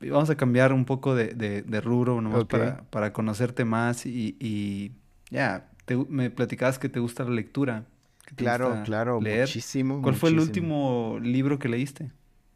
vamos 0.00 0.30
a 0.30 0.36
cambiar 0.36 0.72
un 0.72 0.84
poco 0.84 1.14
de, 1.14 1.28
de- 1.34 1.62
de 1.62 1.80
rubro 1.80 2.20
nomás 2.20 2.44
para, 2.44 2.84
para 2.90 3.12
conocerte 3.12 3.64
más 3.64 4.06
y, 4.06 4.36
y 4.40 4.92
ya, 5.30 5.70
me 6.08 6.30
platicabas 6.30 6.78
que 6.78 6.88
te 6.88 7.00
gusta 7.00 7.24
la 7.24 7.30
lectura. 7.30 7.84
que 8.26 8.34
te 8.34 8.44
Claro, 8.44 8.68
gusta 8.68 8.82
claro, 8.84 9.20
leer. 9.20 9.48
muchísimo. 9.48 10.00
¿Cuál 10.02 10.14
fue 10.14 10.30
el 10.30 10.38
último 10.38 11.18
libro 11.20 11.58
que 11.58 11.68
leíste? 11.68 12.12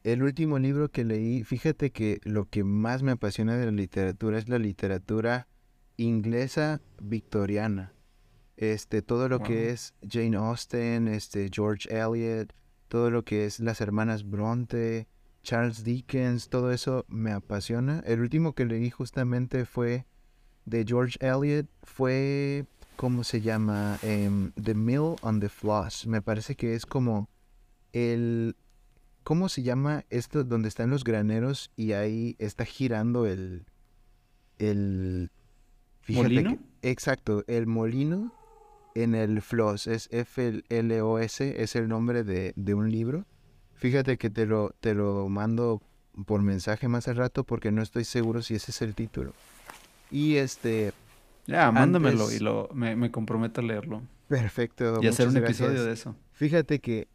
El 0.06 0.22
último 0.22 0.60
libro 0.60 0.88
que 0.88 1.02
leí, 1.02 1.42
fíjate 1.42 1.90
que 1.90 2.20
lo 2.22 2.48
que 2.48 2.62
más 2.62 3.02
me 3.02 3.10
apasiona 3.10 3.56
de 3.56 3.66
la 3.66 3.72
literatura 3.72 4.38
es 4.38 4.48
la 4.48 4.60
literatura 4.60 5.48
inglesa 5.96 6.80
victoriana. 7.02 7.92
Este, 8.56 9.02
todo 9.02 9.28
lo 9.28 9.40
Wow. 9.40 9.48
que 9.48 9.70
es 9.70 9.94
Jane 10.08 10.36
Austen, 10.36 11.08
este, 11.08 11.50
George 11.52 11.88
Eliot, 11.90 12.54
todo 12.86 13.10
lo 13.10 13.24
que 13.24 13.46
es 13.46 13.58
las 13.58 13.80
hermanas 13.80 14.30
Bronte, 14.30 15.08
Charles 15.42 15.82
Dickens, 15.82 16.50
todo 16.50 16.70
eso 16.70 17.04
me 17.08 17.32
apasiona. 17.32 17.98
El 18.06 18.20
último 18.20 18.54
que 18.54 18.64
leí 18.64 18.90
justamente 18.90 19.64
fue 19.64 20.06
de 20.66 20.84
George 20.86 21.18
Eliot, 21.18 21.66
fue, 21.82 22.64
¿cómo 22.94 23.24
se 23.24 23.40
llama? 23.40 23.98
Em, 24.02 24.52
the 24.52 24.76
Mill 24.76 25.16
on 25.22 25.40
the 25.40 25.48
Floss. 25.48 26.06
Me 26.06 26.22
parece 26.22 26.54
que 26.54 26.76
es 26.76 26.86
como 26.86 27.28
el, 27.92 28.54
¿cómo 29.26 29.48
se 29.48 29.64
llama 29.64 30.04
esto 30.08 30.44
donde 30.44 30.68
están 30.68 30.88
los 30.90 31.02
graneros 31.02 31.72
y 31.74 31.94
ahí 31.94 32.36
está 32.38 32.64
girando 32.64 33.26
el, 33.26 33.64
el, 34.60 35.32
¿Molino? 36.06 36.56
que- 36.80 36.88
exacto, 36.88 37.42
el 37.48 37.66
molino 37.66 38.30
en 38.94 39.16
el 39.16 39.42
floss, 39.42 39.88
es 39.88 40.08
F-L-O-S, 40.12 41.60
es 41.60 41.74
el 41.74 41.88
nombre 41.88 42.22
de, 42.22 42.52
de 42.54 42.74
un 42.74 42.88
libro. 42.92 43.24
Fíjate 43.74 44.16
que 44.16 44.30
te 44.30 44.46
lo, 44.46 44.70
te 44.78 44.94
lo 44.94 45.28
mando 45.28 45.82
por 46.24 46.40
mensaje 46.42 46.86
más 46.86 47.08
al 47.08 47.16
rato 47.16 47.42
porque 47.42 47.72
no 47.72 47.82
estoy 47.82 48.04
seguro 48.04 48.42
si 48.42 48.54
ese 48.54 48.70
es 48.70 48.80
el 48.80 48.94
título. 48.94 49.32
Y 50.12 50.36
este, 50.36 50.92
Ya, 51.48 51.72
mándamelo 51.72 52.30
y 52.30 52.38
lo, 52.38 52.68
me, 52.72 52.94
me 52.94 53.10
comprometo 53.10 53.60
a 53.60 53.64
leerlo. 53.64 54.02
perfecto. 54.28 55.00
Y 55.02 55.08
hacer 55.08 55.26
un 55.26 55.36
episodio 55.36 55.82
de 55.82 55.92
eso. 55.94 56.14
Fíjate 56.34 56.78
que 56.78 57.08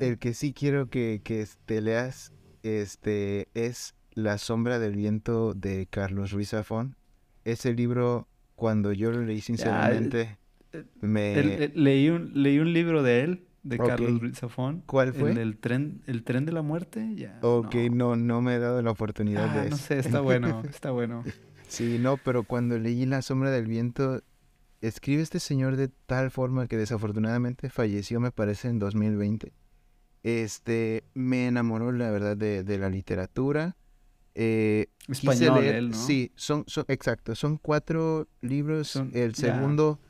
El 0.00 0.18
que 0.18 0.34
sí 0.34 0.52
quiero 0.52 0.88
que, 0.90 1.20
que 1.24 1.46
te 1.66 1.80
leas 1.80 2.32
este, 2.62 3.48
es 3.54 3.94
La 4.12 4.38
sombra 4.38 4.78
del 4.78 4.94
viento 4.96 5.54
de 5.54 5.86
Carlos 5.90 6.32
Ruiz 6.32 6.50
Zafón. 6.50 6.96
Ese 7.44 7.72
libro, 7.74 8.28
cuando 8.56 8.92
yo 8.92 9.10
lo 9.10 9.22
leí 9.22 9.40
sinceramente, 9.40 10.38
eh, 10.72 10.84
me... 11.00 11.34
El- 11.38 11.62
el- 11.62 11.72
leí, 11.84 12.08
un, 12.10 12.30
leí 12.34 12.58
un 12.58 12.72
libro 12.72 13.02
de 13.02 13.22
él, 13.22 13.44
de. 13.62 13.78
Carlos 13.78 14.20
Ruiz 14.20 14.38
Zafón. 14.38 14.82
¿Cuál 14.86 15.12
fue? 15.14 15.32
El 15.32 15.56
tren, 15.58 16.02
el 16.06 16.22
tren 16.24 16.44
de 16.44 16.52
la 16.52 16.62
muerte. 16.62 17.14
Ya. 17.16 17.38
Ok, 17.42 17.74
no, 17.90 18.16
no 18.16 18.40
me 18.42 18.54
he 18.54 18.58
dado 18.58 18.82
la 18.82 18.90
oportunidad 18.90 19.46
Ah, 19.50 19.62
de 19.62 19.70
no 19.70 19.76
eso. 19.76 19.84
sé, 19.86 19.98
está 19.98 20.20
bueno, 20.20 20.62
está 20.68 20.90
bueno. 20.90 21.24
Sí, 21.68 21.98
no, 21.98 22.16
pero 22.16 22.44
cuando 22.44 22.78
leí 22.78 23.04
La 23.04 23.20
sombra 23.20 23.50
del 23.50 23.66
viento, 23.66 24.22
escribe 24.80 25.20
este 25.20 25.38
señor 25.38 25.76
de 25.76 25.88
tal 26.06 26.30
forma 26.30 26.66
que 26.66 26.78
desafortunadamente 26.78 27.68
falleció, 27.68 28.20
me 28.20 28.30
parece, 28.32 28.68
en 28.68 28.78
2020. 28.78 29.52
Este, 30.28 31.04
me 31.14 31.46
enamoró, 31.46 31.90
la 31.92 32.10
verdad, 32.10 32.36
de, 32.36 32.62
de 32.64 32.78
la 32.78 32.90
literatura. 32.90 33.76
Eh, 34.34 34.88
quise 35.06 35.12
Español 35.30 35.60
leer- 35.64 35.74
él, 35.76 35.90
¿no? 35.90 35.96
Sí, 35.96 36.32
son, 36.36 36.64
son, 36.66 36.84
exacto, 36.88 37.34
son 37.34 37.56
cuatro 37.56 38.28
libros. 38.42 38.88
Son- 38.88 39.10
el 39.14 39.34
segundo 39.34 40.00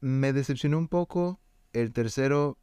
me 0.00 0.32
decepcionó 0.32 0.78
un 0.78 0.88
poco. 0.88 1.40
El 1.72 1.92
tercero 1.92 2.58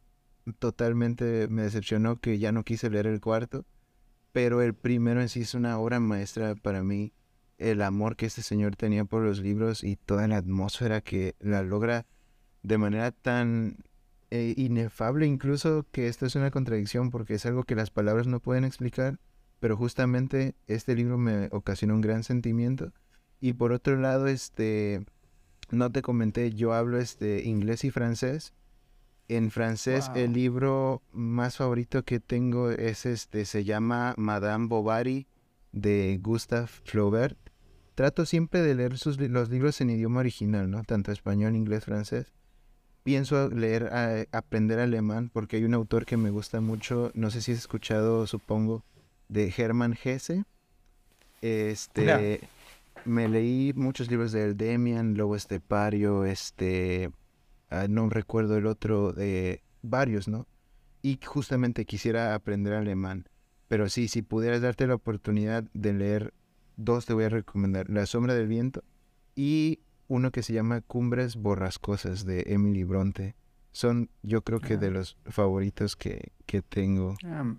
totalmente 0.58 1.46
me 1.48 1.62
decepcionó 1.62 2.20
que 2.20 2.38
ya 2.38 2.52
no 2.52 2.64
quise 2.64 2.90
leer 2.90 3.06
el 3.06 3.20
cuarto. 3.20 3.64
Pero 4.32 4.62
el 4.62 4.74
primero 4.74 5.20
en 5.20 5.28
sí 5.28 5.42
es 5.42 5.54
una 5.54 5.78
obra 5.78 6.00
maestra 6.00 6.54
para 6.56 6.82
mí. 6.82 7.12
El 7.58 7.82
amor 7.82 8.16
que 8.16 8.26
este 8.26 8.42
señor 8.42 8.74
tenía 8.76 9.04
por 9.04 9.22
los 9.22 9.38
libros 9.40 9.84
y 9.84 9.96
toda 9.96 10.26
la 10.26 10.38
atmósfera 10.38 11.00
que 11.02 11.36
la 11.38 11.62
logra 11.62 12.06
de 12.62 12.78
manera 12.78 13.12
tan 13.12 13.76
eh, 14.30 14.54
inefable 14.56 15.26
incluso 15.26 15.86
que 15.92 16.08
esto 16.08 16.26
es 16.26 16.34
una 16.34 16.50
contradicción 16.50 17.10
porque 17.10 17.34
es 17.34 17.46
algo 17.46 17.64
que 17.64 17.74
las 17.74 17.90
palabras 17.90 18.26
no 18.26 18.40
pueden 18.40 18.64
explicar, 18.64 19.18
pero 19.60 19.76
justamente 19.76 20.54
este 20.66 20.94
libro 20.94 21.18
me 21.18 21.48
ocasionó 21.52 21.94
un 21.94 22.00
gran 22.00 22.22
sentimiento. 22.22 22.92
Y 23.40 23.54
por 23.54 23.72
otro 23.72 23.96
lado, 23.96 24.26
este, 24.26 25.04
no 25.70 25.90
te 25.90 26.02
comenté, 26.02 26.52
yo 26.52 26.72
hablo 26.72 26.98
este 26.98 27.44
inglés 27.44 27.84
y 27.84 27.90
francés. 27.90 28.54
En 29.28 29.50
francés, 29.50 30.10
el 30.14 30.34
libro 30.34 31.02
más 31.12 31.56
favorito 31.56 32.04
que 32.04 32.20
tengo 32.20 32.70
es 32.70 33.06
este, 33.06 33.46
se 33.46 33.64
llama 33.64 34.14
Madame 34.18 34.66
Bovary 34.66 35.26
de 35.72 36.18
Gustave 36.22 36.66
Flaubert. 36.66 37.38
Trato 37.94 38.26
siempre 38.26 38.60
de 38.60 38.74
leer 38.74 38.98
sus, 38.98 39.18
los 39.18 39.48
libros 39.48 39.80
en 39.80 39.90
idioma 39.90 40.20
original, 40.20 40.70
¿no? 40.70 40.82
Tanto 40.82 41.12
español, 41.12 41.56
inglés, 41.56 41.84
francés. 41.84 42.34
Pienso 43.04 43.50
leer, 43.50 43.90
a- 43.92 44.24
aprender 44.32 44.80
alemán 44.80 45.30
porque 45.32 45.56
hay 45.56 45.64
un 45.64 45.74
autor 45.74 46.06
que 46.06 46.16
me 46.16 46.30
gusta 46.30 46.60
mucho, 46.60 47.12
no 47.14 47.30
sé 47.30 47.42
si 47.42 47.52
has 47.52 47.58
escuchado, 47.58 48.26
supongo, 48.26 48.82
de 49.28 49.52
Hermann 49.56 49.96
Hesse. 50.02 50.44
Este, 51.42 52.40
me 53.04 53.28
leí 53.28 53.72
muchos 53.74 54.10
libros 54.10 54.32
de 54.32 54.44
él, 54.44 54.56
Demian, 54.56 55.16
Lobo 55.18 55.36
Estepario, 55.36 56.24
este, 56.24 57.10
ah, 57.68 57.86
no 57.88 58.08
recuerdo 58.08 58.56
el 58.56 58.66
otro, 58.66 59.12
de 59.12 59.62
varios, 59.82 60.26
¿no? 60.26 60.46
Y 61.02 61.20
justamente 61.22 61.84
quisiera 61.84 62.34
aprender 62.34 62.72
alemán. 62.72 63.28
Pero 63.68 63.90
sí, 63.90 64.08
si 64.08 64.22
pudieras 64.22 64.62
darte 64.62 64.86
la 64.86 64.94
oportunidad 64.94 65.64
de 65.74 65.92
leer 65.92 66.32
dos, 66.78 67.04
te 67.04 67.12
voy 67.12 67.24
a 67.24 67.28
recomendar 67.28 67.90
La 67.90 68.06
sombra 68.06 68.32
del 68.34 68.46
viento 68.48 68.82
y 69.36 69.80
uno 70.14 70.30
que 70.30 70.42
se 70.42 70.52
llama 70.52 70.80
Cumbres 70.80 71.36
borrascosas 71.36 72.24
de 72.24 72.44
Emily 72.46 72.84
Bronte. 72.84 73.34
Son, 73.72 74.08
yo 74.22 74.42
creo 74.42 74.60
que 74.60 74.74
Ah. 74.74 74.76
de 74.78 74.90
los 74.92 75.16
favoritos 75.26 75.96
que, 75.96 76.30
que 76.46 76.62
tengo. 76.62 77.16
Ah, 77.24 77.54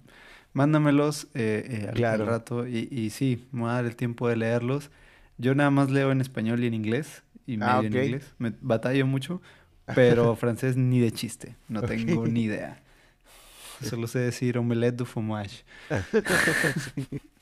mándamelos 0.53 1.25
eh, 1.33 1.65
eh, 1.67 1.85
al- 1.89 1.95
Claro. 1.95 2.25
rato 2.25 2.65
y, 2.67 2.87
y 2.89 3.09
sí, 3.09 3.45
me 3.51 3.61
voy 3.61 3.69
a 3.71 3.73
dar 3.73 3.85
el 3.85 3.95
tiempo 3.97 4.27
de 4.29 4.37
leerlos. 4.37 4.89
Yo 5.37 5.53
nada 5.55 5.69
más 5.71 5.91
leo 5.91 6.11
en 6.11 6.21
español 6.21 6.63
y 6.63 6.67
en 6.67 6.73
inglés 6.73 7.23
y 7.45 7.57
medio 7.57 7.71
Ah, 7.73 7.79
en 7.81 7.87
ok. 7.87 7.95
inglés. 8.05 8.33
Me 8.37 8.53
batallo 8.61 9.05
mucho, 9.05 9.41
pero 9.93 10.35
francés 10.37 10.77
ni 10.77 10.99
de 11.01 11.11
chiste. 11.11 11.57
No 11.67 11.81
tengo 11.83 12.21
Ok. 12.21 12.27
ni 12.29 12.43
idea. 12.43 12.81
Solo 13.81 14.07
sé 14.07 14.19
decir 14.19 14.57
omelette 14.57 14.95
du 14.95 15.05
fromage. 15.05 15.65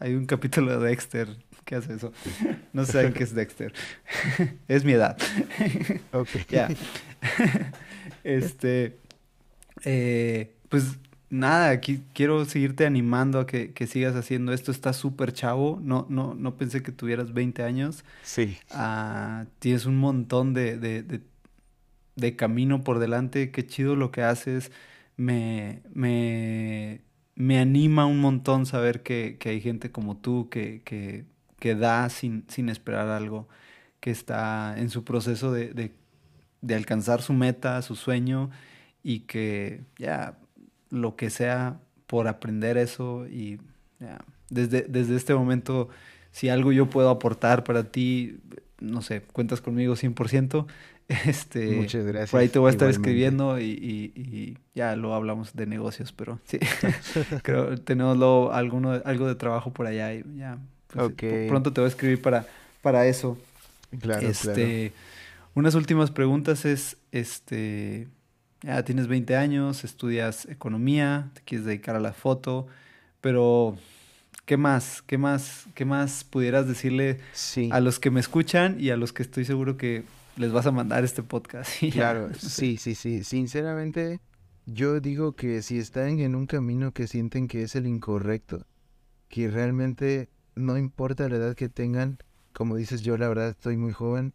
Hay 0.00 0.14
un 0.14 0.26
capítulo 0.26 0.78
de 0.80 0.88
Dexter 0.88 1.28
que 1.64 1.76
hace 1.76 1.94
eso. 1.94 2.12
No 2.72 2.84
saben 2.84 3.12
qué 3.12 3.24
es 3.24 3.34
Dexter. 3.34 3.72
es 4.68 4.84
mi 4.84 4.92
edad. 4.92 5.16
Ok. 6.12 6.28
Ya. 6.48 6.68
este. 8.24 8.98
eh, 9.84 10.54
pues 10.68 10.98
nada, 11.30 11.70
aquí 11.70 12.02
quiero 12.14 12.44
seguirte 12.44 12.86
animando 12.86 13.38
a 13.40 13.46
que, 13.46 13.72
que 13.72 13.86
sigas 13.86 14.14
haciendo 14.16 14.52
esto. 14.52 14.70
Está 14.72 14.92
súper 14.92 15.32
chavo. 15.32 15.78
No, 15.82 16.06
no, 16.08 16.34
no 16.34 16.56
pensé 16.56 16.82
que 16.82 16.92
tuvieras 16.92 17.32
20 17.32 17.62
años. 17.62 18.04
Sí. 18.22 18.56
Ah, 18.70 19.46
tienes 19.58 19.86
un 19.86 19.98
montón 19.98 20.54
de, 20.54 20.76
de, 20.78 21.02
de- 21.02 21.20
de 22.16 22.36
camino 22.36 22.84
por 22.84 22.98
delante. 22.98 23.50
Qué 23.50 23.66
chido 23.66 23.96
lo 23.96 24.10
que 24.10 24.22
haces. 24.22 24.70
Me, 25.16 25.80
me, 25.94 27.00
me 27.40 27.58
anima 27.58 28.04
un 28.04 28.20
montón 28.20 28.66
saber 28.66 29.02
que, 29.02 29.38
que 29.40 29.48
hay 29.48 29.60
gente 29.62 29.90
como 29.90 30.16
tú 30.18 30.50
que, 30.50 30.82
que, 30.84 31.24
que 31.58 31.74
da 31.74 32.10
sin, 32.10 32.44
sin 32.48 32.68
esperar 32.68 33.08
algo, 33.08 33.48
que 34.00 34.10
está 34.10 34.78
en 34.78 34.90
su 34.90 35.04
proceso 35.04 35.50
de, 35.50 35.72
de, 35.72 35.94
de 36.60 36.74
alcanzar 36.74 37.22
su 37.22 37.32
meta, 37.32 37.80
su 37.80 37.96
sueño 37.96 38.50
y 39.02 39.20
que 39.20 39.84
ya 39.96 40.38
lo 40.90 41.16
que 41.16 41.30
sea 41.30 41.80
por 42.06 42.28
aprender 42.28 42.76
eso 42.76 43.26
y 43.26 43.58
ya, 44.00 44.22
desde, 44.50 44.82
desde 44.82 45.16
este 45.16 45.34
momento, 45.34 45.88
si 46.32 46.50
algo 46.50 46.72
yo 46.72 46.90
puedo 46.90 47.08
aportar 47.08 47.64
para 47.64 47.84
ti, 47.84 48.38
no 48.80 49.00
sé, 49.00 49.22
cuentas 49.22 49.62
conmigo 49.62 49.96
100%. 49.96 50.66
Este, 51.26 51.68
Muchas 51.74 52.04
gracias. 52.06 52.30
por 52.30 52.40
ahí 52.40 52.48
te 52.48 52.58
voy 52.58 52.68
a 52.68 52.70
estar 52.70 52.88
igualmente. 52.88 53.10
escribiendo 53.10 53.58
y, 53.58 53.64
y- 53.64 54.12
y 54.20 54.58
ya 54.74 54.94
lo 54.96 55.14
hablamos 55.14 55.54
de 55.54 55.66
negocios, 55.66 56.12
pero 56.12 56.38
sí, 56.44 56.58
creo 57.42 57.76
tenemos 57.78 58.16
luego 58.16 58.52
alguno, 58.52 58.92
algo 59.04 59.26
de 59.26 59.34
trabajo 59.34 59.72
por 59.72 59.86
allá 59.86 60.14
y 60.14 60.24
ya, 60.36 60.58
pues, 60.88 61.06
Ok. 61.06 61.22
pr- 61.22 61.48
pronto 61.48 61.72
te 61.72 61.80
voy 61.80 61.86
a 61.88 61.90
escribir 61.90 62.22
para, 62.22 62.46
para 62.82 63.06
eso. 63.06 63.36
Claro, 64.00 64.20
claro. 64.20 64.30
Este, 64.30 64.92
unas 65.54 65.74
últimas 65.74 66.10
preguntas 66.12 66.64
es, 66.64 66.96
este, 67.10 68.06
ya 68.62 68.84
tienes 68.84 69.08
20 69.08 69.36
años, 69.36 69.82
estudias 69.84 70.46
economía, 70.46 71.30
te 71.34 71.40
quieres 71.42 71.66
dedicar 71.66 71.96
a 71.96 72.00
la 72.00 72.12
foto, 72.12 72.68
Pero, 73.20 73.76
¿qué 74.46 74.56
más? 74.56 75.02
¿Qué 75.02 75.18
más? 75.18 75.64
¿Qué 75.74 75.84
más 75.84 76.22
pudieras 76.24 76.68
decirle 76.68 77.18
a 77.72 77.80
los 77.80 77.98
que 77.98 78.10
me 78.10 78.20
escuchan 78.20 78.76
y 78.78 78.90
a 78.90 78.96
los 78.96 79.12
que 79.12 79.22
estoy 79.24 79.44
seguro 79.44 79.76
que 79.76 80.04
les 80.36 80.52
vas 80.52 80.66
a 80.66 80.72
mandar 80.72 81.04
este 81.04 81.22
podcast? 81.22 81.70
claro, 81.92 82.30
sí, 82.34 82.76
sí, 82.76 82.94
sí. 82.94 83.24
Sinceramente, 83.24 84.20
yo 84.66 85.00
digo 85.00 85.32
que 85.32 85.62
si 85.62 85.78
están 85.78 86.20
en 86.20 86.34
un 86.34 86.46
camino 86.46 86.92
que 86.92 87.06
sienten 87.06 87.48
que 87.48 87.62
es 87.62 87.74
el 87.76 87.86
incorrecto, 87.86 88.66
que 89.28 89.48
realmente 89.48 90.28
no 90.54 90.76
importa 90.78 91.28
la 91.28 91.36
edad 91.36 91.54
que 91.54 91.68
tengan, 91.68 92.18
como 92.52 92.76
dices 92.76 93.02
yo, 93.02 93.16
la 93.16 93.28
verdad 93.28 93.50
estoy 93.50 93.76
muy 93.76 93.92
joven, 93.92 94.34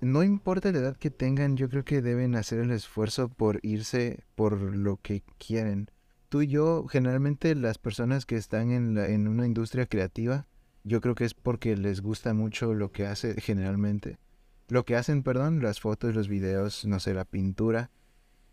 no 0.00 0.22
importa 0.22 0.70
la 0.70 0.78
edad 0.78 0.96
que 0.96 1.10
tengan, 1.10 1.56
yo 1.56 1.68
creo 1.68 1.84
que 1.84 2.02
deben 2.02 2.36
hacer 2.36 2.60
el 2.60 2.70
esfuerzo 2.70 3.28
por 3.28 3.58
irse 3.62 4.24
por 4.36 4.60
lo 4.60 4.98
que 4.98 5.22
quieren. 5.38 5.90
Tú 6.28 6.42
y 6.42 6.46
yo, 6.46 6.86
generalmente 6.86 7.54
las 7.54 7.78
personas 7.78 8.26
que 8.26 8.36
están 8.36 8.70
en, 8.70 8.94
la, 8.94 9.08
en 9.08 9.26
una 9.26 9.46
industria 9.46 9.86
creativa, 9.86 10.46
yo 10.84 11.00
creo 11.00 11.14
que 11.14 11.24
es 11.24 11.34
porque 11.34 11.76
les 11.76 12.00
gusta 12.00 12.34
mucho 12.34 12.74
lo 12.74 12.92
que 12.92 13.06
hace 13.06 13.40
generalmente. 13.40 14.18
Lo 14.68 14.84
que 14.84 14.96
hacen, 14.96 15.22
perdón, 15.22 15.62
las 15.62 15.80
fotos, 15.80 16.14
los 16.14 16.28
videos, 16.28 16.84
no 16.84 17.00
sé, 17.00 17.14
la 17.14 17.24
pintura. 17.24 17.90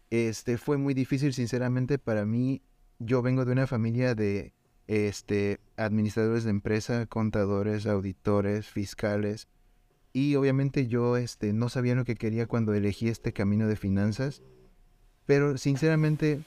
Este 0.09 0.57
fue 0.57 0.77
muy 0.77 0.93
difícil, 0.93 1.33
sinceramente, 1.33 1.97
para 1.99 2.25
mí. 2.25 2.61
Yo 2.99 3.21
vengo 3.21 3.43
de 3.45 3.51
una 3.51 3.67
familia 3.67 4.15
de 4.15 4.53
este 4.87 5.59
administradores 5.77 6.43
de 6.43 6.51
empresa, 6.51 7.05
contadores, 7.07 7.85
auditores, 7.85 8.67
fiscales 8.67 9.47
y 10.15 10.35
obviamente 10.35 10.87
yo 10.87 11.17
este, 11.17 11.51
no 11.51 11.67
sabía 11.67 11.93
lo 11.93 12.05
que 12.05 12.15
quería 12.15 12.47
cuando 12.47 12.73
elegí 12.73 13.09
este 13.09 13.33
camino 13.33 13.67
de 13.67 13.75
finanzas, 13.75 14.41
pero 15.25 15.57
sinceramente 15.57 16.39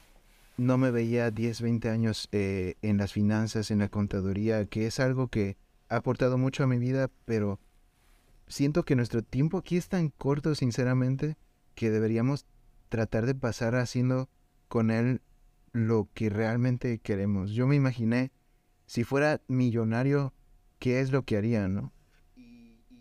no 0.56 0.78
me 0.78 0.90
veía 0.90 1.30
10, 1.30 1.60
20 1.60 1.90
años 1.90 2.30
eh, 2.32 2.76
en 2.80 2.96
las 2.96 3.12
finanzas, 3.12 3.70
en 3.70 3.80
la 3.80 3.90
contaduría, 3.90 4.64
que 4.64 4.86
es 4.86 5.00
algo 5.00 5.28
que 5.28 5.58
ha 5.90 5.96
aportado 5.96 6.38
mucho 6.38 6.64
a 6.64 6.66
mi 6.66 6.78
vida, 6.78 7.10
pero 7.26 7.60
siento 8.48 8.84
que 8.84 8.96
nuestro 8.96 9.22
tiempo 9.22 9.58
aquí 9.58 9.76
es 9.76 9.88
tan 9.88 10.10
corto, 10.10 10.54
sinceramente, 10.54 11.36
que 11.74 11.90
deberíamos 11.90 12.46
tratar 12.88 13.26
de 13.26 13.34
pasar 13.34 13.76
haciendo 13.76 14.28
con 14.68 14.90
él 14.90 15.20
lo 15.72 16.08
que 16.14 16.30
realmente 16.30 16.98
queremos. 16.98 17.50
Yo 17.50 17.66
me 17.66 17.76
imaginé, 17.76 18.32
si 18.86 19.04
fuera 19.04 19.40
millonario, 19.48 20.34
¿qué 20.78 21.00
es 21.00 21.12
lo 21.12 21.24
que 21.24 21.36
haría, 21.36 21.68
no? 21.68 21.92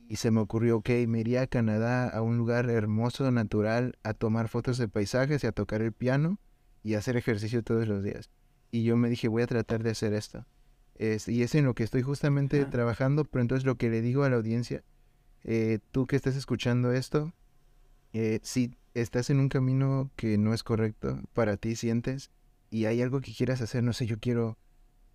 y 0.09 0.15
se 0.17 0.31
me 0.31 0.39
ocurrió, 0.39 0.77
ok, 0.77 0.89
me 1.07 1.19
iría 1.19 1.41
a 1.41 1.47
Canadá, 1.47 2.07
a 2.07 2.21
un 2.21 2.37
lugar 2.37 2.69
hermoso, 2.69 3.29
natural, 3.31 3.97
a 4.03 4.13
tomar 4.13 4.47
fotos 4.47 4.77
de 4.77 4.87
paisajes 4.87 5.43
y 5.43 5.47
a 5.47 5.51
tocar 5.51 5.81
el 5.81 5.91
piano 5.91 6.39
y 6.81 6.93
a 6.93 6.99
hacer 6.99 7.17
ejercicio 7.17 7.61
todos 7.61 7.87
los 7.87 8.03
días. 8.03 8.29
Y 8.71 8.83
yo 8.83 8.95
me 8.95 9.09
dije, 9.09 9.27
voy 9.27 9.43
a 9.43 9.47
tratar 9.47 9.83
de 9.83 9.91
hacer 9.91 10.13
esto. 10.13 10.45
Es, 10.95 11.27
y 11.27 11.43
es 11.43 11.55
en 11.55 11.65
lo 11.65 11.75
que 11.75 11.83
estoy 11.83 12.01
justamente 12.01 12.65
trabajando, 12.65 13.25
pero 13.25 13.41
entonces 13.41 13.65
lo 13.65 13.77
que 13.77 13.89
le 13.89 14.01
digo 14.01 14.23
a 14.23 14.29
la 14.29 14.37
audiencia, 14.37 14.83
eh, 15.43 15.79
tú 15.91 16.07
que 16.07 16.15
estás 16.15 16.35
escuchando 16.35 16.91
esto, 16.91 17.33
eh, 18.13 18.39
si 18.43 18.75
estás 18.93 19.29
en 19.29 19.39
un 19.39 19.49
camino 19.49 20.09
que 20.15 20.37
no 20.37 20.53
es 20.53 20.63
correcto, 20.63 21.19
para 21.33 21.57
ti 21.57 21.75
sientes, 21.75 22.31
y 22.69 22.85
hay 22.85 23.01
algo 23.01 23.21
que 23.21 23.33
quieras 23.33 23.61
hacer, 23.61 23.83
no 23.83 23.93
sé, 23.93 24.05
yo 24.05 24.17
quiero 24.19 24.57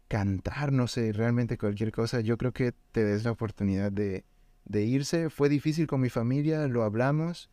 cantar, 0.09 0.73
no 0.73 0.89
sé, 0.89 1.13
realmente 1.13 1.59
cualquier 1.59 1.93
cosa, 1.93 2.21
yo 2.21 2.37
creo 2.39 2.53
que 2.53 2.73
te 2.93 3.05
des 3.05 3.25
la 3.25 3.31
oportunidad 3.31 3.91
de, 3.91 4.25
de 4.65 4.85
irse. 4.85 5.31
Fue 5.31 5.49
difícil 5.49 5.87
con 5.87 6.01
mi 6.01 6.11
familia, 6.11 6.67
lo 6.69 6.83
hablamos 6.83 7.51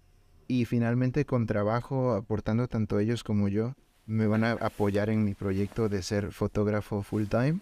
y 0.47 0.65
finalmente 0.65 1.25
con 1.25 1.45
trabajo, 1.45 2.13
aportando 2.13 2.67
tanto 2.67 2.99
ellos 2.99 3.23
como 3.23 3.47
yo, 3.47 3.75
me 4.05 4.27
van 4.27 4.43
a 4.43 4.53
apoyar 4.53 5.09
en 5.09 5.23
mi 5.23 5.35
proyecto 5.35 5.87
de 5.87 6.01
ser 6.01 6.31
fotógrafo 6.31 7.03
full 7.03 7.25
time 7.25 7.59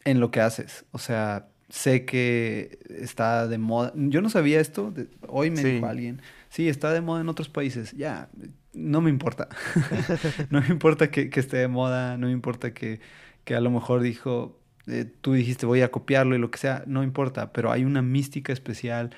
en 0.06 0.20
lo 0.20 0.32
que 0.32 0.42
haces. 0.42 0.86
O 0.92 1.00
sea, 1.00 1.48
sé 1.70 2.06
que 2.06 2.80
está 2.90 3.48
de 3.48 3.58
moda. 3.58 3.92
Yo 3.96 4.22
no 4.22 4.30
sabía 4.30 4.60
esto, 4.60 4.94
hoy 5.28 5.52
me 5.52 5.64
dijo 5.64 5.86
alguien, 5.86 6.22
sí, 6.50 6.70
está 6.70 6.94
de 6.94 7.02
moda 7.02 7.22
en 7.22 7.30
otros 7.30 7.50
países, 7.50 7.92
ya, 7.94 8.30
no 8.74 9.02
me 9.02 9.10
importa. 9.10 9.50
no 10.50 10.62
me 10.62 10.68
importa 10.68 11.10
que, 11.10 11.30
esté 11.34 11.58
de 11.58 11.68
moda, 11.68 12.18
no 12.18 12.28
me 12.28 12.34
importa 12.34 12.74
que, 12.74 13.00
que 13.44 13.56
a 13.56 13.62
lo 13.62 13.72
mejor 13.72 14.02
dijo, 14.02 14.60
eh, 14.88 15.06
tú 15.22 15.34
dijiste 15.34 15.66
voy 15.66 15.82
a 15.82 15.92
copiarlo 15.92 16.36
y 16.36 16.40
lo 16.40 16.52
que 16.52 16.60
sea, 16.60 16.84
no 16.86 17.04
importa, 17.04 17.52
pero 17.52 17.72
hay 17.72 17.84
una 17.84 18.02
mística 18.02 18.54
especial 18.54 19.12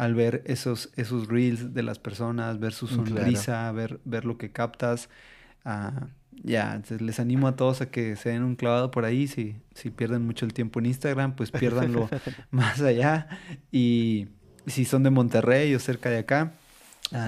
al 0.00 0.14
ver 0.14 0.42
esos, 0.46 0.88
esos 0.96 1.28
reels 1.28 1.74
de 1.74 1.82
las 1.82 1.98
personas, 1.98 2.58
ver 2.58 2.72
su 2.72 2.86
sonrisa, 2.86 3.70
ver, 3.72 4.00
ver 4.06 4.24
lo 4.24 4.38
que 4.38 4.50
captas. 4.50 5.10
Uh, 5.66 6.06
ya, 6.42 6.80
les 7.00 7.20
animo 7.20 7.46
a 7.48 7.54
todos 7.54 7.82
a 7.82 7.90
que 7.90 8.16
se 8.16 8.30
den 8.30 8.42
un 8.42 8.56
clavado 8.56 8.90
por 8.90 9.04
ahí. 9.04 9.28
Si, 9.28 9.56
si 9.74 9.90
pierden 9.90 10.24
mucho 10.24 10.46
el 10.46 10.54
tiempo 10.54 10.78
en 10.78 10.86
Instagram, 10.86 11.36
pues 11.36 11.50
piérdanlo 11.50 12.08
más 12.50 12.80
allá. 12.80 13.28
Y 13.72 14.28
si 14.66 14.86
son 14.86 15.02
de 15.02 15.10
Monterrey 15.10 15.74
o 15.74 15.78
cerca 15.78 16.08
de 16.08 16.20
acá, 16.20 16.54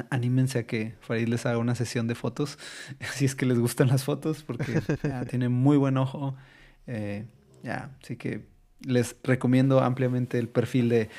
anímense 0.09 0.61
a 0.61 0.67
que 0.67 0.95
Farid 1.03 1.29
les 1.29 1.45
haga 1.45 1.59
una 1.59 1.75
sesión 1.75 2.09
de 2.09 2.15
fotos, 2.15 2.59
si 3.13 3.27
es 3.27 3.35
que 3.35 3.45
les 3.45 3.59
gustan 3.59 3.89
las 3.89 4.03
fotos, 4.03 4.45
porque 4.45 4.81
tiene 5.29 5.51
muy 5.51 5.77
buen 5.77 5.99
ojo. 5.99 6.35
Eh, 6.87 7.27
ya, 7.63 7.91
así 8.03 8.17
que 8.17 8.47
les 8.81 9.15
recomiendo 9.23 9.83
ampliamente 9.83 10.39
el 10.39 10.49
perfil 10.49 10.89
de, 10.89 11.11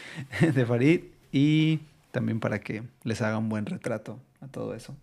de 0.41 0.65
Farid 0.65 1.12
y 1.33 1.79
también 2.11 2.39
para 2.39 2.61
que 2.61 2.83
les 3.03 3.21
haga 3.21 3.37
un 3.39 3.49
buen 3.49 3.65
retrato 3.65 4.21
a 4.39 4.47
todo 4.47 4.75
eso. 4.75 4.95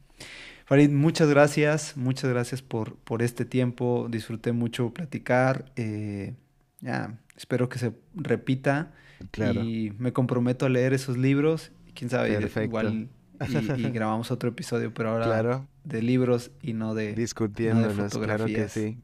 Farid, 0.65 0.91
muchas 0.91 1.29
gracias, 1.29 1.97
muchas 1.97 2.31
gracias 2.31 2.63
por, 2.63 2.95
por 2.97 3.23
este 3.23 3.45
tiempo. 3.45 4.07
Disfruté 4.09 4.53
mucho 4.53 4.95
platicar. 4.95 5.73
Eh, 5.75 6.35
ya, 6.81 7.19
espero 7.37 7.69
que 7.69 7.81
se 7.81 7.93
repita. 8.15 8.93
Claro. 9.33 9.65
Y 9.65 9.93
me 9.99 10.13
comprometo 10.13 10.67
a 10.67 10.69
leer 10.69 10.93
esos 10.93 11.19
libros. 11.19 11.73
Quién 11.95 12.09
sabe, 12.09 12.39
igual 12.65 13.09
y, 13.49 13.91
grabamos 13.91 14.31
otro 14.31 14.51
episodio, 14.51 14.95
pero 14.95 15.11
ahora 15.11 15.67
de 15.83 16.03
libros 16.03 16.53
y 16.63 16.75
no 16.75 16.95
de 16.95 17.15
discutiéndolos, 17.15 18.17
claro 18.17 18.47
que 18.47 18.69
sí. 18.69 18.99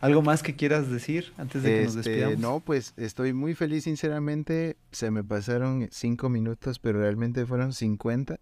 ¿Algo 0.00 0.22
más 0.22 0.42
que 0.42 0.56
quieras 0.56 0.90
decir 0.90 1.32
antes 1.36 1.62
de 1.62 1.70
que 1.70 1.84
nos 1.84 1.96
este, 1.96 2.10
despidamos? 2.10 2.38
No, 2.38 2.60
pues 2.60 2.94
estoy 2.96 3.32
muy 3.32 3.54
feliz, 3.54 3.84
sinceramente. 3.84 4.76
Se 4.92 5.10
me 5.10 5.22
pasaron 5.22 5.88
cinco 5.90 6.28
minutos, 6.28 6.78
pero 6.78 7.00
realmente 7.00 7.44
fueron 7.44 7.72
cincuenta. 7.72 8.40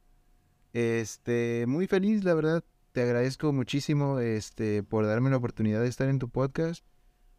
Este, 0.72 1.64
muy 1.66 1.86
feliz, 1.86 2.24
la 2.24 2.34
verdad. 2.34 2.64
Te 2.92 3.02
agradezco 3.02 3.52
muchísimo 3.52 4.20
este, 4.20 4.82
por 4.82 5.06
darme 5.06 5.30
la 5.30 5.36
oportunidad 5.36 5.80
de 5.80 5.88
estar 5.88 6.08
en 6.08 6.18
tu 6.18 6.28
podcast. 6.28 6.84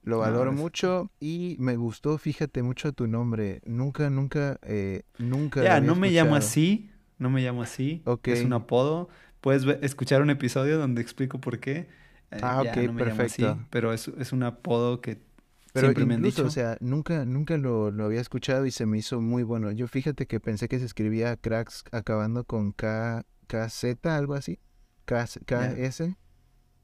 Lo 0.03 0.19
valoro 0.19 0.53
mucho 0.53 1.11
y 1.19 1.55
me 1.59 1.75
gustó, 1.75 2.17
fíjate 2.17 2.63
mucho 2.63 2.93
tu 2.93 3.07
nombre. 3.07 3.61
Nunca, 3.65 4.09
nunca, 4.09 4.59
eh, 4.63 5.03
nunca. 5.17 5.61
Ya, 5.61 5.81
no 5.81 5.95
me 5.95 6.09
llamo 6.09 6.35
así, 6.35 6.89
no 7.17 7.29
me 7.29 7.41
llamo 7.41 7.61
así. 7.61 8.01
Es 8.23 8.43
un 8.43 8.53
apodo. 8.53 9.09
Puedes 9.41 9.65
escuchar 9.81 10.21
un 10.21 10.29
episodio 10.29 10.77
donde 10.77 11.01
explico 11.01 11.39
por 11.39 11.59
qué. 11.59 11.87
Eh, 12.31 12.39
ah, 12.41 12.61
ok, 12.61 12.95
perfecto. 12.97 13.59
pero 13.69 13.91
es, 13.93 14.07
es 14.07 14.31
un 14.33 14.43
apodo 14.43 15.01
que 15.01 15.19
Pero 15.73 15.87
Siempre 15.87 16.05
me 16.05 16.13
han 16.15 16.19
incluso, 16.19 16.43
dicho. 16.43 16.47
o 16.47 16.51
sea, 16.51 16.77
nunca, 16.79 17.25
nunca 17.25 17.57
lo, 17.57 17.91
lo 17.91 18.05
había 18.05 18.21
escuchado 18.21 18.65
y 18.65 18.71
se 18.71 18.85
me 18.85 18.97
hizo 18.97 19.19
muy 19.21 19.43
bueno. 19.43 19.71
Yo 19.71 19.87
fíjate 19.87 20.25
que 20.27 20.39
pensé 20.39 20.67
que 20.67 20.79
se 20.79 20.85
escribía 20.85 21.37
cracks 21.37 21.83
acabando 21.91 22.43
con 22.43 22.71
K, 22.71 23.25
KZ, 23.47 24.05
algo 24.05 24.33
así. 24.35 24.59
K, 25.05 25.25
KS. 25.45 26.03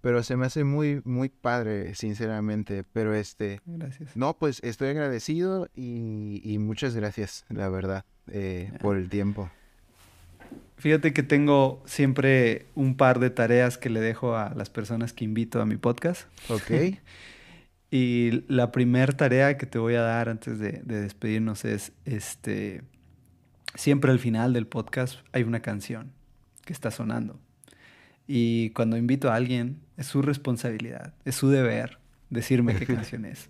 Pero 0.01 0.21
se 0.21 0.35
me 0.37 0.45
hace 0.45 0.63
muy, 0.63 1.01
muy 1.03 1.29
padre, 1.29 1.95
sinceramente. 1.95 2.83
Pero 2.93 3.15
este, 3.15 3.59
Gracias. 3.65 4.15
no, 4.15 4.37
pues 4.37 4.59
estoy 4.63 4.89
agradecido 4.89 5.67
y, 5.75 6.41
y 6.43 6.59
muchas 6.59 6.95
gracias, 6.95 7.43
la 7.49 7.69
verdad, 7.69 8.05
eh, 8.27 8.69
Ya. 8.71 8.77
por 8.79 8.97
el 8.97 9.09
tiempo. 9.09 9.49
Fíjate 10.77 11.13
que 11.13 11.23
tengo 11.23 11.81
siempre 11.85 12.67
un 12.75 12.97
par 12.97 13.19
de 13.19 13.29
tareas 13.29 13.77
que 13.77 13.89
le 13.89 14.01
dejo 14.01 14.35
a 14.35 14.53
las 14.55 14.69
personas 14.69 15.13
que 15.13 15.23
invito 15.23 15.61
a 15.61 15.65
mi 15.65 15.77
podcast. 15.77 16.27
¿Ok? 16.49 16.71
Y 17.91 18.43
la 18.49 18.73
primera 18.73 19.13
tarea 19.13 19.57
que 19.57 19.67
te 19.67 19.77
voy 19.77 19.93
a 19.93 20.01
dar 20.01 20.27
antes 20.27 20.59
de, 20.59 20.81
de 20.83 20.99
despedirnos 20.99 21.63
es, 21.63 21.93
este, 22.03 22.81
siempre 23.75 24.11
al 24.11 24.19
final 24.19 24.51
del 24.51 24.67
podcast 24.67 25.19
hay 25.31 25.43
una 25.43 25.61
canción 25.61 26.11
que 26.65 26.73
está 26.73 26.91
sonando. 26.91 27.39
Y 28.27 28.71
cuando 28.71 28.97
invito 28.97 29.31
a 29.31 29.35
alguien, 29.35 29.79
es 29.97 30.07
su 30.07 30.21
responsabilidad, 30.21 31.13
es 31.23 31.35
su 31.35 31.49
deber 31.49 31.99
decirme 32.29 32.75
qué 32.75 32.85
canción 32.95 33.25
es. 33.25 33.49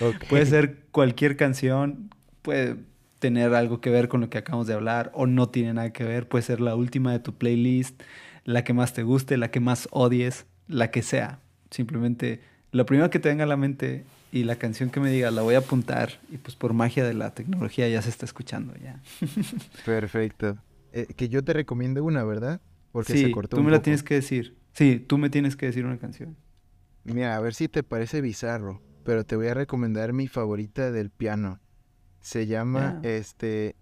Ok. 0.00 0.24
Puede 0.28 0.46
ser 0.46 0.84
cualquier 0.90 1.36
canción, 1.36 2.10
puede 2.42 2.76
tener 3.18 3.54
algo 3.54 3.80
que 3.80 3.90
ver 3.90 4.08
con 4.08 4.20
lo 4.20 4.30
que 4.30 4.38
acabamos 4.38 4.66
de 4.66 4.74
hablar 4.74 5.10
o 5.14 5.26
no 5.26 5.48
tiene 5.48 5.74
nada 5.74 5.92
que 5.92 6.04
ver, 6.04 6.28
puede 6.28 6.42
ser 6.42 6.60
la 6.60 6.74
última 6.74 7.12
de 7.12 7.18
tu 7.20 7.34
playlist, 7.34 8.02
la 8.44 8.64
que 8.64 8.72
más 8.74 8.92
te 8.92 9.02
guste, 9.02 9.36
la 9.36 9.50
que 9.50 9.60
más 9.60 9.88
odies, 9.90 10.46
la 10.68 10.90
que 10.90 11.02
sea. 11.02 11.40
Simplemente 11.70 12.40
lo 12.72 12.86
primero 12.86 13.10
que 13.10 13.18
te 13.18 13.28
venga 13.28 13.44
a 13.44 13.46
la 13.46 13.56
mente 13.56 14.04
y 14.32 14.44
la 14.44 14.56
canción 14.56 14.90
que 14.90 15.00
me 15.00 15.10
digas 15.10 15.32
la 15.32 15.42
voy 15.42 15.54
a 15.54 15.58
apuntar 15.58 16.20
y 16.30 16.38
pues 16.38 16.56
por 16.56 16.72
magia 16.74 17.04
de 17.04 17.14
la 17.14 17.32
tecnología 17.34 17.88
ya 17.88 18.02
se 18.02 18.10
está 18.10 18.26
escuchando 18.26 18.74
ya. 18.82 19.00
Perfecto. 19.84 20.58
Eh, 20.92 21.06
que 21.16 21.28
yo 21.28 21.42
te 21.42 21.52
recomiende 21.52 22.00
una, 22.00 22.24
¿verdad? 22.24 22.60
Porque 22.92 23.12
sí, 23.12 23.22
se 23.22 23.30
cortó 23.30 23.56
tú 23.56 23.60
un 23.60 23.66
me 23.66 23.70
la 23.72 23.78
poco. 23.78 23.84
tienes 23.84 24.02
que 24.02 24.14
decir. 24.14 24.56
Sí, 24.72 24.98
tú 24.98 25.18
me 25.18 25.30
tienes 25.30 25.56
que 25.56 25.66
decir 25.66 25.84
una 25.84 25.98
canción. 25.98 26.36
Mira, 27.04 27.36
a 27.36 27.40
ver 27.40 27.54
si 27.54 27.68
te 27.68 27.82
parece 27.82 28.20
bizarro, 28.20 28.80
pero 29.04 29.24
te 29.24 29.36
voy 29.36 29.48
a 29.48 29.54
recomendar 29.54 30.12
mi 30.12 30.26
favorita 30.28 30.90
del 30.90 31.10
piano. 31.10 31.60
Se 32.24 32.46
llama, 32.46 33.00
Ya. 33.02 33.10
este, 33.10 33.76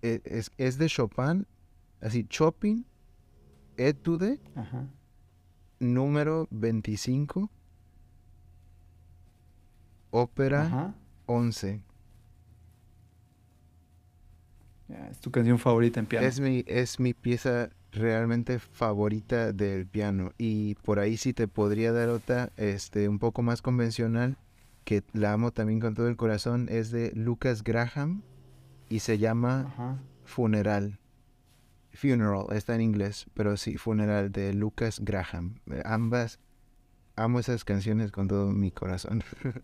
e- 0.00 0.22
es, 0.24 0.50
es 0.56 0.78
de 0.78 0.86
Chopin, 0.88 1.46
así, 2.00 2.24
Chopin, 2.24 2.86
Etude, 3.76 4.40
Ajá. 4.54 4.86
número 5.78 6.48
25, 6.50 7.50
ópera 10.10 10.62
Ajá. 10.62 10.94
11. 11.26 11.82
Ya, 14.88 15.08
es 15.10 15.20
tu 15.20 15.30
canción 15.30 15.58
favorita 15.58 16.00
en 16.00 16.06
piano. 16.06 16.26
Es 16.26 16.40
mi, 16.40 16.64
es 16.66 16.98
mi 17.00 17.12
pieza 17.12 17.68
realmente 17.92 18.60
favorita 18.60 19.52
del 19.52 19.86
piano. 19.86 20.32
Y 20.38 20.76
por 20.76 20.98
ahí 21.00 21.18
sí 21.18 21.34
te 21.34 21.48
podría 21.48 21.92
dar 21.92 22.08
otra, 22.08 22.50
este, 22.56 23.10
un 23.10 23.18
poco 23.18 23.42
más 23.42 23.60
convencional, 23.60 24.38
que 24.84 25.02
la 25.12 25.32
amo 25.32 25.52
también 25.52 25.80
con 25.80 25.94
todo 25.94 26.08
el 26.08 26.16
corazón, 26.16 26.68
es 26.70 26.90
de 26.90 27.12
Lucas 27.14 27.62
Graham 27.64 28.22
y 28.88 29.00
se 29.00 29.18
llama 29.18 29.72
Ajá. 29.72 29.98
Funeral. 30.24 30.98
Funeral, 31.92 32.46
está 32.52 32.74
en 32.74 32.80
inglés, 32.80 33.26
pero 33.34 33.56
sí, 33.56 33.76
Funeral 33.76 34.32
de 34.32 34.54
Lucas 34.54 35.00
Graham. 35.00 35.60
Eh, 35.70 35.82
Ambas, 35.84 36.38
amo 37.16 37.38
esas 37.38 37.64
canciones 37.64 38.10
con 38.10 38.28
todo 38.28 38.50
mi 38.52 38.70
corazón. 38.70 39.22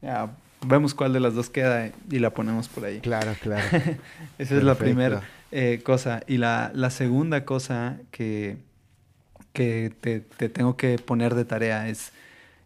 Ya, 0.00 0.30
vemos 0.64 0.94
cuál 0.94 1.12
de 1.12 1.18
las 1.18 1.34
dos 1.34 1.50
queda 1.50 1.90
y 2.08 2.18
la 2.20 2.30
ponemos 2.30 2.68
por 2.68 2.84
ahí. 2.84 3.00
claro, 3.00 3.32
claro. 3.42 3.66
Esa 4.38 4.56
es 4.56 4.62
la 4.62 4.76
primera 4.76 5.22
eh, 5.50 5.82
cosa. 5.84 6.22
Y 6.28 6.36
la, 6.36 6.70
la 6.72 6.90
segunda 6.90 7.44
cosa 7.44 7.98
que, 8.12 8.58
que 9.52 9.92
te, 10.00 10.20
te 10.20 10.48
tengo 10.48 10.76
que 10.76 10.98
poner 10.98 11.34
de 11.34 11.44
tarea 11.44 11.88
es 11.88 12.12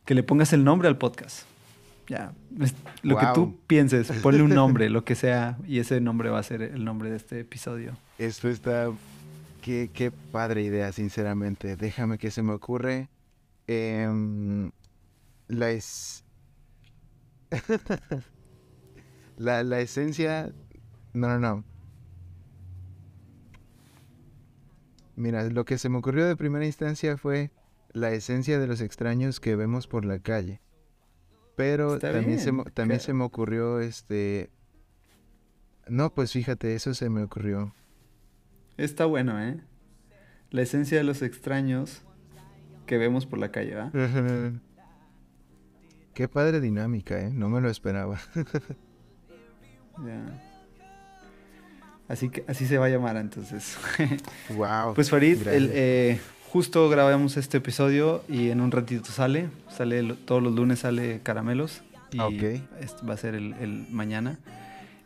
que 0.04 0.14
le 0.14 0.22
pongas 0.22 0.52
el 0.52 0.64
nombre 0.64 0.88
al 0.88 0.98
podcast. 0.98 1.44
Ya, 2.08 2.32
lo 3.02 3.16
que 3.16 3.26
tú 3.34 3.56
pienses, 3.66 4.10
ponle 4.22 4.42
un 4.42 4.50
nombre, 4.50 4.90
lo 4.90 5.04
que 5.04 5.14
sea, 5.14 5.56
y 5.66 5.78
ese 5.78 6.00
nombre 6.00 6.30
va 6.30 6.40
a 6.40 6.42
ser 6.42 6.62
el 6.62 6.84
nombre 6.84 7.10
de 7.10 7.16
este 7.16 7.40
episodio. 7.40 7.96
Esto 8.18 8.48
está. 8.48 8.90
Qué, 9.62 9.90
qué 9.94 10.10
padre 10.10 10.62
idea, 10.62 10.90
sinceramente. 10.90 11.76
Déjame 11.76 12.18
que 12.18 12.30
se 12.32 12.42
me 12.42 12.52
ocurre. 12.52 13.08
Em, 13.68 14.72
la 15.46 15.70
es. 15.70 16.24
la, 19.36 19.62
la 19.62 19.80
esencia. 19.80 20.52
No, 21.12 21.28
no, 21.28 21.38
no. 21.38 21.64
Mira, 25.14 25.44
lo 25.44 25.64
que 25.64 25.78
se 25.78 25.88
me 25.88 25.98
ocurrió 25.98 26.26
de 26.26 26.36
primera 26.36 26.66
instancia 26.66 27.16
fue 27.16 27.50
la 27.92 28.10
esencia 28.12 28.58
de 28.58 28.66
los 28.66 28.80
extraños 28.80 29.40
que 29.40 29.56
vemos 29.56 29.86
por 29.86 30.04
la 30.04 30.18
calle. 30.18 30.60
Pero 31.56 31.94
Está 31.94 32.12
también, 32.12 32.38
se, 32.38 32.50
bien, 32.50 32.64
también 32.74 33.00
se 33.00 33.12
me 33.12 33.24
ocurrió 33.24 33.80
este. 33.80 34.50
No, 35.88 36.14
pues 36.14 36.32
fíjate, 36.32 36.74
eso 36.74 36.94
se 36.94 37.10
me 37.10 37.22
ocurrió. 37.22 37.74
Está 38.76 39.04
bueno, 39.04 39.40
¿eh? 39.42 39.60
La 40.50 40.62
esencia 40.62 40.98
de 40.98 41.04
los 41.04 41.22
extraños 41.22 42.02
que 42.86 42.98
vemos 42.98 43.26
por 43.26 43.38
la 43.38 43.50
calle, 43.50 43.74
¿va? 43.74 43.92
Qué 46.14 46.28
padre 46.28 46.60
dinámica, 46.60 47.20
¿eh? 47.20 47.30
No 47.32 47.48
me 47.48 47.60
lo 47.60 47.70
esperaba. 47.70 48.20
Ya. 50.06 50.42
Así 52.08 52.30
que 52.30 52.44
así 52.48 52.66
se 52.66 52.78
va 52.78 52.86
a 52.86 52.88
llamar 52.88 53.16
entonces. 53.18 53.76
wow. 54.56 54.94
Pues 54.94 55.10
Farid, 55.10 55.46
el, 55.46 55.70
eh, 55.72 56.18
justo 56.52 56.88
grabamos 56.88 57.36
este 57.36 57.58
episodio 57.58 58.22
y 58.28 58.50
en 58.50 58.60
un 58.60 58.70
ratito 58.70 59.10
sale, 59.10 59.48
sale 59.70 60.02
todos 60.26 60.42
los 60.42 60.54
lunes 60.54 60.80
sale 60.80 61.20
Caramelos 61.22 61.82
y 62.10 62.20
Ah, 62.20 62.28
este 62.80 63.06
va 63.06 63.14
a 63.14 63.16
ser 63.16 63.34
el, 63.34 63.54
el 63.54 63.86
mañana, 63.90 64.38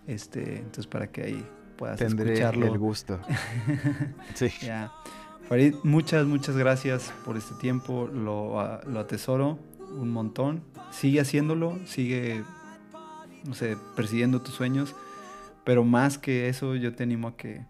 este, 0.08 0.56
entonces 0.58 0.86
para 0.88 1.06
que 1.06 1.22
ahí 1.22 1.46
puedas 1.76 1.98
Tendré 1.98 2.32
escucharlo. 2.32 2.66
el 2.66 2.78
gusto. 2.78 3.20
Sí. 4.34 4.48
Farid, 5.48 5.74
muchas, 5.84 6.26
muchas 6.26 6.56
gracias 6.56 7.12
por 7.24 7.36
este 7.36 7.54
tiempo, 7.60 8.08
lo, 8.12 8.58
a- 8.60 8.80
lo 8.86 8.98
atesoro 8.98 9.58
un 9.96 10.10
montón, 10.10 10.64
sigue 10.90 11.20
haciéndolo, 11.20 11.78
sigue, 11.86 12.42
no 13.46 13.54
sé, 13.54 13.76
persiguiendo 13.94 14.42
tus 14.42 14.54
sueños, 14.54 14.96
pero 15.64 15.84
más 15.84 16.18
que 16.18 16.48
eso 16.48 16.74
yo 16.74 16.92
te 16.94 17.04
animo 17.04 17.28
a 17.28 17.36
que 17.36 17.64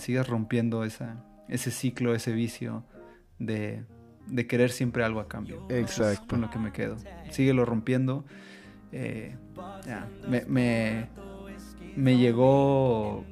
sigas 0.00 0.26
rompiendo 0.26 0.82
esa, 0.84 1.24
ese 1.48 1.70
ciclo, 1.70 2.16
ese 2.16 2.32
vicio 2.32 2.82
de, 3.38 3.84
de 4.26 4.46
querer 4.46 4.70
siempre 4.70 5.04
algo 5.04 5.20
a 5.20 5.28
cambio. 5.28 5.66
Eso 5.68 6.04
es 6.04 6.12
Exacto. 6.12 6.26
con 6.28 6.40
lo 6.42 6.50
que 6.50 6.58
me 6.58 6.72
quedo. 6.72 6.96
Síguelo 7.30 7.64
rompiendo. 7.64 8.24
eh, 8.92 9.36
ya, 9.86 10.08
me, 10.28 10.44
me, 10.46 11.08
me 11.96 12.16
llegó, 12.18 13.24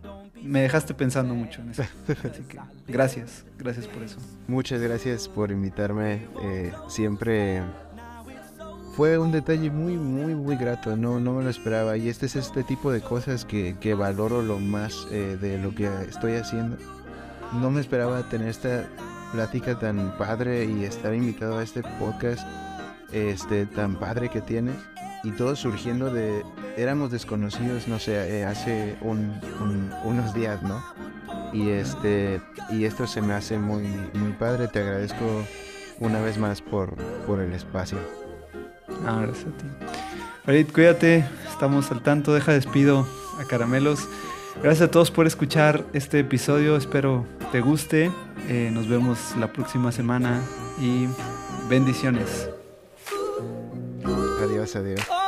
me 0.42 0.62
dejaste 0.62 0.94
pensando 0.94 1.34
mucho 1.34 1.60
en 1.62 1.70
eso. 1.70 1.82
Así 2.08 2.42
que 2.48 2.58
gracias, 2.88 3.44
gracias 3.58 3.86
por 3.86 4.02
eso. 4.02 4.18
Muchas 4.48 4.80
gracias 4.80 5.28
por 5.28 5.50
invitarme. 5.50 6.26
eh, 6.42 6.72
siempre 6.88 7.62
fue 8.96 9.16
un 9.18 9.32
detalle 9.32 9.70
muy, 9.70 9.96
muy, 9.96 10.34
muy 10.34 10.56
grato. 10.56 10.96
No, 10.96 11.20
no 11.20 11.34
me 11.34 11.44
lo 11.44 11.50
esperaba. 11.50 11.96
Y 11.96 12.08
este 12.08 12.26
es 12.26 12.36
este 12.36 12.64
tipo 12.64 12.90
de 12.90 13.00
cosas 13.00 13.44
que, 13.44 13.76
que 13.80 13.94
valoro 13.94 14.42
lo 14.42 14.58
más 14.58 15.06
eh, 15.10 15.38
de 15.40 15.58
lo 15.58 15.74
que 15.74 15.88
estoy 16.08 16.34
haciendo. 16.34 16.76
No 17.60 17.70
me 17.70 17.80
esperaba 17.80 18.22
tener 18.28 18.48
esta 18.48 18.86
plática 19.32 19.78
tan 19.78 20.16
padre 20.18 20.64
y 20.64 20.84
estar 20.84 21.14
invitado 21.14 21.58
a 21.58 21.62
este 21.62 21.82
podcast 21.98 22.46
este 23.12 23.66
tan 23.66 23.96
padre 23.96 24.28
que 24.28 24.40
tienes. 24.40 24.76
Y 25.24 25.32
todo 25.32 25.54
surgiendo 25.56 26.10
de... 26.12 26.42
Éramos 26.76 27.10
desconocidos, 27.10 27.88
no 27.88 27.98
sé, 27.98 28.38
eh, 28.40 28.44
hace 28.44 28.96
un- 29.02 29.38
un- 29.60 29.90
unos 30.04 30.32
días, 30.32 30.62
¿no? 30.62 30.82
Y 31.52 31.70
este 31.70 32.40
y 32.70 32.84
esto 32.84 33.06
se 33.06 33.20
me 33.20 33.34
hace 33.34 33.58
muy 33.58 33.82
muy 34.14 34.32
padre. 34.38 34.68
Te 34.68 34.78
agradezco 34.78 35.24
una 35.98 36.20
vez 36.20 36.38
más 36.38 36.62
por, 36.62 36.94
por 37.26 37.40
el 37.40 37.52
espacio. 37.52 37.98
Ah, 39.04 39.20
gracias 39.22 39.46
a 39.48 39.56
ti. 39.58 39.64
Farid, 40.44 40.66
cuídate, 40.72 41.24
estamos 41.50 41.90
al 41.90 42.02
tanto, 42.02 42.32
deja 42.32 42.52
despido 42.52 43.06
a 43.40 43.44
Caramelos. 43.44 44.08
Gracias 44.62 44.88
a 44.88 44.90
todos 44.90 45.10
por 45.10 45.26
escuchar 45.26 45.84
este 45.92 46.20
episodio, 46.20 46.76
espero 46.76 47.26
te 47.52 47.60
guste. 47.60 48.10
Eh, 48.48 48.70
nos 48.72 48.88
vemos 48.88 49.18
la 49.38 49.52
próxima 49.52 49.92
semana 49.92 50.42
y 50.80 51.06
bendiciones. 51.68 52.48
Adiós, 54.42 54.74
adiós. 54.76 55.19